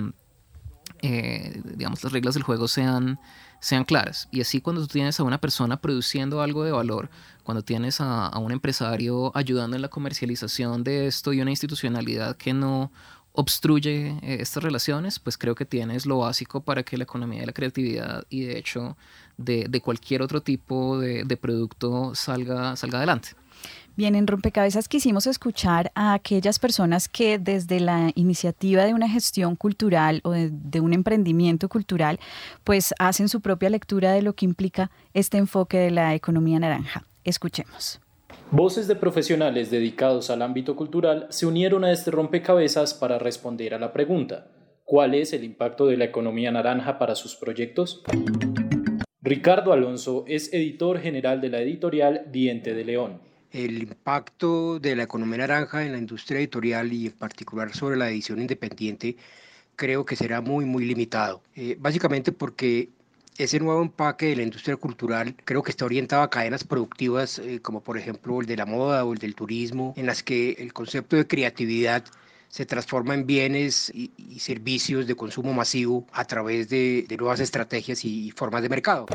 eh, 1.02 1.62
digamos, 1.76 2.02
las 2.02 2.12
reglas 2.12 2.34
del 2.34 2.42
juego 2.42 2.66
sean 2.66 3.20
sean 3.64 3.84
claras. 3.84 4.28
Y 4.30 4.42
así 4.42 4.60
cuando 4.60 4.82
tú 4.82 4.88
tienes 4.88 5.18
a 5.18 5.22
una 5.22 5.40
persona 5.40 5.78
produciendo 5.78 6.42
algo 6.42 6.64
de 6.64 6.72
valor, 6.72 7.08
cuando 7.44 7.62
tienes 7.62 7.98
a, 7.98 8.30
un 8.38 8.52
empresario 8.52 9.32
ayudando 9.34 9.74
en 9.74 9.80
la 9.80 9.88
comercialización 9.88 10.84
de 10.84 11.06
esto 11.06 11.32
y 11.32 11.40
una 11.40 11.50
institucionalidad 11.50 12.36
que 12.36 12.52
no 12.52 12.92
obstruye 13.32 14.18
eh, 14.22 14.36
estas 14.40 14.62
relaciones, 14.62 15.18
pues 15.18 15.38
creo 15.38 15.54
que 15.54 15.64
tienes 15.64 16.04
lo 16.04 16.18
básico 16.18 16.60
para 16.60 16.82
que 16.82 16.98
la 16.98 17.04
economía 17.04 17.40
de 17.40 17.46
la 17.46 17.52
creatividad 17.52 18.24
y 18.28 18.44
de 18.44 18.58
hecho 18.58 18.98
de, 19.38 19.80
cualquier 19.82 20.20
otro 20.20 20.42
tipo 20.42 20.98
de, 20.98 21.24
de 21.24 21.36
producto 21.38 22.14
salga, 22.14 22.76
salga 22.76 22.98
adelante. 22.98 23.30
Bien, 23.96 24.16
en 24.16 24.26
Rompecabezas 24.26 24.88
quisimos 24.88 25.28
escuchar 25.28 25.92
a 25.94 26.14
aquellas 26.14 26.58
personas 26.58 27.08
que 27.08 27.38
desde 27.38 27.78
la 27.78 28.10
iniciativa 28.16 28.84
de 28.84 28.92
una 28.92 29.08
gestión 29.08 29.54
cultural 29.54 30.20
o 30.24 30.32
de, 30.32 30.80
un 30.80 30.92
emprendimiento 30.92 31.68
cultural, 31.68 32.18
pues 32.64 32.92
hacen 32.98 33.28
su 33.28 33.40
propia 33.40 33.70
lectura 33.70 34.10
de 34.10 34.22
lo 34.22 34.32
que 34.32 34.46
implica 34.46 34.90
este 35.12 35.38
enfoque 35.38 35.78
de 35.78 35.92
la 35.92 36.12
economía 36.16 36.58
naranja. 36.58 37.04
Escuchemos. 37.22 38.00
Voces 38.50 38.88
de 38.88 38.96
profesionales 38.96 39.70
dedicados 39.70 40.28
al 40.28 40.42
ámbito 40.42 40.74
cultural 40.74 41.28
se 41.30 41.46
unieron 41.46 41.84
a 41.84 41.92
este 41.92 42.10
rompecabezas 42.10 42.94
para 42.94 43.20
responder 43.20 43.74
a 43.74 43.78
la 43.78 43.92
pregunta, 43.92 44.48
¿cuál 44.82 45.14
es 45.14 45.32
el 45.32 45.44
impacto 45.44 45.86
de 45.86 45.98
la 45.98 46.06
economía 46.06 46.50
naranja 46.50 46.98
para 46.98 47.14
sus 47.14 47.36
proyectos? 47.36 48.02
Ricardo 49.22 49.72
Alonso 49.72 50.24
es 50.26 50.52
editor 50.52 50.98
general 50.98 51.40
de 51.40 51.48
la 51.48 51.60
editorial 51.60 52.26
Diente 52.32 52.74
de 52.74 52.84
León 52.84 53.33
el 53.54 53.80
impacto 53.80 54.80
de 54.80 54.96
la 54.96 55.04
economía 55.04 55.38
naranja 55.38 55.84
en 55.84 55.92
la 55.92 55.98
industria 55.98 56.40
editorial 56.40 56.92
y 56.92 57.06
en 57.06 57.12
particular 57.12 57.72
sobre 57.74 57.96
la 57.96 58.10
edición 58.10 58.40
independiente 58.40 59.16
creo 59.76 60.04
que 60.04 60.16
será 60.16 60.40
muy, 60.40 60.64
muy 60.64 60.84
limitado. 60.84 61.40
Eh, 61.54 61.76
básicamente 61.78 62.32
porque 62.32 62.88
ese 63.38 63.60
nuevo 63.60 63.80
empaque 63.80 64.26
de 64.26 64.36
la 64.36 64.42
industria 64.42 64.76
cultural 64.76 65.36
creo 65.44 65.62
que 65.62 65.70
está 65.70 65.84
orientado 65.84 66.22
a 66.22 66.30
cadenas 66.30 66.64
productivas 66.64 67.38
eh, 67.38 67.60
como 67.62 67.80
por 67.80 67.96
ejemplo 67.96 68.40
el 68.40 68.46
de 68.46 68.56
la 68.56 68.66
moda 68.66 69.04
o 69.04 69.12
el 69.12 69.18
del 69.20 69.36
turismo, 69.36 69.94
en 69.96 70.06
las 70.06 70.24
que 70.24 70.52
el 70.58 70.72
concepto 70.72 71.14
de 71.14 71.26
creatividad 71.26 72.04
se 72.48 72.66
transforma 72.66 73.14
en 73.14 73.26
bienes 73.26 73.90
y, 73.94 74.10
servicios 74.38 75.06
de 75.06 75.14
consumo 75.14 75.52
masivo 75.54 76.06
a 76.12 76.24
través 76.24 76.68
de, 76.68 77.04
de 77.08 77.16
nuevas 77.16 77.40
estrategias 77.40 78.04
y 78.04 78.32
formas 78.32 78.62
de 78.62 78.68
mercado. 78.68 79.06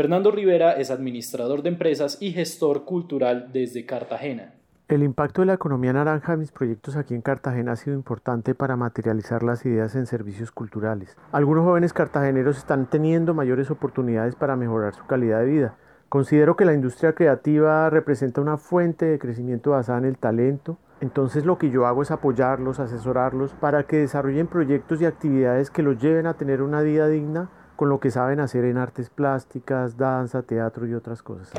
Fernando 0.00 0.30
Rivera 0.30 0.72
es 0.72 0.90
administrador 0.90 1.62
de 1.62 1.68
empresas 1.68 2.16
y 2.22 2.32
gestor 2.32 2.86
cultural 2.86 3.50
desde 3.52 3.84
Cartagena. 3.84 4.54
El 4.88 5.02
impacto 5.02 5.42
de 5.42 5.46
la 5.46 5.52
economía 5.52 5.92
naranja 5.92 6.32
en 6.32 6.38
mis 6.38 6.52
proyectos 6.52 6.96
aquí 6.96 7.14
en 7.14 7.20
Cartagena 7.20 7.72
ha 7.72 7.76
sido 7.76 7.94
importante 7.94 8.54
para 8.54 8.76
materializar 8.76 9.42
las 9.42 9.66
ideas 9.66 9.94
en 9.96 10.06
servicios 10.06 10.52
culturales. 10.52 11.18
Algunos 11.32 11.64
jóvenes 11.64 11.92
cartageneros 11.92 12.56
están 12.56 12.88
teniendo 12.88 13.34
mayores 13.34 13.70
oportunidades 13.70 14.36
para 14.36 14.56
mejorar 14.56 14.94
su 14.94 15.04
calidad 15.04 15.40
de 15.40 15.44
vida. 15.44 15.76
Considero 16.08 16.56
que 16.56 16.64
la 16.64 16.72
industria 16.72 17.12
creativa 17.12 17.90
representa 17.90 18.40
una 18.40 18.56
fuente 18.56 19.04
de 19.04 19.18
crecimiento 19.18 19.72
basada 19.72 19.98
en 19.98 20.06
el 20.06 20.16
talento, 20.16 20.78
Entonces 21.02 21.44
lo 21.44 21.58
que 21.58 21.70
yo 21.70 21.84
hago 21.84 22.00
es 22.00 22.10
apoyarlos, 22.10 22.80
asesorarlos 22.80 23.52
para 23.52 23.82
que 23.82 23.98
desarrollen 23.98 24.46
proyectos 24.46 25.02
y 25.02 25.04
actividades 25.04 25.70
que 25.70 25.82
los 25.82 25.98
lleven 25.98 26.26
a 26.26 26.34
tener 26.34 26.62
una 26.62 26.80
vida 26.80 27.06
digna 27.08 27.50
con 27.80 27.88
lo 27.88 27.98
que 27.98 28.10
saben 28.10 28.40
hacer 28.40 28.66
en 28.66 28.76
artes 28.76 29.08
plásticas, 29.08 29.96
danza, 29.96 30.42
teatro 30.42 30.86
y 30.86 30.92
otras 30.92 31.22
cosas. 31.22 31.54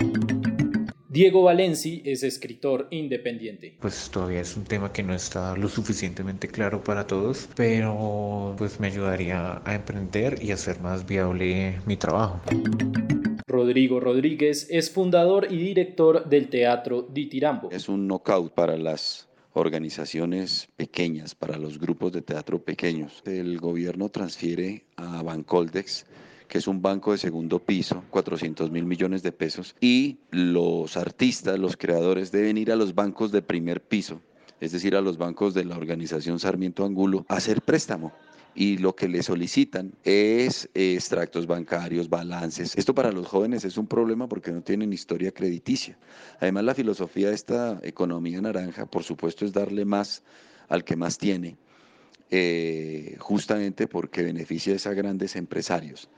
Diego 1.09 1.41
Valenci 1.41 2.03
es 2.05 2.22
escritor 2.22 2.88
independiente. 2.91 3.76
Pues 3.80 4.11
todavía 4.11 4.41
es 4.41 4.55
un 4.55 4.63
tema 4.63 4.93
que 4.93 5.01
no 5.01 5.15
está 5.15 5.57
lo 5.57 5.67
suficientemente 5.67 6.47
claro 6.47 6.84
para 6.84 7.07
todos, 7.07 7.49
pero 7.55 8.53
pues 8.55 8.80
me 8.80 8.86
ayudaría 8.86 9.63
a 9.65 9.74
emprender 9.74 10.38
y 10.43 10.51
hacer 10.51 10.80
más 10.80 11.07
viable 11.07 11.82
mi 11.88 11.97
trabajo. 11.97 12.39
Rodrigo 13.47 13.99
Rodríguez 13.99 14.67
es 14.69 14.91
fundador 14.91 15.47
y 15.49 15.57
director 15.57 16.30
del 16.30 16.49
Teatro 16.49 17.01
Di 17.01 17.30
Tirambo. 17.30 17.72
Es 17.72 17.89
un 17.89 18.07
knockout 18.07 18.53
para 18.53 18.78
las 18.78 19.28
organizaciones 19.54 20.70
pequeñas, 20.76 21.36
para 21.36 21.58
los 21.58 21.80
grupos 21.80 22.12
de 22.12 22.22
teatro 22.22 22.64
pequeños. 22.64 23.22
El 23.26 23.60
gobierno 23.60 24.10
transfiere 24.10 24.86
a 24.95 25.22
Bancoldex 25.22 26.06
que 26.52 26.58
es 26.58 26.68
un 26.68 26.82
banco 26.82 27.14
de 27.14 27.18
segundo 27.18 27.60
piso, 27.60 28.04
400 28.10 28.72
mil 28.72 28.84
millones 28.84 29.24
de 29.24 29.32
pesos, 29.32 29.74
y 29.80 30.18
los 30.32 30.97
artistas, 30.97 31.58
los 31.58 31.78
creadores 31.78 32.30
deben 32.30 32.58
ir 32.58 32.74
a 32.74 32.76
los 32.76 32.93
bancos 32.93 33.32
de 33.32 33.41
primer 33.41 33.82
piso, 33.82 34.22
es 34.60 34.74
decir, 34.74 34.97
a 34.97 35.02
los 35.02 35.18
bancos 35.18 35.54
de 35.54 35.64
la 35.64 35.78
organización 35.78 36.39
Sarmiento 36.39 36.84
Angulo, 36.84 37.26
a 37.30 37.38
hacer 37.38 37.62
préstamo 37.62 38.12
y 38.54 38.78
lo 38.78 38.95
que 38.95 39.08
le 39.08 39.24
solicitan 39.24 39.93
es 40.04 40.70
extractos 40.74 41.47
bancarios, 41.47 42.10
balances. 42.10 42.78
Esto 42.78 42.93
para 42.93 43.12
los 43.12 43.28
jóvenes 43.28 43.64
es 43.64 43.78
un 43.78 43.88
problema 43.88 44.28
porque 44.28 44.52
no 44.52 44.62
tienen 44.62 44.91
historia 44.93 45.32
crediticia. 45.32 45.97
Además, 46.39 46.64
la 46.66 46.76
filosofía 46.76 47.30
de 47.30 47.36
esta 47.36 47.80
economía 47.84 48.41
naranja, 48.41 48.86
por 48.86 49.04
supuesto, 49.04 49.45
es 49.45 49.54
darle 49.54 49.86
más 49.86 50.24
al 50.68 50.84
que 50.84 50.95
más 50.95 51.18
tiene, 51.18 51.58
eh, 52.30 53.16
justamente 53.20 53.88
porque 53.88 54.24
beneficia 54.24 54.76
a 54.86 54.93
grandes 54.93 55.36
empresarios. 55.36 56.10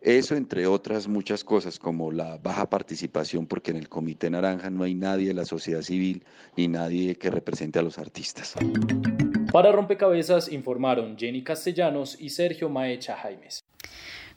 Eso, 0.00 0.36
entre 0.36 0.66
otras 0.66 1.08
muchas 1.08 1.44
cosas, 1.44 1.78
como 1.78 2.12
la 2.12 2.36
baja 2.36 2.68
participación, 2.68 3.46
porque 3.46 3.70
en 3.70 3.78
el 3.78 3.88
Comité 3.88 4.28
Naranja 4.28 4.68
no 4.68 4.84
hay 4.84 4.94
nadie 4.94 5.28
de 5.28 5.34
la 5.34 5.46
sociedad 5.46 5.80
civil 5.80 6.24
ni 6.58 6.68
nadie 6.68 7.16
que 7.16 7.30
represente 7.30 7.78
a 7.78 7.82
los 7.82 7.98
artistas. 7.98 8.54
Para 9.54 9.70
Rompecabezas 9.70 10.50
informaron 10.50 11.16
Jenny 11.16 11.44
Castellanos 11.44 12.20
y 12.20 12.30
Sergio 12.30 12.68
Maecha 12.68 13.14
Jaimes. 13.14 13.62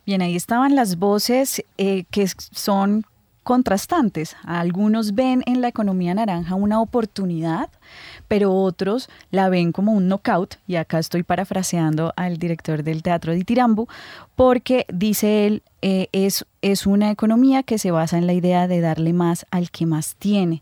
Bien, 0.05 0.22
ahí 0.22 0.36
estaban 0.36 0.76
las 0.76 0.99
voces 0.99 1.63
eh, 1.80 2.03
que 2.11 2.28
son 2.51 3.03
contrastantes. 3.41 4.36
Algunos 4.43 5.15
ven 5.15 5.41
en 5.47 5.61
la 5.61 5.70
economía 5.70 6.13
naranja 6.13 6.53
una 6.53 6.80
oportunidad, 6.80 7.72
pero 8.28 8.53
otros 8.53 9.09
la 9.32 9.49
ven 9.49 9.72
como 9.72 9.93
un 9.93 10.07
knockout, 10.07 10.57
y 10.68 10.76
acá 10.76 10.99
estoy 10.99 11.24
parafraseando 11.24 12.13
al 12.15 12.38
director 12.38 12.84
del 12.84 13.01
Teatro 13.01 13.34
de 13.34 13.43
Tirambu, 13.43 13.88
porque 14.36 14.86
dice 14.93 15.47
él, 15.47 15.63
eh, 15.82 16.09
es, 16.11 16.45
es 16.61 16.86
una 16.86 17.09
economía 17.09 17.63
que 17.63 17.80
se 17.80 17.89
basa 17.89 18.20
en 18.20 18.28
la 18.28 18.34
idea 18.34 18.68
de 18.68 18.82
darle 18.82 19.13
más 19.13 19.47
al 19.49 19.72
que 19.72 19.88
más 19.88 20.15
tiene 20.15 20.61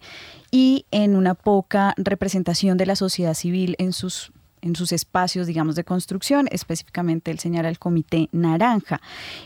y 0.50 0.86
en 0.92 1.18
una 1.18 1.34
poca 1.34 1.94
representación 1.98 2.78
de 2.78 2.86
la 2.86 2.96
sociedad 2.96 3.34
civil 3.34 3.76
en 3.80 3.92
sus 3.92 4.32
en 4.66 4.76
sus 4.76 4.92
espacios, 4.92 5.46
digamos, 5.46 5.76
de 5.76 5.84
construcción, 5.84 6.48
específicamente 6.52 7.30
el 7.30 7.40
señala 7.40 7.70
el 7.70 7.78
Comité 7.78 8.30
Naranja. 8.32 9.00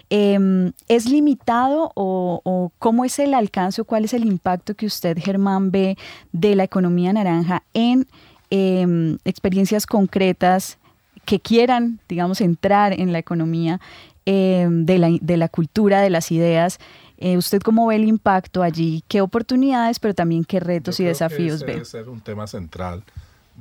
Em, 0.09 0.71
¿Es 0.87 1.09
limitado 1.09 1.91
o, 1.93 2.71
cómo 2.79 3.03
es 3.03 3.19
el 3.19 3.33
alcance 3.33 3.81
o 3.81 3.85
cuál 3.85 4.05
es 4.05 4.13
el 4.13 4.25
impacto 4.25 4.75
que 4.75 4.85
usted, 4.85 5.17
Germán, 5.19 5.71
ve 5.71 5.97
de 6.31 6.55
la 6.55 6.63
economía 6.63 7.11
naranja 7.11 7.63
en 7.73 8.07
em, 8.49 9.17
experiencias 9.25 9.85
concretas 9.85 10.77
que 11.25 11.39
quieran, 11.39 11.99
digamos, 12.07 12.39
entrar 12.39 12.93
en 12.93 13.11
la 13.11 13.19
economía 13.19 13.79
em, 14.25 14.85
de, 14.85 14.97
la, 14.97 15.09
de, 15.21 15.37
la, 15.37 15.49
cultura, 15.49 16.01
de 16.01 16.09
las 16.09 16.31
ideas? 16.31 16.79
Eh, 17.17 17.35
¿Usted 17.35 17.61
cómo 17.61 17.87
ve 17.87 17.97
el 17.97 18.07
impacto 18.07 18.63
allí? 18.63 19.03
¿Qué 19.09 19.19
oportunidades, 19.19 19.99
pero 19.99 20.13
también 20.13 20.45
qué 20.45 20.61
retos 20.61 20.99
y 21.01 21.03
desafíos 21.03 21.59
ve? 21.61 21.73
Debe 21.73 21.85
ser 21.85 22.07
un 22.07 22.21
tema 22.21 22.47
central 22.47 23.03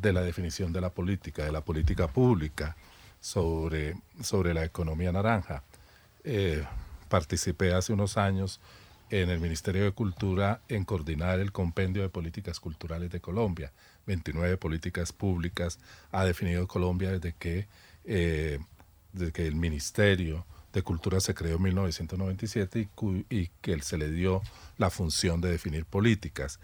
de 0.01 0.13
la 0.13 0.23
definición 0.23 0.73
de 0.73 0.81
la 0.81 0.91
política, 0.91 1.45
de 1.45 1.53
la 1.53 1.65
política 1.65 2.09
pública 2.09 2.77
sobre, 3.21 3.97
sobre 4.23 4.55
la 4.55 4.65
economía 4.65 5.13
naranja. 5.13 5.63
Eh, 6.25 6.65
participé 7.09 7.75
hace 7.75 7.93
unos 7.93 8.17
años 8.17 8.61
en 9.11 9.31
el 9.31 9.41
Ministerio 9.41 9.85
de 9.85 9.93
Cultura 9.93 10.61
en 10.69 10.85
coordinar 10.85 11.41
el 11.41 11.53
Compendio 11.53 12.03
de 12.03 12.09
Políticas 12.09 12.61
Culturales 12.61 13.11
de 13.11 13.21
Colombia. 13.21 13.73
29 14.07 14.57
políticas 14.59 15.13
públicas 15.13 15.79
ha 16.13 16.25
definido 16.25 16.67
Colombia 16.69 17.13
desde 17.13 17.33
que, 17.33 17.67
eh, 18.05 18.59
desde 19.13 19.33
que 19.33 19.47
el 19.47 19.55
Ministerio 19.55 20.47
de 20.73 20.83
Cultura 20.83 21.21
se 21.21 21.35
creó 21.35 21.57
en 21.57 21.63
1997 21.63 22.89
y, 23.31 23.47
que 23.61 23.81
se 23.81 23.97
le 23.97 24.11
dio 24.11 24.43
la 24.77 24.91
función 24.91 25.41
de 25.41 25.51
definir 25.51 25.87
políticas. 25.87 26.61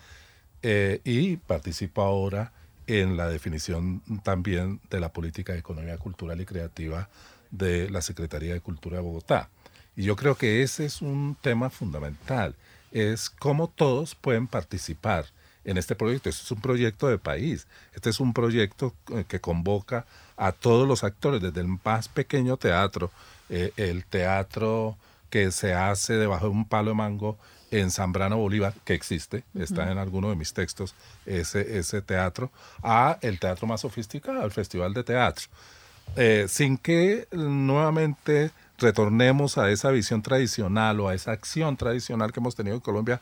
Eh, 0.62 1.01
y 1.05 1.37
participo 1.39 2.03
ahora 2.03 2.53
en 2.87 3.16
la 3.16 3.28
definición 3.28 4.03
también 4.22 4.80
de 4.91 5.01
la 5.01 5.12
política 5.12 5.53
de 5.53 5.61
economía 5.61 5.99
cultural 5.99 6.41
y 6.41 6.45
creativa 6.45 7.09
de 7.51 7.89
la 7.91 8.03
Secretaría 8.03 8.53
de 8.53 8.61
Cultura 8.61 8.97
de 8.97 9.03
Bogotá. 9.03 9.49
Y 9.97 10.05
yo 10.05 10.16
creo 10.16 10.37
que 10.37 10.62
ese 10.62 10.85
es 10.85 11.03
un 11.03 11.37
tema 11.41 11.70
fundamental, 11.70 12.55
es 12.91 13.30
cómo 13.30 13.68
todos 13.68 14.14
pueden 14.14 14.47
participar 14.47 15.26
en 15.64 15.78
este 15.78 15.95
proyecto. 15.95 16.28
Este 16.28 16.43
es 16.43 16.51
un 16.51 16.61
proyecto 16.61 17.09
de 17.09 17.18
país, 17.18 17.66
este 17.95 18.11
es 18.11 18.20
un 18.20 18.32
proyecto 18.32 18.95
eh, 19.12 19.24
que 19.26 19.41
convoca 19.41 20.07
a 20.37 20.53
todos 20.53 20.87
los 20.87 21.05
actores, 21.05 21.41
desde 21.41 21.61
el 21.61 21.68
más 21.85 22.09
pequeño 22.09 22.57
teatro, 22.57 23.11
eh, 23.49 23.72
el 23.76 24.05
teatro 24.05 24.97
que 25.30 25.51
se 25.51 25.74
hace 25.74 26.14
debajo 26.14 26.47
de 26.47 26.53
un 26.53 26.68
palo 26.68 26.91
de 26.91 26.97
mango 26.97 27.39
en 27.81 27.91
Zambrano 27.91 28.37
Bolívar, 28.37 28.72
que 28.85 28.95
existe, 28.95 29.43
está 29.55 29.91
en 29.91 29.99
alguno 29.99 30.31
de 30.31 30.37
mis 30.37 30.53
textos, 30.53 30.95
ese, 31.27 31.79
ese 31.79 32.03
teatro, 32.03 32.51
a 32.83 33.18
el 33.20 33.41
teatro 33.41 33.66
más 33.66 33.81
sofisticado, 33.81 34.45
el 34.45 34.53
Festival 34.53 34.95
de 34.95 35.03
Teatro. 35.03 35.47
Eh, 36.16 36.47
sin 36.49 36.79
que 36.79 37.27
nuevamente 37.33 38.53
retornemos 38.79 39.59
a 39.59 39.70
esa 39.70 39.91
visión 39.91 40.22
tradicional 40.22 41.01
o 41.01 41.09
a 41.09 41.14
esa 41.14 41.33
acción 41.33 41.77
tradicional 41.77 42.33
que 42.33 42.41
hemos 42.41 42.55
tenido 42.55 42.77
en 42.77 42.81
Colombia, 42.81 43.20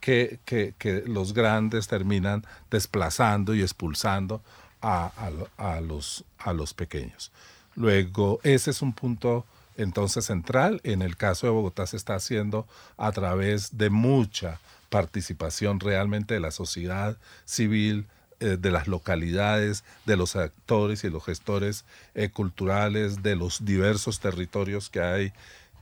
que, 0.00 0.40
que, 0.44 0.74
que 0.78 1.04
los 1.06 1.32
grandes 1.32 1.86
terminan 1.86 2.44
desplazando 2.70 3.54
y 3.54 3.62
expulsando 3.62 4.42
a, 4.80 5.12
a, 5.16 5.76
a, 5.76 5.80
los, 5.80 6.24
a 6.38 6.52
los 6.52 6.74
pequeños. 6.74 7.30
Luego, 7.76 8.40
ese 8.42 8.72
es 8.72 8.82
un 8.82 8.92
punto 8.92 9.46
entonces 9.76 10.24
central. 10.24 10.80
En 10.84 11.02
el 11.02 11.16
caso 11.16 11.46
de 11.46 11.52
Bogotá 11.52 11.86
se 11.86 11.96
está 11.96 12.14
haciendo 12.14 12.66
a 12.96 13.12
través 13.12 13.76
de 13.76 13.90
mucha 13.90 14.60
participación 14.88 15.80
realmente 15.80 16.34
de 16.34 16.40
la 16.40 16.50
sociedad 16.50 17.16
civil, 17.44 18.06
eh, 18.40 18.56
de 18.58 18.70
las 18.70 18.88
localidades, 18.88 19.84
de 20.04 20.16
los 20.16 20.36
actores 20.36 21.04
y 21.04 21.10
los 21.10 21.24
gestores 21.24 21.84
eh, 22.14 22.28
culturales, 22.28 23.22
de 23.22 23.36
los 23.36 23.64
diversos 23.64 24.20
territorios 24.20 24.90
que 24.90 25.00
hay 25.00 25.32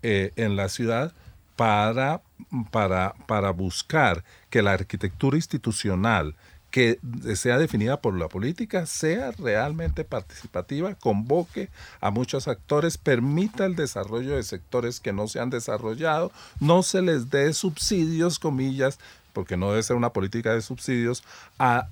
eh, 0.03 0.33
en 0.37 0.57
la 0.57 0.69
ciudad 0.69 1.13
para, 1.57 2.23
para, 2.71 3.15
para 3.27 3.51
buscar 3.51 4.25
que 4.49 4.63
la 4.63 4.73
arquitectura 4.73 5.37
institucional 5.37 6.37
que 6.71 6.99
sea 7.35 7.59
definida 7.59 8.01
por 8.01 8.17
la 8.17 8.29
política 8.29 8.87
sea 8.87 9.33
realmente 9.33 10.05
participativa, 10.05 10.95
convoque 10.95 11.69
a 12.01 12.11
muchos 12.11 12.49
actores, 12.49 12.99
permita 12.99 13.67
el 13.67 13.77
desarrollo 13.77 14.37
de 14.37 14.43
sectores 14.43 15.01
que 15.01 15.13
no 15.13 15.29
se 15.29 15.41
han 15.41 15.51
desarrollado, 15.51 16.33
no 16.61 16.83
se 16.83 17.03
les 17.03 17.31
dé 17.31 17.53
subsidios, 17.53 18.39
comillas, 18.39 18.99
porque 19.33 19.57
no 19.57 19.71
debe 19.71 19.83
ser 19.83 19.97
una 19.97 20.13
política 20.13 20.53
de 20.53 20.63
subsidios, 20.63 21.23
a, 21.59 21.87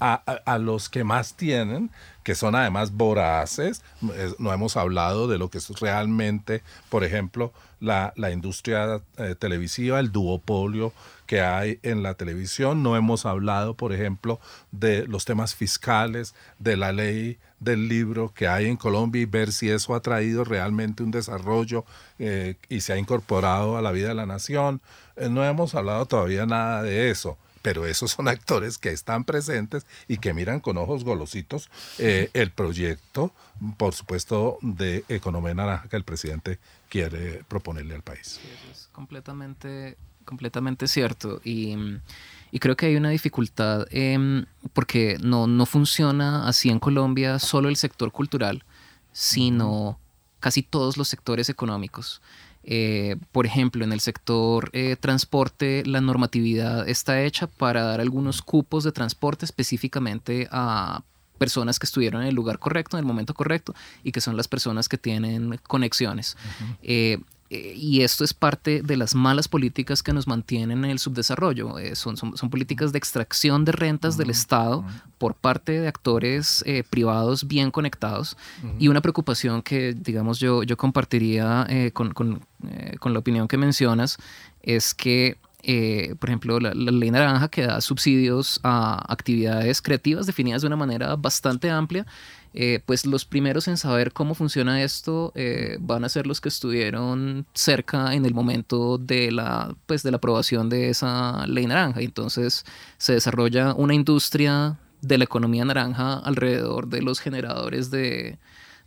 a, 0.44 0.58
los 0.58 0.88
que 0.88 1.04
más 1.04 1.34
tienen, 1.34 1.90
que 2.22 2.34
son 2.34 2.54
además 2.54 2.92
voraces. 2.92 3.82
No 4.38 4.52
hemos 4.52 4.76
hablado 4.76 5.28
de 5.28 5.38
lo 5.38 5.50
que 5.50 5.58
es 5.58 5.68
realmente, 5.80 6.62
por 6.88 7.04
ejemplo, 7.04 7.52
la, 7.80 8.12
la 8.16 8.30
industria 8.30 9.00
eh, 9.16 9.34
televisiva, 9.38 10.00
el 10.00 10.12
duopolio 10.12 10.92
que 11.26 11.42
hay 11.42 11.78
en 11.82 12.02
la 12.02 12.14
televisión. 12.14 12.82
No 12.82 12.96
hemos 12.96 13.26
hablado, 13.26 13.74
por 13.74 13.92
ejemplo, 13.92 14.40
de 14.72 15.06
los 15.06 15.24
temas 15.24 15.54
fiscales, 15.54 16.34
de 16.58 16.76
la 16.76 16.92
ley 16.92 17.38
del 17.60 17.88
libro 17.88 18.32
que 18.34 18.48
hay 18.48 18.66
en 18.66 18.76
Colombia 18.76 19.20
y 19.20 19.26
ver 19.26 19.52
si 19.52 19.68
eso 19.68 19.94
ha 19.94 20.00
traído 20.00 20.44
realmente 20.44 21.02
un 21.02 21.10
desarrollo 21.10 21.84
eh, 22.18 22.56
y 22.68 22.80
se 22.80 22.92
ha 22.92 22.98
incorporado 22.98 23.76
a 23.76 23.82
la 23.82 23.92
vida 23.92 24.08
de 24.08 24.14
la 24.14 24.26
nación. 24.26 24.80
No 25.30 25.44
hemos 25.44 25.74
hablado 25.74 26.06
todavía 26.06 26.46
nada 26.46 26.82
de 26.82 27.10
eso 27.10 27.36
pero 27.62 27.86
esos 27.86 28.12
son 28.12 28.28
actores 28.28 28.78
que 28.78 28.90
están 28.90 29.24
presentes 29.24 29.86
y 30.06 30.18
que 30.18 30.32
miran 30.32 30.60
con 30.60 30.78
ojos 30.78 31.04
golositos 31.04 31.68
eh, 31.98 32.30
el 32.32 32.50
proyecto, 32.50 33.32
por 33.76 33.94
supuesto, 33.94 34.58
de 34.62 35.04
economía 35.08 35.54
naranja 35.54 35.88
que 35.88 35.96
el 35.96 36.04
presidente 36.04 36.58
quiere 36.88 37.44
proponerle 37.48 37.94
al 37.94 38.02
país. 38.02 38.40
es 38.70 38.88
completamente 38.92 39.96
completamente 40.24 40.86
cierto. 40.88 41.40
Y, 41.42 41.74
y, 42.50 42.58
creo 42.58 42.76
que 42.76 42.84
hay 42.84 42.96
una 42.96 43.08
dificultad 43.08 43.86
eh, 43.90 44.44
porque 44.74 45.16
no, 45.22 45.46
no 45.46 45.64
funciona 45.64 46.46
así 46.46 46.68
en 46.68 46.78
Colombia 46.78 47.38
solo 47.38 47.70
el 47.70 47.76
sector 47.76 48.12
cultural, 48.12 48.62
sino 49.10 49.98
casi 50.38 50.62
todos 50.62 50.98
los 50.98 51.08
sectores 51.08 51.48
económicos. 51.48 52.20
Eh, 52.70 53.16
por 53.32 53.46
ejemplo, 53.46 53.82
en 53.82 53.94
el 53.94 54.00
sector 54.00 54.68
eh, 54.74 54.96
transporte, 55.00 55.82
la 55.86 56.02
normatividad 56.02 56.86
está 56.86 57.22
hecha 57.22 57.46
para 57.46 57.82
dar 57.82 58.02
algunos 58.02 58.42
cupos 58.42 58.84
de 58.84 58.92
transporte 58.92 59.46
específicamente 59.46 60.48
a 60.50 61.02
personas 61.38 61.78
que 61.78 61.86
estuvieron 61.86 62.20
en 62.20 62.28
el 62.28 62.34
lugar 62.34 62.58
correcto, 62.58 62.98
en 62.98 63.00
el 63.00 63.06
momento 63.06 63.32
correcto, 63.32 63.74
y 64.04 64.12
que 64.12 64.20
son 64.20 64.36
las 64.36 64.48
personas 64.48 64.86
que 64.86 64.98
tienen 64.98 65.58
conexiones. 65.66 66.36
Eh, 66.82 67.18
y 67.50 68.02
esto 68.02 68.24
es 68.24 68.34
parte 68.34 68.82
de 68.82 68.96
las 68.96 69.14
malas 69.14 69.48
políticas 69.48 70.02
que 70.02 70.12
nos 70.12 70.26
mantienen 70.26 70.84
en 70.84 70.90
el 70.90 70.98
subdesarrollo. 70.98 71.78
Eh, 71.78 71.96
son, 71.96 72.16
son, 72.16 72.50
políticas 72.50 72.92
de 72.92 72.98
extracción 72.98 73.64
de 73.64 73.72
rentas 73.72 74.16
del 74.16 74.30
Estado 74.30 74.84
por 75.18 75.34
parte 75.34 75.80
de 75.80 75.88
actores 75.88 76.64
privados 76.90 77.46
bien 77.46 77.70
conectados 77.70 78.36
y 78.78 78.88
una 78.88 79.00
preocupación 79.00 79.62
que, 79.62 79.94
digamos, 79.94 80.38
yo, 80.38 80.62
yo 80.62 80.76
compartiría 80.76 81.66
con, 81.92 82.12
con, 82.12 82.44
con, 82.98 83.12
la 83.12 83.18
opinión 83.18 83.48
que 83.48 83.56
mencionas 83.56 84.18
es 84.62 84.94
que 84.94 85.38
eh, 85.62 86.14
por 86.18 86.30
ejemplo, 86.30 86.60
la, 86.60 86.72
ley 86.72 87.10
naranja 87.10 87.48
que 87.48 87.62
da 87.62 87.80
subsidios 87.80 88.60
a 88.62 89.04
actividades 89.12 89.82
creativas 89.82 90.26
definidas 90.26 90.62
de 90.62 90.68
una 90.68 90.76
manera 90.76 91.16
bastante 91.16 91.68
amplia, 91.68 92.06
eh, 92.54 92.80
pues 92.84 93.06
los 93.06 93.24
primeros 93.24 93.68
en 93.68 93.76
saber 93.76 94.12
cómo 94.12 94.34
funciona 94.34 94.82
esto 94.82 95.32
eh, 95.34 95.76
van 95.80 96.04
a 96.04 96.08
ser 96.08 96.26
los 96.26 96.40
que 96.40 96.48
estuvieron 96.48 97.46
cerca 97.54 98.14
en 98.14 98.24
el 98.24 98.34
momento 98.34 98.98
de 98.98 99.30
la, 99.30 99.76
pues, 99.86 100.02
de 100.02 100.10
la 100.10 100.16
aprobación 100.16 100.68
de 100.68 100.88
esa 100.90 101.46
ley 101.46 101.66
naranja. 101.66 102.00
Y 102.02 102.06
entonces 102.06 102.64
se 102.96 103.14
desarrolla 103.14 103.74
una 103.74 103.94
industria 103.94 104.78
de 105.00 105.18
la 105.18 105.24
economía 105.24 105.64
naranja 105.64 106.18
alrededor 106.18 106.88
de 106.88 107.02
los 107.02 107.20
generadores 107.20 107.90
de, 107.90 108.38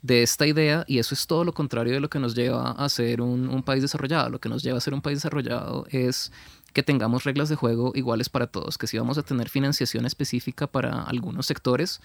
de 0.02 0.24
esta 0.24 0.48
idea 0.48 0.84
y 0.88 1.00
eso 1.00 1.14
es 1.14 1.28
todo 1.28 1.44
lo 1.44 1.54
contrario 1.54 1.94
de 1.94 2.00
lo 2.00 2.10
que 2.10 2.20
nos 2.20 2.36
lleva 2.36 2.72
a 2.72 2.90
ser 2.90 3.22
un, 3.22 3.48
un, 3.48 3.64
país 3.64 3.82
desarrollado. 3.82 4.30
Lo 4.30 4.40
que 4.40 4.50
nos 4.50 4.64
lleva 4.64 4.78
a 4.78 4.82
ser 4.82 4.94
un 4.94 5.02
país 5.02 5.18
desarrollado 5.18 5.86
es 5.90 6.32
que 6.74 6.84
tengamos 6.84 7.24
reglas 7.24 7.50
de 7.50 7.56
juego 7.56 7.92
iguales 7.96 8.30
para 8.30 8.48
todos, 8.48 8.78
que 8.78 8.88
si 8.88 8.98
vamos 8.98 9.18
a 9.18 9.24
tener 9.24 9.50
financiación 9.50 10.06
específica 10.06 10.68
para 10.68 11.04
algunos 11.04 11.46
sectores, 11.46 12.02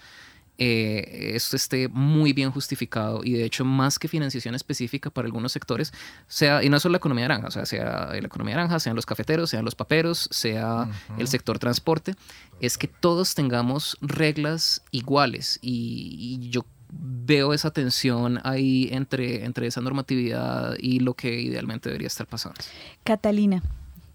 eh, 0.57 1.31
esto 1.35 1.55
esté 1.55 1.87
muy 1.87 2.33
bien 2.33 2.51
justificado 2.51 3.23
y 3.23 3.33
de 3.33 3.45
hecho 3.45 3.63
más 3.65 3.99
que 3.99 4.07
financiación 4.07 4.55
específica 4.55 5.09
para 5.09 5.25
algunos 5.25 5.51
sectores, 5.51 5.93
sea, 6.27 6.63
y 6.63 6.69
no 6.69 6.79
solo 6.79 6.93
la 6.93 6.97
economía 6.97 7.27
naranja, 7.27 7.47
o 7.47 7.51
sea, 7.51 7.65
sea 7.65 8.09
la 8.11 8.17
economía 8.17 8.55
naranja, 8.55 8.79
sean 8.79 8.95
los 8.95 9.05
cafeteros, 9.05 9.49
sean 9.49 9.65
los 9.65 9.75
paperos, 9.75 10.27
sea 10.31 10.89
el 11.17 11.27
sector 11.27 11.59
transporte, 11.59 12.15
es 12.59 12.77
que 12.77 12.87
todos 12.87 13.35
tengamos 13.35 13.97
reglas 14.01 14.81
iguales 14.91 15.59
y, 15.61 16.39
y 16.41 16.49
yo 16.49 16.65
veo 16.89 17.53
esa 17.53 17.71
tensión 17.71 18.39
ahí 18.43 18.89
entre, 18.91 19.45
entre 19.45 19.67
esa 19.67 19.81
normatividad 19.81 20.75
y 20.79 20.99
lo 20.99 21.13
que 21.13 21.39
idealmente 21.39 21.89
debería 21.89 22.07
estar 22.07 22.27
pasando. 22.27 22.59
Catalina, 23.03 23.61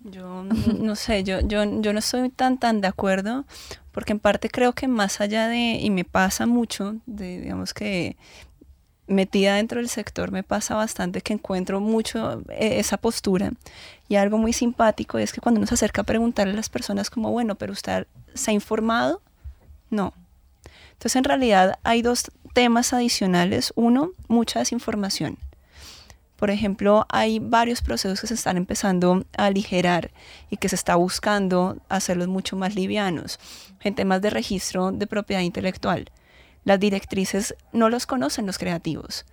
yo 0.04 0.44
no 0.80 0.96
sé, 0.96 1.24
yo, 1.24 1.40
yo, 1.40 1.80
yo 1.80 1.92
no 1.92 1.98
estoy 1.98 2.30
tan 2.30 2.58
tan 2.58 2.80
de 2.80 2.88
acuerdo, 2.88 3.44
porque 3.92 4.12
en 4.12 4.18
parte 4.18 4.48
creo 4.48 4.72
que 4.72 4.88
más 4.88 5.20
allá 5.20 5.48
de, 5.48 5.78
y 5.80 5.90
me 5.90 6.04
pasa 6.04 6.46
mucho, 6.46 6.96
de, 7.06 7.40
digamos 7.40 7.74
que 7.74 8.16
metida 9.06 9.56
dentro 9.56 9.78
del 9.78 9.88
sector 9.88 10.30
me 10.30 10.42
pasa 10.42 10.74
bastante 10.74 11.20
que 11.20 11.34
encuentro 11.34 11.80
mucho 11.80 12.42
eh, 12.48 12.78
esa 12.78 12.96
postura 12.96 13.52
y 14.08 14.16
algo 14.16 14.38
muy 14.38 14.52
simpático 14.52 15.18
es 15.18 15.32
que 15.32 15.40
cuando 15.40 15.58
uno 15.58 15.66
se 15.66 15.74
acerca 15.74 16.02
a 16.02 16.04
preguntarle 16.04 16.52
a 16.52 16.56
las 16.56 16.68
personas 16.68 17.10
como, 17.10 17.30
bueno, 17.30 17.54
pero 17.54 17.72
usted 17.72 18.06
se 18.34 18.50
ha 18.50 18.54
informado, 18.54 19.20
no. 19.90 20.14
Entonces 20.92 21.16
en 21.16 21.24
realidad 21.24 21.78
hay 21.82 22.02
dos 22.02 22.30
temas 22.52 22.92
adicionales. 22.92 23.72
Uno, 23.74 24.10
mucha 24.28 24.60
desinformación. 24.60 25.38
Por 26.42 26.50
ejemplo, 26.50 27.06
hay 27.08 27.38
varios 27.38 27.82
procesos 27.82 28.20
que 28.20 28.26
se 28.26 28.34
están 28.34 28.56
empezando 28.56 29.24
a 29.36 29.44
aligerar 29.44 30.10
y 30.50 30.56
que 30.56 30.68
se 30.68 30.74
está 30.74 30.96
buscando 30.96 31.76
hacerlos 31.88 32.26
mucho 32.26 32.56
más 32.56 32.74
livianos 32.74 33.38
en 33.80 33.94
temas 33.94 34.20
de 34.22 34.30
registro 34.30 34.90
de 34.90 35.06
propiedad 35.06 35.42
intelectual. 35.42 36.10
Las 36.64 36.80
directrices 36.80 37.54
no 37.72 37.88
los 37.90 38.06
conocen 38.06 38.44
los 38.44 38.58
creativos 38.58 39.24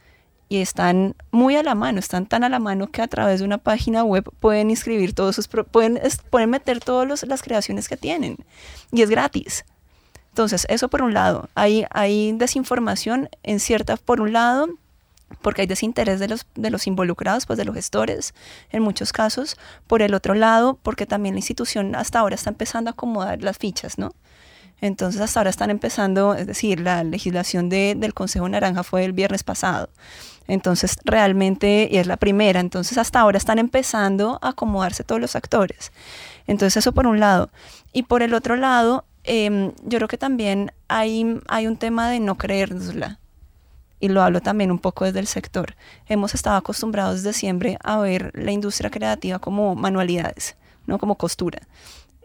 y 0.50 0.58
están 0.58 1.16
muy 1.32 1.56
a 1.56 1.64
la 1.64 1.74
mano, 1.74 1.98
están 1.98 2.28
tan 2.28 2.44
a 2.44 2.50
la 2.50 2.60
mano 2.60 2.92
que 2.92 3.02
a 3.02 3.08
través 3.08 3.40
de 3.40 3.46
una 3.48 3.58
página 3.58 4.04
web 4.04 4.30
pueden 4.40 4.70
inscribir 4.70 5.16
todos 5.16 5.36
sus, 5.36 5.48
pueden, 5.48 6.00
pueden 6.30 6.52
meter 6.52 6.80
todas 6.80 7.24
las 7.24 7.42
creaciones 7.42 7.90
que 7.90 7.98
tienen 7.98 8.38
y 8.92 9.02
es 9.02 9.10
gratis. 9.10 9.66
Entonces, 10.28 10.68
eso 10.70 10.90
por 10.90 11.02
un 11.02 11.16
lado, 11.16 11.50
hay, 11.56 11.88
hay 11.90 12.34
desinformación 12.34 13.30
en 13.42 13.60
cierta, 13.60 13.98
por 13.98 14.22
un 14.22 14.32
lado, 14.32 14.68
porque 15.42 15.62
hay 15.62 15.68
desinterés 15.68 16.20
de 16.20 16.28
los, 16.28 16.46
de 16.56 16.70
los 16.70 16.88
involucrados, 16.88 17.46
pues 17.46 17.58
de 17.58 17.66
los 17.66 17.76
gestores, 17.76 18.34
en 18.72 18.84
muchos 18.84 19.14
casos. 19.14 19.58
Por 19.88 20.02
el 20.02 20.14
otro 20.14 20.34
lado, 20.34 20.80
porque 20.82 21.06
también 21.06 21.36
la 21.36 21.40
institución 21.40 21.96
hasta 21.96 22.20
ahora 22.20 22.36
está 22.36 22.50
empezando 22.50 22.90
a 22.90 22.94
acomodar 22.94 23.42
las 23.42 23.58
fichas, 23.58 23.98
¿no? 23.98 24.12
Entonces 24.82 25.20
hasta 25.22 25.40
ahora 25.40 25.50
están 25.50 25.70
empezando, 25.70 26.36
es 26.36 26.48
decir, 26.48 26.80
la 26.80 27.04
legislación 27.04 27.70
de, 27.70 27.96
del 27.98 28.14
Consejo 28.14 28.48
Naranja 28.48 28.84
fue 28.84 29.04
el 29.04 29.14
viernes 29.14 29.44
pasado. 29.44 29.90
Entonces 30.48 30.96
realmente, 31.04 31.88
y 31.92 31.98
es 31.98 32.08
la 32.08 32.18
primera, 32.18 32.60
entonces 32.60 32.98
hasta 32.98 33.20
ahora 33.20 33.38
están 33.38 33.60
empezando 33.60 34.40
a 34.42 34.50
acomodarse 34.50 35.04
todos 35.04 35.22
los 35.22 35.36
actores. 35.36 35.92
Entonces 36.48 36.78
eso 36.78 36.94
por 36.94 37.08
un 37.08 37.20
lado. 37.20 37.50
Y 37.94 38.04
por 38.04 38.24
el 38.24 38.34
otro 38.34 38.56
lado, 38.56 39.06
em, 39.24 39.74
yo 39.84 40.00
creo 40.00 40.08
que 40.08 40.18
también 40.18 40.72
hay, 40.88 41.40
hay 41.50 41.68
un 41.68 41.78
tema 41.78 42.10
de 42.10 42.20
no 42.20 42.36
creérnosla 42.36 43.19
y 44.00 44.10
lo 44.10 44.22
hablo 44.22 44.42
también 44.42 44.72
un 44.72 44.80
poco 44.80 45.06
desde 45.06 45.20
el 45.20 45.28
sector, 45.28 45.76
hemos 46.08 46.34
estado 46.34 46.58
acostumbrados 46.58 47.24
desde 47.24 47.38
siempre 47.38 47.78
a 47.84 48.00
ver 48.00 48.32
la 48.34 48.52
industria 48.52 48.90
creativa 48.90 49.40
como 49.40 49.76
manualidades, 49.76 50.56
¿no? 50.88 50.98
como 51.00 51.16
costura. 51.16 51.60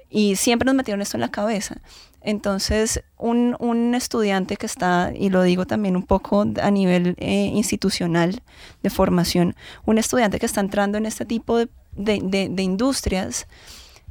Y 0.08 0.36
siempre 0.36 0.66
nos 0.66 0.76
metieron 0.76 1.02
esto 1.02 1.16
en 1.16 1.22
la 1.22 1.30
cabeza. 1.30 1.78
Entonces, 2.20 3.02
un, 3.18 3.56
un 3.58 3.94
estudiante 3.94 4.56
que 4.56 4.66
está, 4.66 5.12
y 5.14 5.28
lo 5.28 5.42
digo 5.42 5.66
también 5.66 5.96
un 5.96 6.04
poco 6.04 6.46
a 6.62 6.70
nivel 6.70 7.16
eh, 7.18 7.50
institucional 7.52 8.40
de 8.82 8.90
formación, 8.90 9.56
un 9.84 9.98
estudiante 9.98 10.38
que 10.38 10.46
está 10.46 10.60
entrando 10.60 10.98
en 10.98 11.06
este 11.06 11.24
tipo 11.24 11.58
de, 11.58 11.68
de, 11.96 12.48
de 12.48 12.62
industrias, 12.62 13.46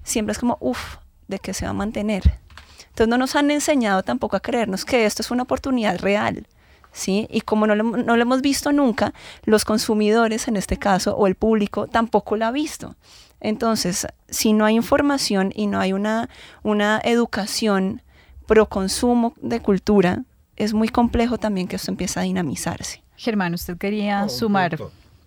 siempre 0.03 0.33
es 0.33 0.39
como, 0.39 0.57
uff, 0.59 0.97
¿de 1.27 1.39
qué 1.39 1.53
se 1.53 1.65
va 1.65 1.71
a 1.71 1.73
mantener? 1.73 2.39
Entonces 2.93 3.07
no 3.07 3.17
nos 3.17 3.35
han 3.35 3.49
enseñado 3.49 4.03
tampoco 4.03 4.35
a 4.35 4.39
creernos 4.39 4.85
que 4.85 5.05
esto 5.05 5.23
es 5.23 5.31
una 5.31 5.43
oportunidad 5.43 5.99
real. 5.99 6.45
¿Sí? 6.93 7.27
Y 7.29 7.41
como 7.41 7.67
no 7.67 7.75
lo, 7.75 7.83
no 7.83 8.15
lo 8.15 8.21
hemos 8.21 8.41
visto 8.41 8.71
nunca, 8.71 9.13
los 9.43 9.65
consumidores 9.65 10.47
en 10.47 10.55
este 10.55 10.77
caso 10.77 11.15
o 11.15 11.27
el 11.27 11.35
público 11.35 11.87
tampoco 11.87 12.37
lo 12.37 12.45
ha 12.45 12.51
visto. 12.51 12.95
Entonces, 13.41 14.07
si 14.29 14.53
no 14.53 14.63
hay 14.63 14.75
información 14.75 15.51
y 15.53 15.67
no 15.67 15.79
hay 15.79 15.91
una, 15.91 16.29
una 16.63 17.01
educación 17.03 18.01
pro 18.47 18.69
consumo 18.69 19.33
de 19.41 19.59
cultura, 19.59 20.23
es 20.55 20.73
muy 20.73 20.87
complejo 20.87 21.37
también 21.37 21.67
que 21.67 21.75
esto 21.75 21.91
empiece 21.91 22.19
a 22.19 22.23
dinamizarse. 22.23 23.03
Germán, 23.17 23.53
usted 23.53 23.77
quería 23.77 24.27
sumar. 24.29 24.77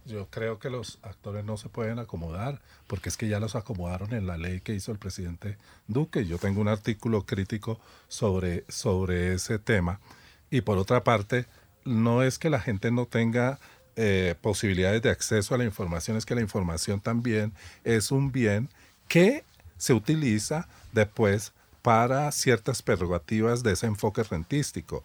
Yo 0.07 0.29
creo 0.31 0.59
que 0.59 0.71
los 0.71 0.99
actores 1.03 1.45
no 1.45 1.57
se 1.57 1.69
pueden 1.69 1.99
acomodar, 1.99 2.61
porque 2.87 3.09
es 3.09 3.17
que 3.17 3.29
ya 3.29 3.41
los 3.41 3.57
acomodaron 3.57 4.15
en 4.15 4.27
la 4.27 4.39
ley 4.39 4.61
que 4.61 4.73
hizo 4.73 4.93
el 4.93 4.99
presidente 4.99 5.59
Duque. 5.89 6.25
Yo 6.27 6.39
tengo 6.39 6.61
un 6.61 6.69
artículo 6.69 7.27
crítico 7.27 7.81
sobre, 8.07 8.65
sobre 8.69 9.35
ese 9.35 9.59
tema. 9.59 10.01
Y 10.51 10.61
por 10.61 10.79
otra 10.79 11.05
parte, 11.05 11.47
no 11.85 12.23
es 12.23 12.39
que 12.39 12.51
la 12.51 12.61
gente 12.61 12.91
no 12.91 13.07
tenga 13.07 13.59
eh, 13.97 14.35
posibilidades 14.41 15.03
de 15.03 15.11
acceso 15.11 15.55
a 15.55 15.59
la 15.59 15.65
información, 15.65 16.17
es 16.17 16.27
que 16.27 16.35
la 16.35 16.43
información 16.43 17.01
también 17.01 17.53
es 17.85 18.11
un 18.11 18.33
bien 18.33 18.69
que 19.09 19.45
se 19.79 19.95
utiliza 19.95 20.69
después 20.93 21.53
para 21.83 22.31
ciertas 22.33 22.83
prerrogativas 22.83 23.63
de 23.63 23.73
ese 23.73 23.87
enfoque 23.87 24.23
rentístico. 24.23 25.03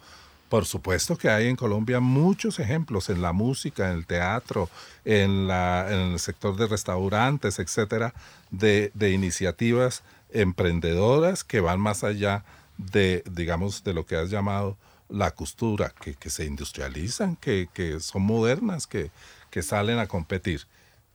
Por 0.49 0.65
supuesto 0.65 1.17
que 1.17 1.29
hay 1.29 1.47
en 1.47 1.55
Colombia 1.55 2.01
muchos 2.01 2.59
ejemplos 2.59 3.09
en 3.09 3.21
la 3.21 3.31
música, 3.31 3.89
en 3.89 3.97
el 3.97 4.05
teatro, 4.05 4.69
en, 5.05 5.47
la, 5.47 5.87
el 5.89 6.19
sector 6.19 6.57
de 6.57 6.67
restaurantes, 6.67 7.59
etcétera, 7.59 8.13
de, 8.49 8.91
de, 8.93 9.11
iniciativas 9.11 10.03
emprendedoras 10.31 11.45
que 11.45 11.61
van 11.61 11.79
más 11.79 12.03
allá 12.03 12.43
de, 12.77 13.23
digamos, 13.31 13.85
de 13.85 13.93
lo 13.93 14.05
que 14.05 14.17
has 14.17 14.29
llamado 14.29 14.75
la 15.11 15.31
costura, 15.31 15.93
que, 15.99 16.29
se 16.29 16.45
industrializan, 16.45 17.35
que, 17.35 17.97
son 17.99 18.23
modernas, 18.23 18.87
que, 18.87 19.11
que 19.49 19.61
salen 19.61 19.99
a 19.99 20.07
competir. 20.07 20.65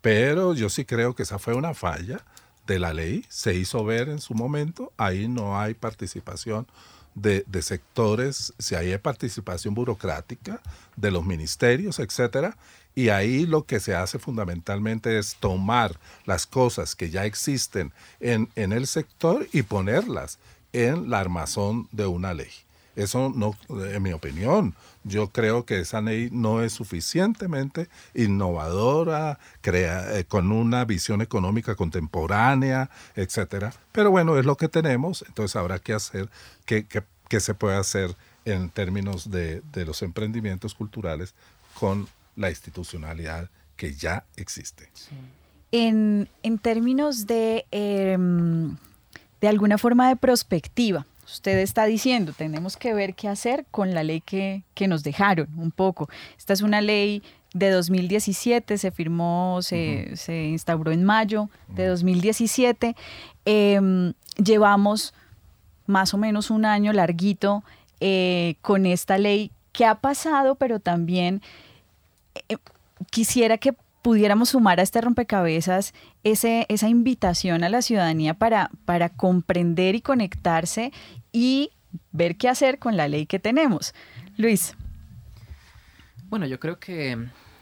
Pero 0.00 0.54
yo 0.54 0.68
sí 0.68 0.84
creo 0.84 1.14
que 1.14 1.24
esa 1.24 1.38
fue 1.38 1.54
una 1.54 1.74
falla 1.74 2.24
de 2.66 2.78
la 2.78 2.92
ley, 2.92 3.24
se 3.28 3.54
hizo 3.54 3.84
ver 3.84 4.08
en 4.08 4.20
su 4.20 4.34
momento, 4.34 4.92
ahí 4.96 5.28
no 5.28 5.58
hay 5.58 5.74
participación 5.74 6.66
de, 7.14 7.44
de, 7.46 7.62
sectores, 7.62 8.52
si 8.58 8.74
hay 8.74 8.96
participación 8.98 9.74
burocrática 9.74 10.60
de 10.96 11.10
los 11.10 11.24
ministerios, 11.24 11.98
etcétera, 11.98 12.56
y 12.94 13.08
ahí 13.08 13.46
lo 13.46 13.64
que 13.64 13.80
se 13.80 13.94
hace 13.94 14.18
fundamentalmente 14.18 15.18
es 15.18 15.36
tomar 15.36 15.98
las 16.24 16.46
cosas 16.46 16.94
que 16.94 17.08
ya 17.08 17.24
existen 17.24 17.92
en, 18.20 18.48
en 18.56 18.72
el 18.72 18.86
sector 18.86 19.46
y 19.52 19.62
ponerlas 19.62 20.38
en 20.72 21.08
la 21.08 21.20
armazón 21.20 21.88
de 21.92 22.06
una 22.06 22.34
ley. 22.34 22.65
Eso 22.96 23.32
no, 23.34 23.54
en 23.68 24.02
mi 24.02 24.12
opinión, 24.12 24.74
yo 25.04 25.28
creo 25.28 25.64
que 25.64 25.80
esa 25.80 26.00
ley 26.00 26.30
no 26.32 26.62
es 26.62 26.72
suficientemente 26.72 27.88
innovadora, 28.14 29.38
crea, 29.60 30.18
eh, 30.18 30.24
con 30.24 30.50
una 30.50 30.84
visión 30.84 31.20
económica 31.20 31.74
contemporánea, 31.74 32.90
etcétera. 33.14 33.72
Pero 33.92 34.10
bueno, 34.10 34.38
es 34.38 34.46
lo 34.46 34.56
que 34.56 34.68
tenemos, 34.68 35.24
entonces 35.28 35.54
habrá 35.56 35.78
que 35.78 35.92
hacer 35.92 36.28
qué 36.64 36.86
que, 37.28 37.40
se 37.40 37.54
puede 37.54 37.76
hacer 37.76 38.16
en 38.44 38.70
términos 38.70 39.30
de, 39.30 39.60
de 39.72 39.84
los 39.84 40.02
emprendimientos 40.02 40.74
culturales 40.74 41.34
con 41.78 42.08
la 42.36 42.50
institucionalidad 42.50 43.50
que 43.76 43.94
ya 43.94 44.24
existe. 44.36 44.88
En, 45.72 46.28
en, 46.42 46.58
términos 46.58 47.26
de, 47.26 47.66
em, 47.70 48.76
de 49.40 49.48
alguna 49.48 49.78
forma 49.78 50.08
de 50.08 50.16
prospectiva, 50.16 51.06
usted 51.26 51.58
está 51.58 51.84
diciendo, 51.84 52.32
tenemos 52.36 52.76
que 52.76 52.94
ver 52.94 53.14
qué 53.14 53.28
hacer 53.28 53.66
con 53.70 53.94
la 53.94 54.02
ley 54.02 54.20
que, 54.20 54.62
nos 54.86 55.02
dejaron 55.02 55.48
un 55.58 55.70
poco. 55.70 56.08
Esta 56.38 56.52
es 56.52 56.62
una 56.62 56.80
ley 56.80 57.22
de 57.52 57.70
2017, 57.70 58.78
se 58.78 58.90
firmó, 58.90 59.60
se, 59.62 60.14
instauró 60.28 60.92
en 60.92 61.04
mayo 61.04 61.50
de 61.68 61.86
2017. 61.86 62.94
Em, 63.44 64.12
llevamos 64.42 65.14
más 65.86 66.14
o 66.14 66.18
menos 66.18 66.50
un 66.50 66.64
año 66.64 66.92
larguito 66.92 67.64
eh, 68.00 68.56
con 68.62 68.86
esta 68.86 69.18
ley. 69.18 69.50
¿Qué 69.72 69.84
ha 69.84 69.96
pasado? 69.96 70.54
Pero 70.54 70.80
también 70.80 71.42
eh, 72.48 72.56
quisiera 73.10 73.58
que 73.58 73.74
pudiéramos 74.06 74.50
sumar 74.50 74.78
a 74.78 74.84
este 74.84 75.00
rompecabezas 75.00 75.92
ese, 76.22 76.64
esa 76.68 76.88
invitación 76.88 77.64
a 77.64 77.68
la 77.68 77.82
ciudadanía 77.82 78.34
para, 78.34 78.70
para 78.84 79.08
comprender 79.08 79.96
y 79.96 80.00
conectarse 80.00 80.92
y 81.32 81.72
ver 82.12 82.36
qué 82.36 82.48
hacer 82.48 82.78
con 82.78 82.96
la 82.96 83.08
ley 83.08 83.26
que 83.26 83.40
tenemos. 83.40 83.94
Luis. 84.36 84.76
Bueno, 86.28 86.46
yo 86.46 86.60
creo 86.60 86.78
que 86.78 87.18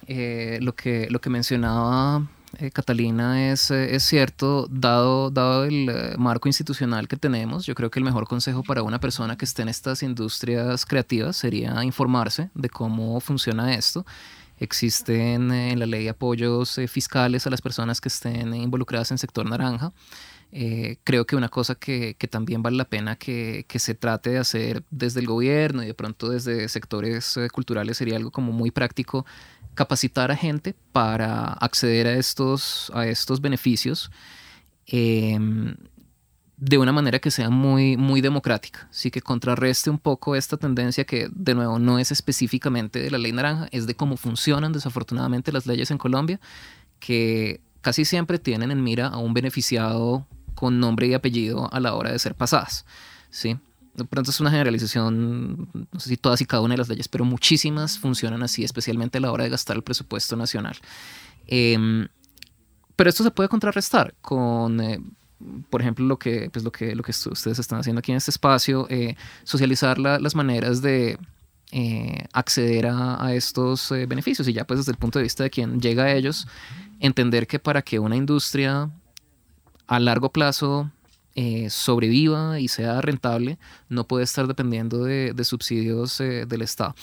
eh, 0.07 0.59
lo 0.61 0.75
que 0.75 1.09
lo 1.09 1.19
que 1.19 1.31
mencionaba 1.31 2.29
eh, 2.59 2.71
Catalina 2.71 3.51
es, 3.51 3.71
es, 3.71 4.03
cierto, 4.03 4.67
dado, 4.71 5.31
dado 5.31 5.65
el 5.65 5.91
marco 6.19 6.47
institucional 6.47 7.09
que 7.09 7.17
tenemos, 7.17 7.65
yo 7.65 7.75
creo 7.75 7.91
que 7.91 8.01
el 8.01 8.05
mejor 8.05 8.29
consejo 8.29 8.63
para 8.63 8.83
una 8.83 9.01
persona 9.01 9.39
que 9.39 9.47
esté 9.47 9.63
en 9.63 9.71
estas 9.71 10.03
industrias 10.03 10.85
creativas 10.85 11.39
sería 11.39 11.83
informarse 11.85 12.51
de 12.53 12.69
cómo 12.69 13.19
funciona 13.21 13.73
esto 13.73 14.05
Existen 14.59 15.51
eh, 15.51 15.73
en 15.73 15.79
la 15.79 15.87
ley 15.87 16.09
apoyos 16.09 16.79
eh, 16.79 16.89
fiscales 16.89 17.47
a 17.47 17.51
las 17.51 17.61
personas 17.61 18.01
que 18.01 18.09
estén 18.09 18.55
involucradas 18.55 19.11
en 19.11 19.19
sector 19.19 19.49
naranja. 19.49 19.93
Eh, 20.53 20.99
creo 21.03 21.27
que 21.27 21.35
una 21.35 21.49
cosa 21.49 21.75
que, 21.75 22.17
también 22.31 22.63
vale 22.63 22.77
la 22.77 22.85
pena 22.85 23.17
que, 23.17 23.65
que, 23.69 23.81
se 23.81 23.95
trate 23.95 24.31
de 24.31 24.39
hacer 24.39 24.85
desde 24.91 25.19
el 25.19 25.27
gobierno 25.27 25.83
y 25.83 25.87
de 25.87 25.95
pronto 25.95 26.29
desde 26.29 26.69
sectores 26.69 27.37
culturales 27.53 27.97
sería 27.97 28.17
algo 28.17 28.31
como 28.31 28.53
muy 28.53 28.71
práctico, 28.71 29.27
capacitar 29.75 30.31
a 30.31 30.37
gente 30.37 30.77
para 30.93 31.47
acceder 31.55 32.07
a 32.07 32.13
estos, 32.13 32.93
a 32.95 33.07
estos 33.09 33.41
beneficios. 33.41 34.13
Em, 34.87 35.75
de 36.67 36.79
una 36.79 36.93
manera 36.93 37.19
que 37.19 37.31
sea 37.31 37.51
muy, 37.51 37.99
muy 37.99 38.23
democrática, 38.23 38.89
sí 38.91 39.11
que 39.11 39.21
contrarreste 39.21 39.91
un 39.91 39.99
poco 39.99 40.35
esta 40.35 40.57
tendencia 40.57 41.05
que, 41.05 41.29
de 41.31 41.55
nuevo, 41.55 41.79
no 41.79 41.99
es 41.99 42.11
específicamente 42.11 43.01
de 43.01 43.11
la 43.11 43.19
ley 43.19 43.33
naranja, 43.33 43.69
es 43.71 43.87
de 43.87 43.95
cómo 43.95 44.17
funcionan 44.17 44.73
desafortunadamente 44.73 45.53
las 45.53 45.67
leyes 45.67 45.91
en 45.91 45.99
Colombia, 45.99 46.41
que 47.01 47.61
casi 47.83 48.07
siempre 48.07 48.39
tienen 48.39 48.71
en 48.71 48.83
mira 48.83 49.09
a 49.09 49.19
un 49.19 49.35
beneficiado 49.35 50.27
con 50.55 50.81
nombre 50.81 51.07
y 51.07 51.13
apellido 51.13 51.69
a 51.71 51.81
la 51.81 51.95
hora 51.95 52.11
de 52.11 52.19
ser 52.19 52.35
pasadas, 52.35 52.87
¿sí? 53.29 53.59
De 53.95 54.07
pronto 54.07 54.31
es 54.31 54.41
una 54.41 54.51
generalización, 54.51 55.69
no 55.93 56.01
sé 56.01 56.09
si 56.09 56.17
todas 56.17 56.41
y 56.41 56.47
cada 56.47 56.63
una 56.63 56.73
de 56.73 56.79
las 56.79 56.89
leyes, 56.89 57.09
pero 57.09 57.27
muchísimas 57.27 57.99
funcionan 57.99 58.43
así, 58.43 58.65
especialmente 58.65 59.19
a 59.19 59.21
la 59.21 59.33
hora 59.33 59.45
de 59.45 59.51
gastar 59.51 59.77
el 59.77 59.83
presupuesto 59.83 60.35
nacional. 60.35 60.79
Em, 61.47 62.09
pero 62.97 63.11
esto 63.11 63.23
se 63.23 63.31
puede 63.33 63.51
contrarrestar 63.51 64.15
con... 64.23 64.81
Eh, 64.81 64.99
por 65.71 65.81
ejemplo, 65.81 66.05
lo 66.07 66.19
que, 66.19 66.51
pues 66.51 66.65
lo 66.65 66.73
que, 66.73 66.95
lo 66.95 67.03
que 67.03 67.11
ustedes 67.11 67.59
están 67.59 67.81
haciendo 67.81 67.99
aquí 67.99 68.13
en 68.13 68.19
este 68.19 68.31
espacio, 68.31 68.87
eh, 68.91 69.17
socializar 69.45 69.99
las 69.99 70.35
maneras 70.35 70.83
de 70.83 71.19
eh, 71.73 72.25
acceder 72.33 72.87
a, 72.87 73.35
estos 73.35 73.91
eh, 73.93 74.07
beneficios 74.07 74.47
y 74.49 74.53
ya 74.53 74.65
pues 74.65 74.81
desde 74.81 74.93
el 74.93 74.99
punto 74.99 75.19
de 75.19 75.25
vista 75.25 75.43
de 75.43 75.51
quien 75.51 75.81
llega 75.81 76.05
a 76.05 76.13
ellos, 76.13 76.47
entender 77.01 77.47
que 77.47 77.59
para 77.59 77.83
que 77.83 77.99
una 77.99 78.17
industria 78.17 78.91
a 79.87 80.01
largo 80.01 80.31
plazo 80.31 80.91
sobreviva 81.69 82.61
y 82.61 82.69
sea 82.69 83.01
rentable, 83.01 83.59
no 83.89 84.07
puede 84.07 84.23
estar 84.23 84.47
dependiendo 84.47 85.03
de, 85.03 85.35
subsidios 85.43 86.19
del 86.19 86.63
Estado. 86.63 86.95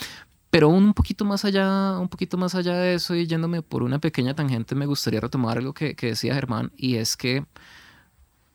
Pero 0.50 0.70
un 0.70 0.94
poquito 0.94 1.26
más 1.26 1.44
allá, 1.44 2.00
un 2.00 2.08
poquito 2.08 2.38
más 2.38 2.56
allá 2.56 2.76
de 2.76 2.94
eso 2.94 3.14
y 3.14 3.28
yéndome 3.28 3.62
por 3.62 3.84
una 3.84 4.00
pequeña 4.00 4.34
tangente, 4.34 4.74
me 4.74 4.86
gustaría 4.86 5.20
retomar 5.20 5.58
algo 5.58 5.74
que, 5.74 5.96
que 5.96 6.08
decía 6.08 6.34
Germán 6.34 6.72
y 6.78 6.96
es 6.96 7.18
que 7.18 7.46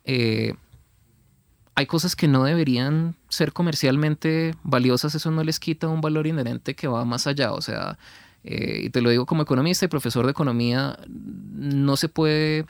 eh, 0.06 0.54
hay 1.74 1.86
cosas 1.86 2.16
que 2.16 2.26
no 2.26 2.44
deberían 2.44 3.16
ser 3.28 3.52
comercialmente 3.52 4.54
valiosas, 4.62 5.14
eso 5.14 5.30
no 5.30 5.44
les 5.44 5.60
quita 5.60 5.88
un 5.88 6.00
valor 6.00 6.26
inherente 6.26 6.74
que 6.74 6.88
va 6.88 7.04
más 7.04 7.26
allá. 7.26 7.52
O 7.52 7.60
sea, 7.60 7.98
eh, 8.44 8.84
y 8.84 8.90
te 8.90 9.02
lo 9.02 9.10
digo 9.10 9.26
como 9.26 9.42
economista 9.42 9.84
y 9.84 9.88
profesor 9.88 10.24
de 10.24 10.30
economía, 10.30 10.98
no 11.06 11.96
se 11.98 12.08
puede 12.08 12.64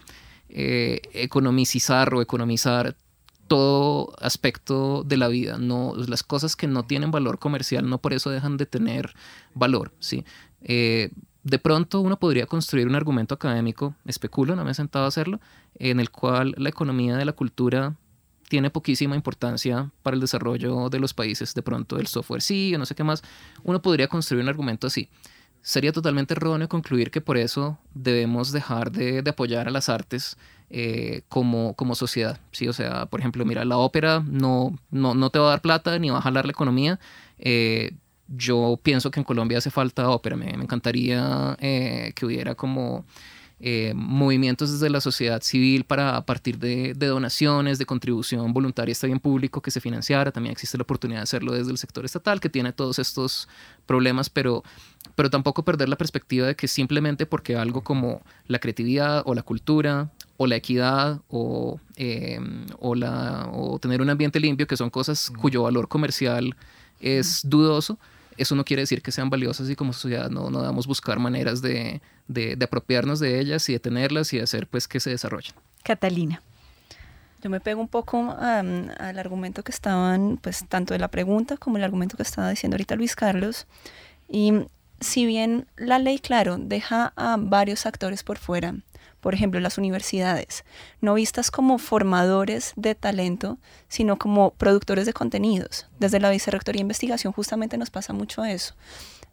eh, 0.49 1.03
economicizar 1.13 2.13
o 2.15 2.21
economizar 2.21 2.97
todo 3.47 4.13
aspecto 4.21 5.05
de 5.05 5.19
la 5.19 5.29
vida. 5.29 5.57
No, 5.57 5.95
las 6.09 6.25
cosas 6.25 6.57
que 6.57 6.67
no 6.67 6.85
tienen 6.85 7.13
valor 7.13 7.39
comercial 7.39 7.89
no 7.89 7.99
por 7.99 8.13
eso 8.13 8.31
dejan 8.31 8.57
de 8.57 8.67
tener 8.67 9.15
valor. 9.55 9.93
¿sí? 10.01 10.25
De 11.47 11.61
pronto 11.61 12.01
uno 12.01 12.19
podría 12.19 12.47
construir 12.47 12.89
un 12.89 12.97
argumento 12.97 13.37
académico, 13.37 13.95
especulo, 14.05 14.57
no 14.57 14.65
me 14.65 14.73
he 14.73 14.75
sentado 14.75 15.05
a 15.05 15.09
hacerlo, 15.09 15.39
en 15.77 16.01
el 16.01 16.11
cual 16.11 16.53
la 16.59 16.69
economía 16.69 17.17
de 17.17 17.25
la 17.25 17.35
cultura 17.35 17.95
tiene 18.49 18.69
poquísima 18.69 19.15
importancia 19.15 19.93
para 20.03 20.17
el 20.17 20.21
desarrollo 20.21 20.89
de 20.89 20.99
los 20.99 21.15
países, 21.15 21.55
de 21.55 21.63
pronto 21.63 22.01
el 22.01 22.09
software 22.09 22.43
sí 22.43 22.75
o 22.75 22.79
no 22.79 22.85
sé 22.85 22.97
qué 22.97 23.05
más, 23.05 23.23
uno 23.63 23.81
podría 23.81 24.09
construir 24.09 24.43
un 24.43 24.49
argumento 24.49 24.89
así. 24.89 25.09
Sería 25.63 25.93
totalmente 25.93 26.35
erróneo 26.35 26.69
concluir 26.69 27.13
que 27.13 27.21
por 27.21 27.37
eso 27.37 27.79
debemos 27.95 28.51
dejar 28.51 28.91
de, 28.91 29.23
apoyar 29.29 29.69
a 29.69 29.71
las 29.71 29.89
artes 29.89 30.37
eh, 30.69 31.23
como, 31.29 31.75
como 31.75 31.95
sociedad. 31.95 32.41
¿sí? 32.51 32.67
O 32.67 32.73
sea, 32.73 33.07
por 33.07 33.21
ejemplo, 33.21 33.45
mira, 33.45 33.65
la 33.65 33.77
ópera 33.77 34.21
no, 34.27 34.77
no, 34.91 35.15
no 35.15 35.31
te 35.31 35.39
va 35.39 35.47
a 35.47 35.51
dar 35.51 35.61
plata 35.61 35.97
ni 36.01 36.11
va 36.11 36.19
a 36.19 36.23
jalar 36.23 36.45
la 36.45 36.53
economía. 36.53 36.99
Eh, 37.39 37.93
yo 38.29 38.79
pienso 38.83 39.11
que 39.11 39.21
en 39.21 39.25
Colombia 39.25 39.59
hace 39.59 39.71
falta 39.71 40.11
ópera. 40.11 40.37
Me, 40.37 40.51
encantaría 40.51 41.57
eh, 41.61 42.13
que 42.15 42.27
hubiera 42.27 42.55
como 42.55 43.05
eh, 43.59 43.95
movimientos 43.97 44.71
desde 44.71 44.91
la 44.91 45.01
sociedad 45.01 45.41
civil 45.41 45.85
para 45.85 46.17
a 46.17 46.27
partir 46.27 46.59
de, 46.59 46.93
donaciones, 46.93 47.79
de 47.79 47.87
contribución 47.87 48.53
voluntaria, 48.53 48.93
está 48.93 49.07
bien 49.07 49.19
público 49.19 49.63
que 49.63 49.71
se 49.71 49.81
financiara. 49.81 50.31
También 50.31 50.53
existe 50.53 50.77
la 50.77 50.83
oportunidad 50.83 51.21
de 51.21 51.25
hacerlo 51.25 51.53
desde 51.53 51.71
el 51.71 51.79
sector 51.79 52.05
estatal, 52.05 52.39
que 52.41 52.51
tiene 52.51 52.73
todos 52.75 52.99
estos 52.99 53.49
problemas, 53.87 54.29
pero, 54.29 54.63
pero 55.15 55.31
tampoco 55.31 55.65
perder 55.65 55.89
la 55.89 55.97
perspectiva 55.97 56.47
de 56.49 56.55
que 56.55 56.69
simplemente 56.69 57.25
porque 57.25 57.57
algo 57.57 57.83
como 57.83 58.21
la 58.47 58.59
creatividad 58.59 59.23
o 59.25 59.35
la 59.35 59.43
cultura 59.43 60.11
o 60.37 60.47
la 60.47 60.57
equidad 60.57 61.23
o, 61.29 61.81
eh, 61.97 62.39
o, 62.79 62.95
la, 62.95 63.49
o 63.55 63.79
tener 63.79 64.03
un 64.03 64.11
ambiente 64.11 64.39
limpio, 64.39 64.67
que 64.67 64.77
son 64.77 64.91
cosas 64.91 65.33
cuyo 65.41 65.63
valor 65.63 65.89
comercial 65.89 66.55
es 67.01 67.41
dudoso, 67.43 67.99
eso 68.37 68.55
no 68.55 68.65
quiere 68.65 68.83
decir 68.83 69.03
que 69.03 69.13
sean 69.13 69.31
valiosas 69.31 69.69
y 69.71 69.77
como 69.77 69.93
sociedad 69.93 70.31
no, 70.31 70.51
no 70.51 70.61
debamos 70.61 70.87
buscar 70.87 71.19
maneras 71.19 71.63
de, 71.63 72.01
de, 72.29 72.59
apropiarnos 72.63 73.21
de 73.21 73.41
ellas 73.41 73.69
y 73.69 73.73
de 73.73 73.81
tenerlas 73.81 74.33
y 74.33 74.39
de 74.39 74.45
hacer 74.45 74.67
pues 74.67 74.89
que 74.89 75.01
se 75.01 75.11
desarrollen. 75.11 75.55
Catalina. 75.83 76.43
Yo 77.43 77.51
me 77.51 77.61
pego 77.61 77.81
un 77.81 77.89
poco 77.89 78.35
al 78.39 79.19
argumento 79.19 79.63
que 79.63 79.71
estaban, 79.71 80.39
pues 80.43 80.65
tanto 80.69 80.95
de 80.95 80.99
la 80.99 81.09
pregunta 81.09 81.57
como 81.57 81.77
el 81.77 81.85
argumento 81.85 82.17
que 82.17 82.23
estaba 82.23 82.51
diciendo 82.51 82.75
ahorita 82.75 82.97
Luis 82.97 83.15
Carlos. 83.15 83.67
Y 84.29 84.53
si 85.01 85.27
bien 85.27 85.67
la 85.77 85.99
ley, 85.99 86.19
claro, 86.19 86.57
deja 86.59 87.13
a 87.15 87.37
varios 87.39 87.87
actores 87.87 88.23
por 88.25 88.39
fuera, 88.39 88.75
por 89.27 89.35
ejemplo, 89.35 89.59
las 89.59 89.77
universidades, 89.77 90.65
no 91.01 91.15
vistas 91.15 91.51
como 91.51 91.79
formadores 91.79 92.73
de 92.77 92.95
talento, 92.95 93.59
sino 93.89 94.19
como 94.19 94.53
productores 94.53 95.05
de 95.05 95.13
contenidos. 95.13 95.89
Desde 95.99 96.21
la 96.21 96.31
Vicerrectoría 96.31 96.79
de 96.79 96.83
Investigación 96.83 97.33
justamente 97.33 97.77
nos 97.77 97.91
pasa 97.91 98.13
mucho 98.13 98.45
eso. 98.45 98.77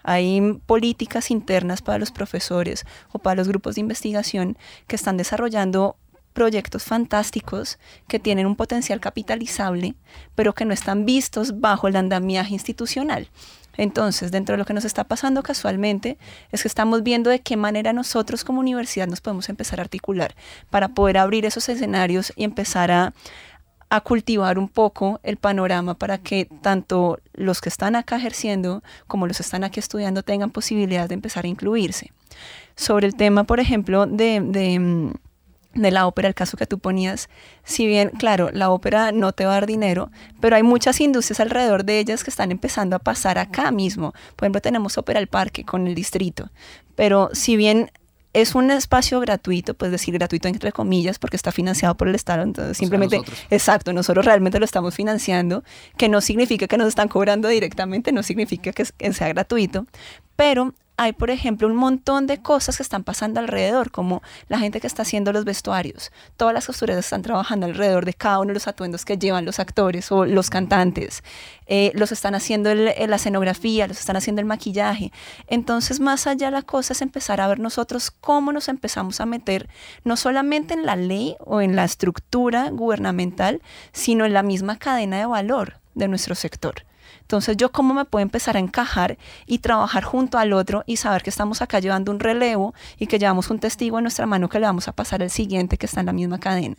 Hay 0.02 0.60
políticas 0.66 1.30
internas 1.30 1.84
para 1.84 2.00
los 2.00 2.10
profesores 2.10 2.86
o 3.12 3.20
para 3.20 3.36
los 3.36 3.48
grupos 3.48 3.76
de 3.76 3.82
investigación 3.82 4.58
que 4.88 4.96
están 4.96 5.16
desarrollando 5.16 5.96
proyectos 6.34 6.86
fantásticos 6.86 7.78
que 8.08 8.18
tienen 8.18 8.48
un 8.48 8.56
potencial 8.56 9.00
capitalizable, 9.00 9.94
pero 10.34 10.56
que 10.56 10.66
no 10.66 10.74
están 10.74 11.06
vistos 11.06 11.60
bajo 11.60 11.88
el 11.88 11.98
andamiaje 11.98 12.56
institucional. 12.56 13.30
Entonces, 13.78 14.32
dentro 14.32 14.54
de 14.54 14.58
lo 14.58 14.66
que 14.66 14.74
nos 14.74 14.86
está 14.86 15.04
pasando 15.04 15.44
casualmente, 15.44 16.18
es 16.52 16.62
que 16.62 16.68
estamos 16.68 17.04
viendo 17.04 17.30
de 17.30 17.42
qué 17.42 17.58
manera 17.58 17.94
nosotros 17.94 18.44
como 18.44 18.60
universidad 18.60 19.08
nos 19.08 19.22
podemos 19.22 19.50
empezar 19.50 19.80
a 19.80 19.84
articular 19.84 20.36
para 20.70 20.90
poder 20.90 21.18
abrir 21.18 21.46
esos 21.46 21.68
escenarios 21.70 22.34
y 22.36 22.44
empezar 22.44 22.92
a, 22.92 23.14
a 23.90 24.02
cultivar 24.02 24.58
un 24.58 24.70
poco 24.70 25.20
el 25.24 25.38
panorama 25.38 25.94
para 25.94 26.18
que 26.18 26.46
tanto 26.62 27.20
los 27.34 27.62
que 27.62 27.70
están 27.70 27.96
acá 27.96 28.16
ejerciendo 28.16 28.84
como 29.08 29.28
los 29.28 29.38
que 29.38 29.44
están 29.44 29.64
aquí 29.64 29.80
estudiando 29.80 30.24
tengan 30.24 30.52
posibilidad 30.52 31.08
de 31.08 31.16
empezar 31.16 31.46
a 31.46 31.48
incluirse. 31.48 32.12
Sobre 32.76 33.06
el 33.06 33.16
tema, 33.16 33.44
por 33.44 33.60
ejemplo, 33.60 34.08
de, 34.08 34.42
de 34.42 34.80
mm, 34.80 35.14
de 35.74 35.92
la 35.92 36.08
ópera, 36.08 36.28
el 36.28 36.36
caso 36.36 36.58
que 36.58 36.68
tú 36.68 36.80
ponías, 36.80 37.30
si 37.64 37.88
bien, 37.88 38.10
claro, 38.10 38.50
la 38.52 38.70
ópera 38.70 39.12
no 39.12 39.32
te 39.32 39.46
va 39.46 39.52
a 39.52 39.56
dar 39.56 39.66
dinero, 39.66 40.12
pero 40.40 40.56
hay 40.56 40.64
muchas 40.64 41.02
industrias 41.02 41.40
alrededor 41.40 41.84
de 41.84 42.00
ellas 42.00 42.24
que 42.24 42.30
están 42.30 42.52
empezando 42.52 42.96
a 42.96 43.00
pasar 43.00 43.38
acá 43.38 43.72
mismo. 43.72 44.14
Por 44.36 44.46
ejemplo, 44.46 44.62
tenemos 44.62 44.98
Ópera 44.98 45.20
al 45.20 45.28
Parque 45.28 45.64
con 45.64 45.88
el 45.88 45.96
distrito, 45.96 46.50
pero 46.96 47.30
si 47.34 47.56
bien 47.56 47.92
es 48.34 48.56
un 48.56 48.72
espacio 48.72 49.20
gratuito, 49.20 49.76
pues 49.76 49.92
decir 49.92 50.14
gratuito 50.16 50.48
entre 50.48 50.72
comillas, 50.72 51.20
porque 51.20 51.38
está 51.38 51.52
financiado 51.52 51.96
por 51.96 52.08
el 52.08 52.16
Estado, 52.16 52.42
entonces 52.42 52.78
simplemente, 52.78 53.22
exacto, 53.52 53.94
nosotros 53.94 54.26
realmente 54.26 54.60
lo 54.60 54.66
estamos 54.66 54.96
financiando, 54.96 55.64
que 55.98 56.10
no 56.10 56.20
significa 56.20 56.68
que 56.68 56.78
nos 56.78 56.88
están 56.88 57.08
cobrando 57.08 57.48
directamente, 57.48 58.12
no 58.12 58.24
significa 58.24 58.72
que 58.72 58.86
sea 58.86 59.28
gratuito, 59.30 59.86
pero 60.36 60.74
hay, 60.96 61.14
por 61.14 61.30
ejemplo, 61.32 61.68
un 61.68 61.76
montón 61.76 62.28
de 62.28 62.42
cosas 62.42 62.78
que 62.78 62.84
están 62.84 63.04
pasando 63.04 63.40
alrededor, 63.40 63.92
como 63.92 64.22
la 64.48 64.60
gente 64.60 64.80
que 64.80 64.88
está 64.88 65.02
haciendo 65.02 65.34
los 65.34 65.44
vestuarios. 65.44 66.12
Todas 66.38 66.54
las 66.54 66.68
costureras 66.68 67.06
están 67.06 67.24
trabajando 67.24 67.66
alrededor 67.66 68.06
de 68.06 68.14
cada 68.14 68.40
uno 68.40 68.50
de 68.50 68.56
los 68.56 68.68
atuendos 68.68 69.04
que 69.06 69.18
llevan 69.18 69.46
los 69.46 69.60
actores 69.60 70.12
o 70.12 70.26
los 70.26 70.50
cantantes. 70.50 71.24
Eh, 71.66 71.92
los 71.96 72.12
están 72.12 72.36
haciendo 72.36 72.74
la 72.76 73.16
escenografía, 73.16 73.88
los 73.88 74.00
están 74.00 74.18
haciendo 74.18 74.42
el 74.42 74.46
maquillaje. 74.46 75.12
Entonces, 75.48 76.00
más 76.00 76.28
allá 76.28 76.52
la 76.52 76.62
cosa 76.62 76.94
es 76.94 77.02
empezar 77.02 77.42
a 77.42 77.48
ver 77.48 77.60
nosotros 77.60 78.12
cómo 78.12 78.52
nos 78.52 78.68
empezamos 78.68 79.20
a 79.20 79.26
meter, 79.26 79.70
no 80.04 80.16
solamente 80.16 80.74
en 80.74 80.86
la 80.86 80.96
ley 80.96 81.36
o 81.40 81.62
en 81.62 81.76
la 81.76 81.86
estructura 81.86 82.70
gubernamental, 82.70 83.62
sino 83.94 84.26
en 84.26 84.34
la 84.34 84.44
misma 84.44 84.78
cadena 84.78 85.18
de 85.18 85.26
valor 85.26 85.80
de 85.96 86.08
nuestro 86.08 86.36
sector. 86.36 86.86
Entonces, 87.24 87.58
yo 87.58 87.72
cómo 87.72 87.94
me 87.94 88.06
puedo 88.06 88.22
empezar 88.22 88.56
a 88.56 88.60
encajar 88.60 89.18
y 89.48 89.60
trabajar 89.60 90.04
junto 90.04 90.38
al 90.38 90.54
otro 90.54 90.84
y 90.86 90.98
saber 90.98 91.24
que 91.24 91.30
estamos 91.30 91.62
acá 91.62 91.80
llevando 91.80 92.12
un 92.12 92.20
relevo 92.20 92.74
y 93.00 93.08
que 93.08 93.18
llevamos 93.18 93.50
un 93.50 93.60
testigo 93.60 93.98
en 93.98 94.04
nuestra 94.04 94.26
mano 94.26 94.50
que 94.50 94.60
le 94.60 94.66
vamos 94.66 94.88
a 94.88 94.92
pasar 94.92 95.24
al 95.24 95.30
siguiente 95.30 95.78
que 95.78 95.86
está 95.86 96.02
en 96.02 96.06
la 96.08 96.14
misma 96.14 96.40
cadena. 96.40 96.76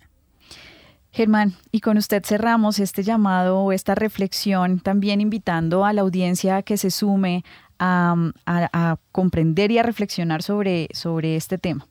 Germán, 1.12 1.54
y 1.70 1.80
con 1.80 1.96
usted 1.96 2.24
cerramos 2.24 2.80
este 2.80 3.04
llamado 3.04 3.60
o 3.60 3.72
esta 3.72 3.94
reflexión, 3.94 4.80
también 4.80 5.20
invitando 5.20 5.84
a 5.84 5.92
la 5.92 6.02
audiencia 6.02 6.56
a 6.56 6.62
que 6.62 6.76
se 6.76 6.90
sume 6.90 7.44
a, 7.78 8.16
a 8.46 8.96
comprender 9.12 9.70
y 9.70 9.78
a 9.78 9.84
reflexionar 9.84 10.42
sobre, 10.42 10.88
sobre 10.92 11.36
este 11.36 11.56
tema. 11.56 11.86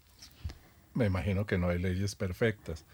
Me 0.93 1.05
imagino 1.05 1.45
que 1.45 1.57
no 1.57 1.69
hay 1.69 1.79
leyes 1.79 2.15
perfectas 2.15 2.85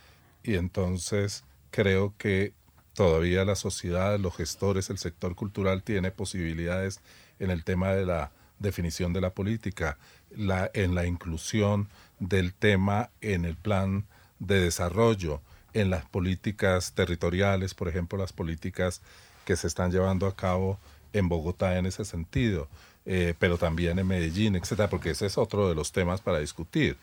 y 0.44 0.56
entonces 0.56 1.44
creo 1.72 2.14
que 2.18 2.54
todavía 3.00 3.46
la 3.46 3.56
sociedad, 3.56 4.20
los 4.20 4.36
gestores, 4.36 4.90
el 4.90 4.98
sector 4.98 5.34
cultural 5.34 5.84
tiene 5.84 6.12
posibilidades 6.12 7.00
en 7.40 7.50
el 7.50 7.64
tema 7.64 7.94
de 7.94 8.06
la 8.06 8.34
definición 8.60 9.14
de 9.14 9.22
la 9.22 9.30
política, 9.30 9.98
la, 10.36 10.70
en 10.74 10.96
la 10.96 11.06
inclusión 11.06 11.88
del 12.20 12.54
tema 12.54 13.10
en 13.22 13.46
el 13.46 13.56
plan 13.56 14.04
de 14.40 14.60
desarrollo, 14.60 15.40
en 15.74 15.90
las 15.90 16.08
políticas 16.08 16.92
territoriales, 16.92 17.74
por 17.74 17.88
ejemplo, 17.88 18.20
las 18.20 18.34
políticas 18.34 19.02
que 19.46 19.56
se 19.56 19.68
están 19.68 19.94
llevando 19.94 20.28
a 20.28 20.36
cabo 20.36 20.78
en 21.14 21.30
Bogotá 21.30 21.78
en 21.78 21.86
ese 21.86 22.04
sentido. 22.04 22.68
Eh, 23.12 23.34
pero 23.40 23.58
también 23.58 23.98
en 23.98 24.06
Medellín, 24.06 24.56
etcétera, 24.56 24.88
porque 24.88 25.10
ese 25.10 25.26
es 25.26 25.40
otro 25.40 25.68
de 25.68 25.74
los 25.74 25.92
temas 25.92 26.22
para 26.22 26.38
discutir. 26.38 26.96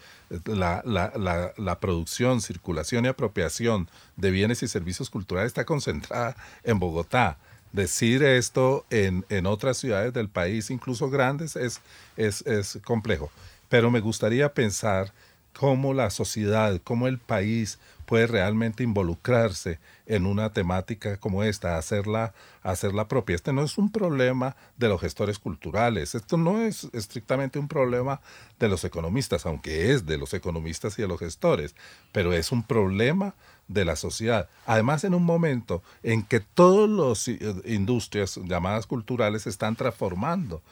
La, 0.44 0.80
la, 0.84 1.52
la, 1.56 1.80
producción, 1.80 2.40
circulación 2.40 3.04
y 3.04 3.08
apropiación 3.08 3.88
de 4.14 4.30
bienes 4.30 4.62
y 4.62 4.68
servicios 4.68 5.10
culturales 5.10 5.48
está 5.48 5.64
concentrada 5.64 6.36
en 6.62 6.78
Bogotá. 6.78 7.38
Decir 7.72 8.22
esto 8.22 8.86
en, 8.88 9.26
en 9.30 9.46
otras 9.46 9.78
ciudades 9.78 10.14
del 10.14 10.28
país, 10.28 10.70
incluso 10.70 11.10
grandes, 11.10 11.56
es, 11.56 11.80
es, 12.16 12.46
es 12.46 12.78
complejo. 12.84 13.32
Pero 13.68 13.90
me 13.90 13.98
gustaría 13.98 14.54
pensar 14.54 15.12
cómo 15.58 15.92
la 15.92 16.10
sociedad, 16.10 16.80
cómo 16.84 17.08
el 17.08 17.18
país 17.18 17.80
puede 18.06 18.26
realmente 18.26 18.82
involucrarse 18.82 19.78
en 20.06 20.24
una 20.24 20.52
temática 20.52 21.18
como 21.18 21.42
esta, 21.42 21.76
hacerla, 21.76 22.32
hacerla 22.62 23.08
propia. 23.08 23.36
Este 23.36 23.52
no 23.52 23.62
es 23.62 23.76
un 23.76 23.90
problema 23.90 24.56
de 24.76 24.88
los 24.88 25.00
gestores 25.00 25.38
culturales, 25.38 26.14
esto 26.14 26.36
no 26.36 26.62
es 26.62 26.88
estrictamente 26.92 27.58
un 27.58 27.68
problema 27.68 28.20
de 28.58 28.68
los 28.68 28.84
economistas, 28.84 29.44
aunque 29.44 29.92
es 29.92 30.06
de 30.06 30.16
los 30.16 30.32
economistas 30.32 30.98
y 30.98 31.02
de 31.02 31.08
los 31.08 31.18
gestores, 31.18 31.74
pero 32.12 32.32
es 32.32 32.52
un 32.52 32.62
problema 32.62 33.34
de 33.68 33.84
la 33.84 33.96
sociedad. 33.96 34.48
Además, 34.64 35.04
en 35.04 35.14
un 35.14 35.24
momento 35.24 35.82
en 36.02 36.22
que 36.22 36.40
todas 36.40 36.88
las 36.88 37.28
industrias 37.66 38.36
llamadas 38.44 38.86
culturales 38.86 39.42
se 39.42 39.50
están 39.50 39.76
transformando. 39.76 40.62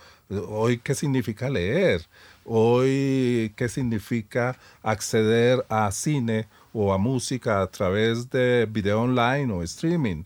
Hoy, 0.49 0.79
¿qué 0.79 0.95
significa 0.95 1.51
leer? 1.51 2.07
Hoy, 2.45 3.53
¿qué 3.57 3.69
significa 3.69 4.57
acceder 4.83 5.67
a 5.69 5.91
cine 5.91 6.47
o 6.75 6.93
a 6.93 6.99
música 6.99 7.63
a 7.63 7.67
través 7.69 8.29
de 8.29 8.69
video 8.71 9.01
online 9.01 9.51
o 9.51 9.63
streaming? 9.63 10.25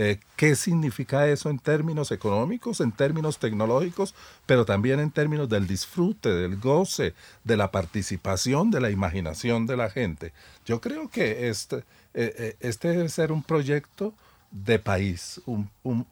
Eh, 0.00 0.20
¿Qué 0.36 0.54
significa 0.54 1.26
eso 1.26 1.50
en 1.50 1.58
términos 1.58 2.12
económicos, 2.12 2.80
en 2.80 2.92
términos 2.92 3.38
tecnológicos, 3.38 4.14
pero 4.46 4.64
también 4.64 5.00
en 5.00 5.10
términos 5.10 5.48
del 5.48 5.66
disfrute, 5.66 6.28
del 6.28 6.56
goce, 6.56 7.14
de 7.42 7.56
la 7.56 7.72
participación, 7.72 8.70
de 8.70 8.80
la 8.80 8.90
imaginación 8.90 9.66
de 9.66 9.76
la 9.76 9.90
gente? 9.90 10.32
Yo 10.64 10.80
creo 10.80 11.08
que 11.08 11.48
este, 11.48 11.78
eh, 12.14 12.32
eh, 12.38 12.56
este 12.60 12.88
debe 12.90 13.08
ser 13.08 13.32
un 13.32 13.42
proyecto 13.42 14.14
de 14.52 14.78
país 14.78 15.40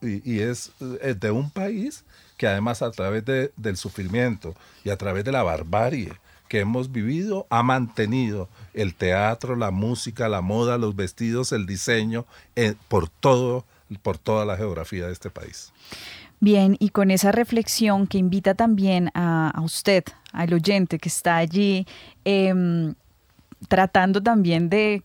y, 0.03 0.41
es 0.41 0.73
de 0.81 1.31
un 1.31 1.51
país 1.51 2.05
que 2.37 2.49
además 2.49 2.83
a 2.83 2.91
través 2.91 3.25
del 3.25 3.77
sufrimiento 3.77 4.57
y 4.83 4.91
a 4.91 4.99
través 4.99 5.25
de 5.25 5.31
la 5.33 5.45
barbarie 5.45 6.13
que 6.49 6.61
hemos 6.61 6.93
vivido 6.93 7.47
ha 7.51 7.63
mantenido 7.63 8.49
el 8.75 8.95
teatro, 8.95 9.57
la 9.57 9.71
música, 9.71 10.29
la 10.29 10.41
moda, 10.41 10.79
los 10.79 10.97
vestidos, 10.97 11.53
el 11.53 11.67
diseño 11.67 12.27
eh, 12.55 12.75
por 12.89 13.09
todo, 13.09 13.65
por 14.03 14.19
toda 14.19 14.45
la 14.45 14.57
geografía 14.57 15.07
de 15.07 15.13
este 15.13 15.31
país. 15.31 15.73
Bien, 16.39 16.77
y 16.79 16.91
con 16.91 17.11
esa 17.11 17.33
reflexión 17.33 18.07
que 18.07 18.19
invita 18.19 18.55
también 18.55 19.11
a, 19.15 19.59
usted, 19.63 20.05
al 20.33 20.53
oyente 20.53 20.99
que 20.99 21.09
está 21.09 21.37
allí, 21.37 21.87
em, 22.25 22.95
tratando 23.69 24.23
también 24.23 24.69
de 24.69 25.03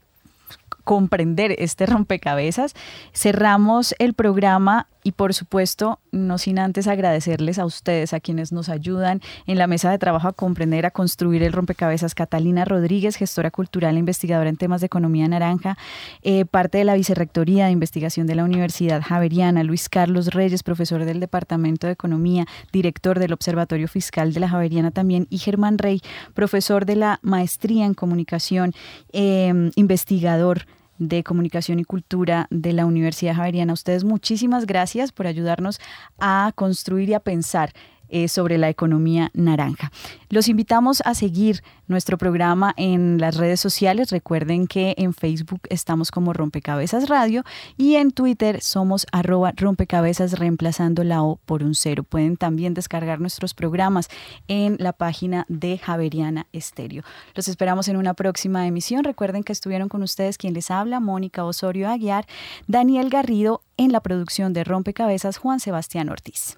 comprender 0.84 1.56
este 1.58 1.86
rompecabezas, 1.86 2.74
cerramos 3.14 3.96
el 4.00 4.14
programa 4.14 4.88
y 5.04 5.14
por 5.14 5.34
supuesto, 5.34 6.00
no 6.12 6.38
sin 6.38 6.60
antes 6.60 6.88
agradecerles 6.88 7.60
a 7.60 7.66
ustedes, 7.66 8.14
a 8.14 8.20
quienes 8.20 8.52
nos 8.52 8.70
ayudan 8.70 9.22
en 9.48 9.58
la 9.58 9.68
mesa 9.68 9.90
de 9.90 9.98
trabajo 9.98 10.28
a 10.28 10.34
comprender, 10.34 10.86
a 10.86 10.92
construir 10.92 11.44
el 11.44 11.54
rompecabezas. 11.54 12.16
Catalina 12.16 12.66
Rodríguez, 12.66 13.16
gestora 13.16 13.52
cultural 13.52 13.96
e 13.96 14.00
investigadora 14.00 14.50
en 14.50 14.58
temas 14.58 14.82
de 14.82 14.88
economía 14.88 15.28
naranja, 15.28 15.78
eh, 16.22 16.46
parte 16.46 16.78
de 16.78 16.84
la 16.84 16.96
Vicerrectoría 16.96 17.66
de 17.66 17.72
Investigación 17.72 18.28
de 18.28 18.36
la 18.36 18.44
Universidad 18.44 19.02
Javeriana. 19.02 19.64
Luis 19.64 19.90
Carlos 19.90 20.28
Reyes, 20.28 20.64
profesor 20.64 21.06
del 21.06 21.20
Departamento 21.20 21.88
de 21.88 21.94
Economía, 21.94 22.46
director 22.72 23.20
del 23.20 23.34
Observatorio 23.34 23.88
Fiscal 23.88 24.34
de 24.34 24.40
la 24.40 24.50
Javeriana 24.50 24.92
también. 24.92 25.28
Y 25.30 25.40
Germán 25.40 25.78
Rey, 25.78 26.02
profesor 26.34 26.86
de 26.86 26.96
la 26.96 27.20
Maestría 27.22 27.86
en 27.86 27.94
Comunicación, 27.94 28.74
eh, 29.14 29.72
investigador 29.76 30.66
de 31.02 31.24
Comunicación 31.24 31.80
y 31.80 31.84
Cultura 31.84 32.46
de 32.52 32.74
la 32.74 32.86
Universidad 32.86 33.36
Javeriana. 33.36 33.74
ustedes 33.74 34.04
muchísimas 34.04 34.68
gracias 34.68 35.12
por 35.12 35.26
ayudarnos 35.26 35.80
a 36.20 36.52
construir 36.54 37.10
y 37.10 37.16
a 37.16 37.20
pensar 37.20 37.74
eh, 38.12 38.28
sobre 38.28 38.58
la 38.58 38.70
economía 38.70 39.32
naranja. 39.34 39.92
Los 40.30 40.48
invitamos 40.48 41.02
a 41.06 41.16
seguir 41.16 41.64
nuestro 41.88 42.18
programa 42.18 42.74
en 42.78 43.20
las 43.20 43.38
redes 43.38 43.60
sociales. 43.60 44.12
Recuerden 44.12 44.68
que 44.68 44.94
en 44.98 45.14
Facebook 45.14 45.62
estamos 45.70 46.12
como 46.12 46.34
Rompecabezas 46.34 47.10
Radio 47.10 47.44
y 47.78 47.96
en 47.96 48.12
Twitter 48.12 48.62
somos 48.62 49.08
arroba 49.12 49.54
rompecabezas 49.56 50.40
reemplazando 50.40 51.04
la 51.04 51.24
O 51.24 51.40
por 51.46 51.64
un 51.64 51.76
cero. 51.76 52.04
Pueden 52.04 52.38
también 52.38 52.74
descargar 52.74 53.20
nuestros 53.20 53.54
programas 53.54 54.10
en 54.48 54.78
la 54.80 54.94
página 54.94 55.46
de 55.50 55.78
Javeriana 55.78 56.48
Estéreo. 56.54 57.04
Los 57.36 57.48
esperamos 57.48 57.88
en 57.88 57.98
una 57.98 58.14
próxima 58.14 58.68
emisión. 58.68 59.04
Recuerden 59.04 59.44
que 59.44 59.54
estuvieron 59.54 59.90
con 59.90 60.04
ustedes 60.04 60.38
quien 60.38 60.54
les 60.54 60.72
habla, 60.72 61.00
Mónica 61.00 61.44
Osorio 61.44 61.90
Aguiar, 61.90 62.26
Daniel 62.68 63.10
Garrido 63.10 63.62
en 63.78 63.92
la 63.92 64.02
producción 64.02 64.54
de 64.54 64.64
Rompecabezas, 64.64 65.38
Juan 65.38 65.60
Sebastián 65.60 66.10
Ortiz. 66.10 66.58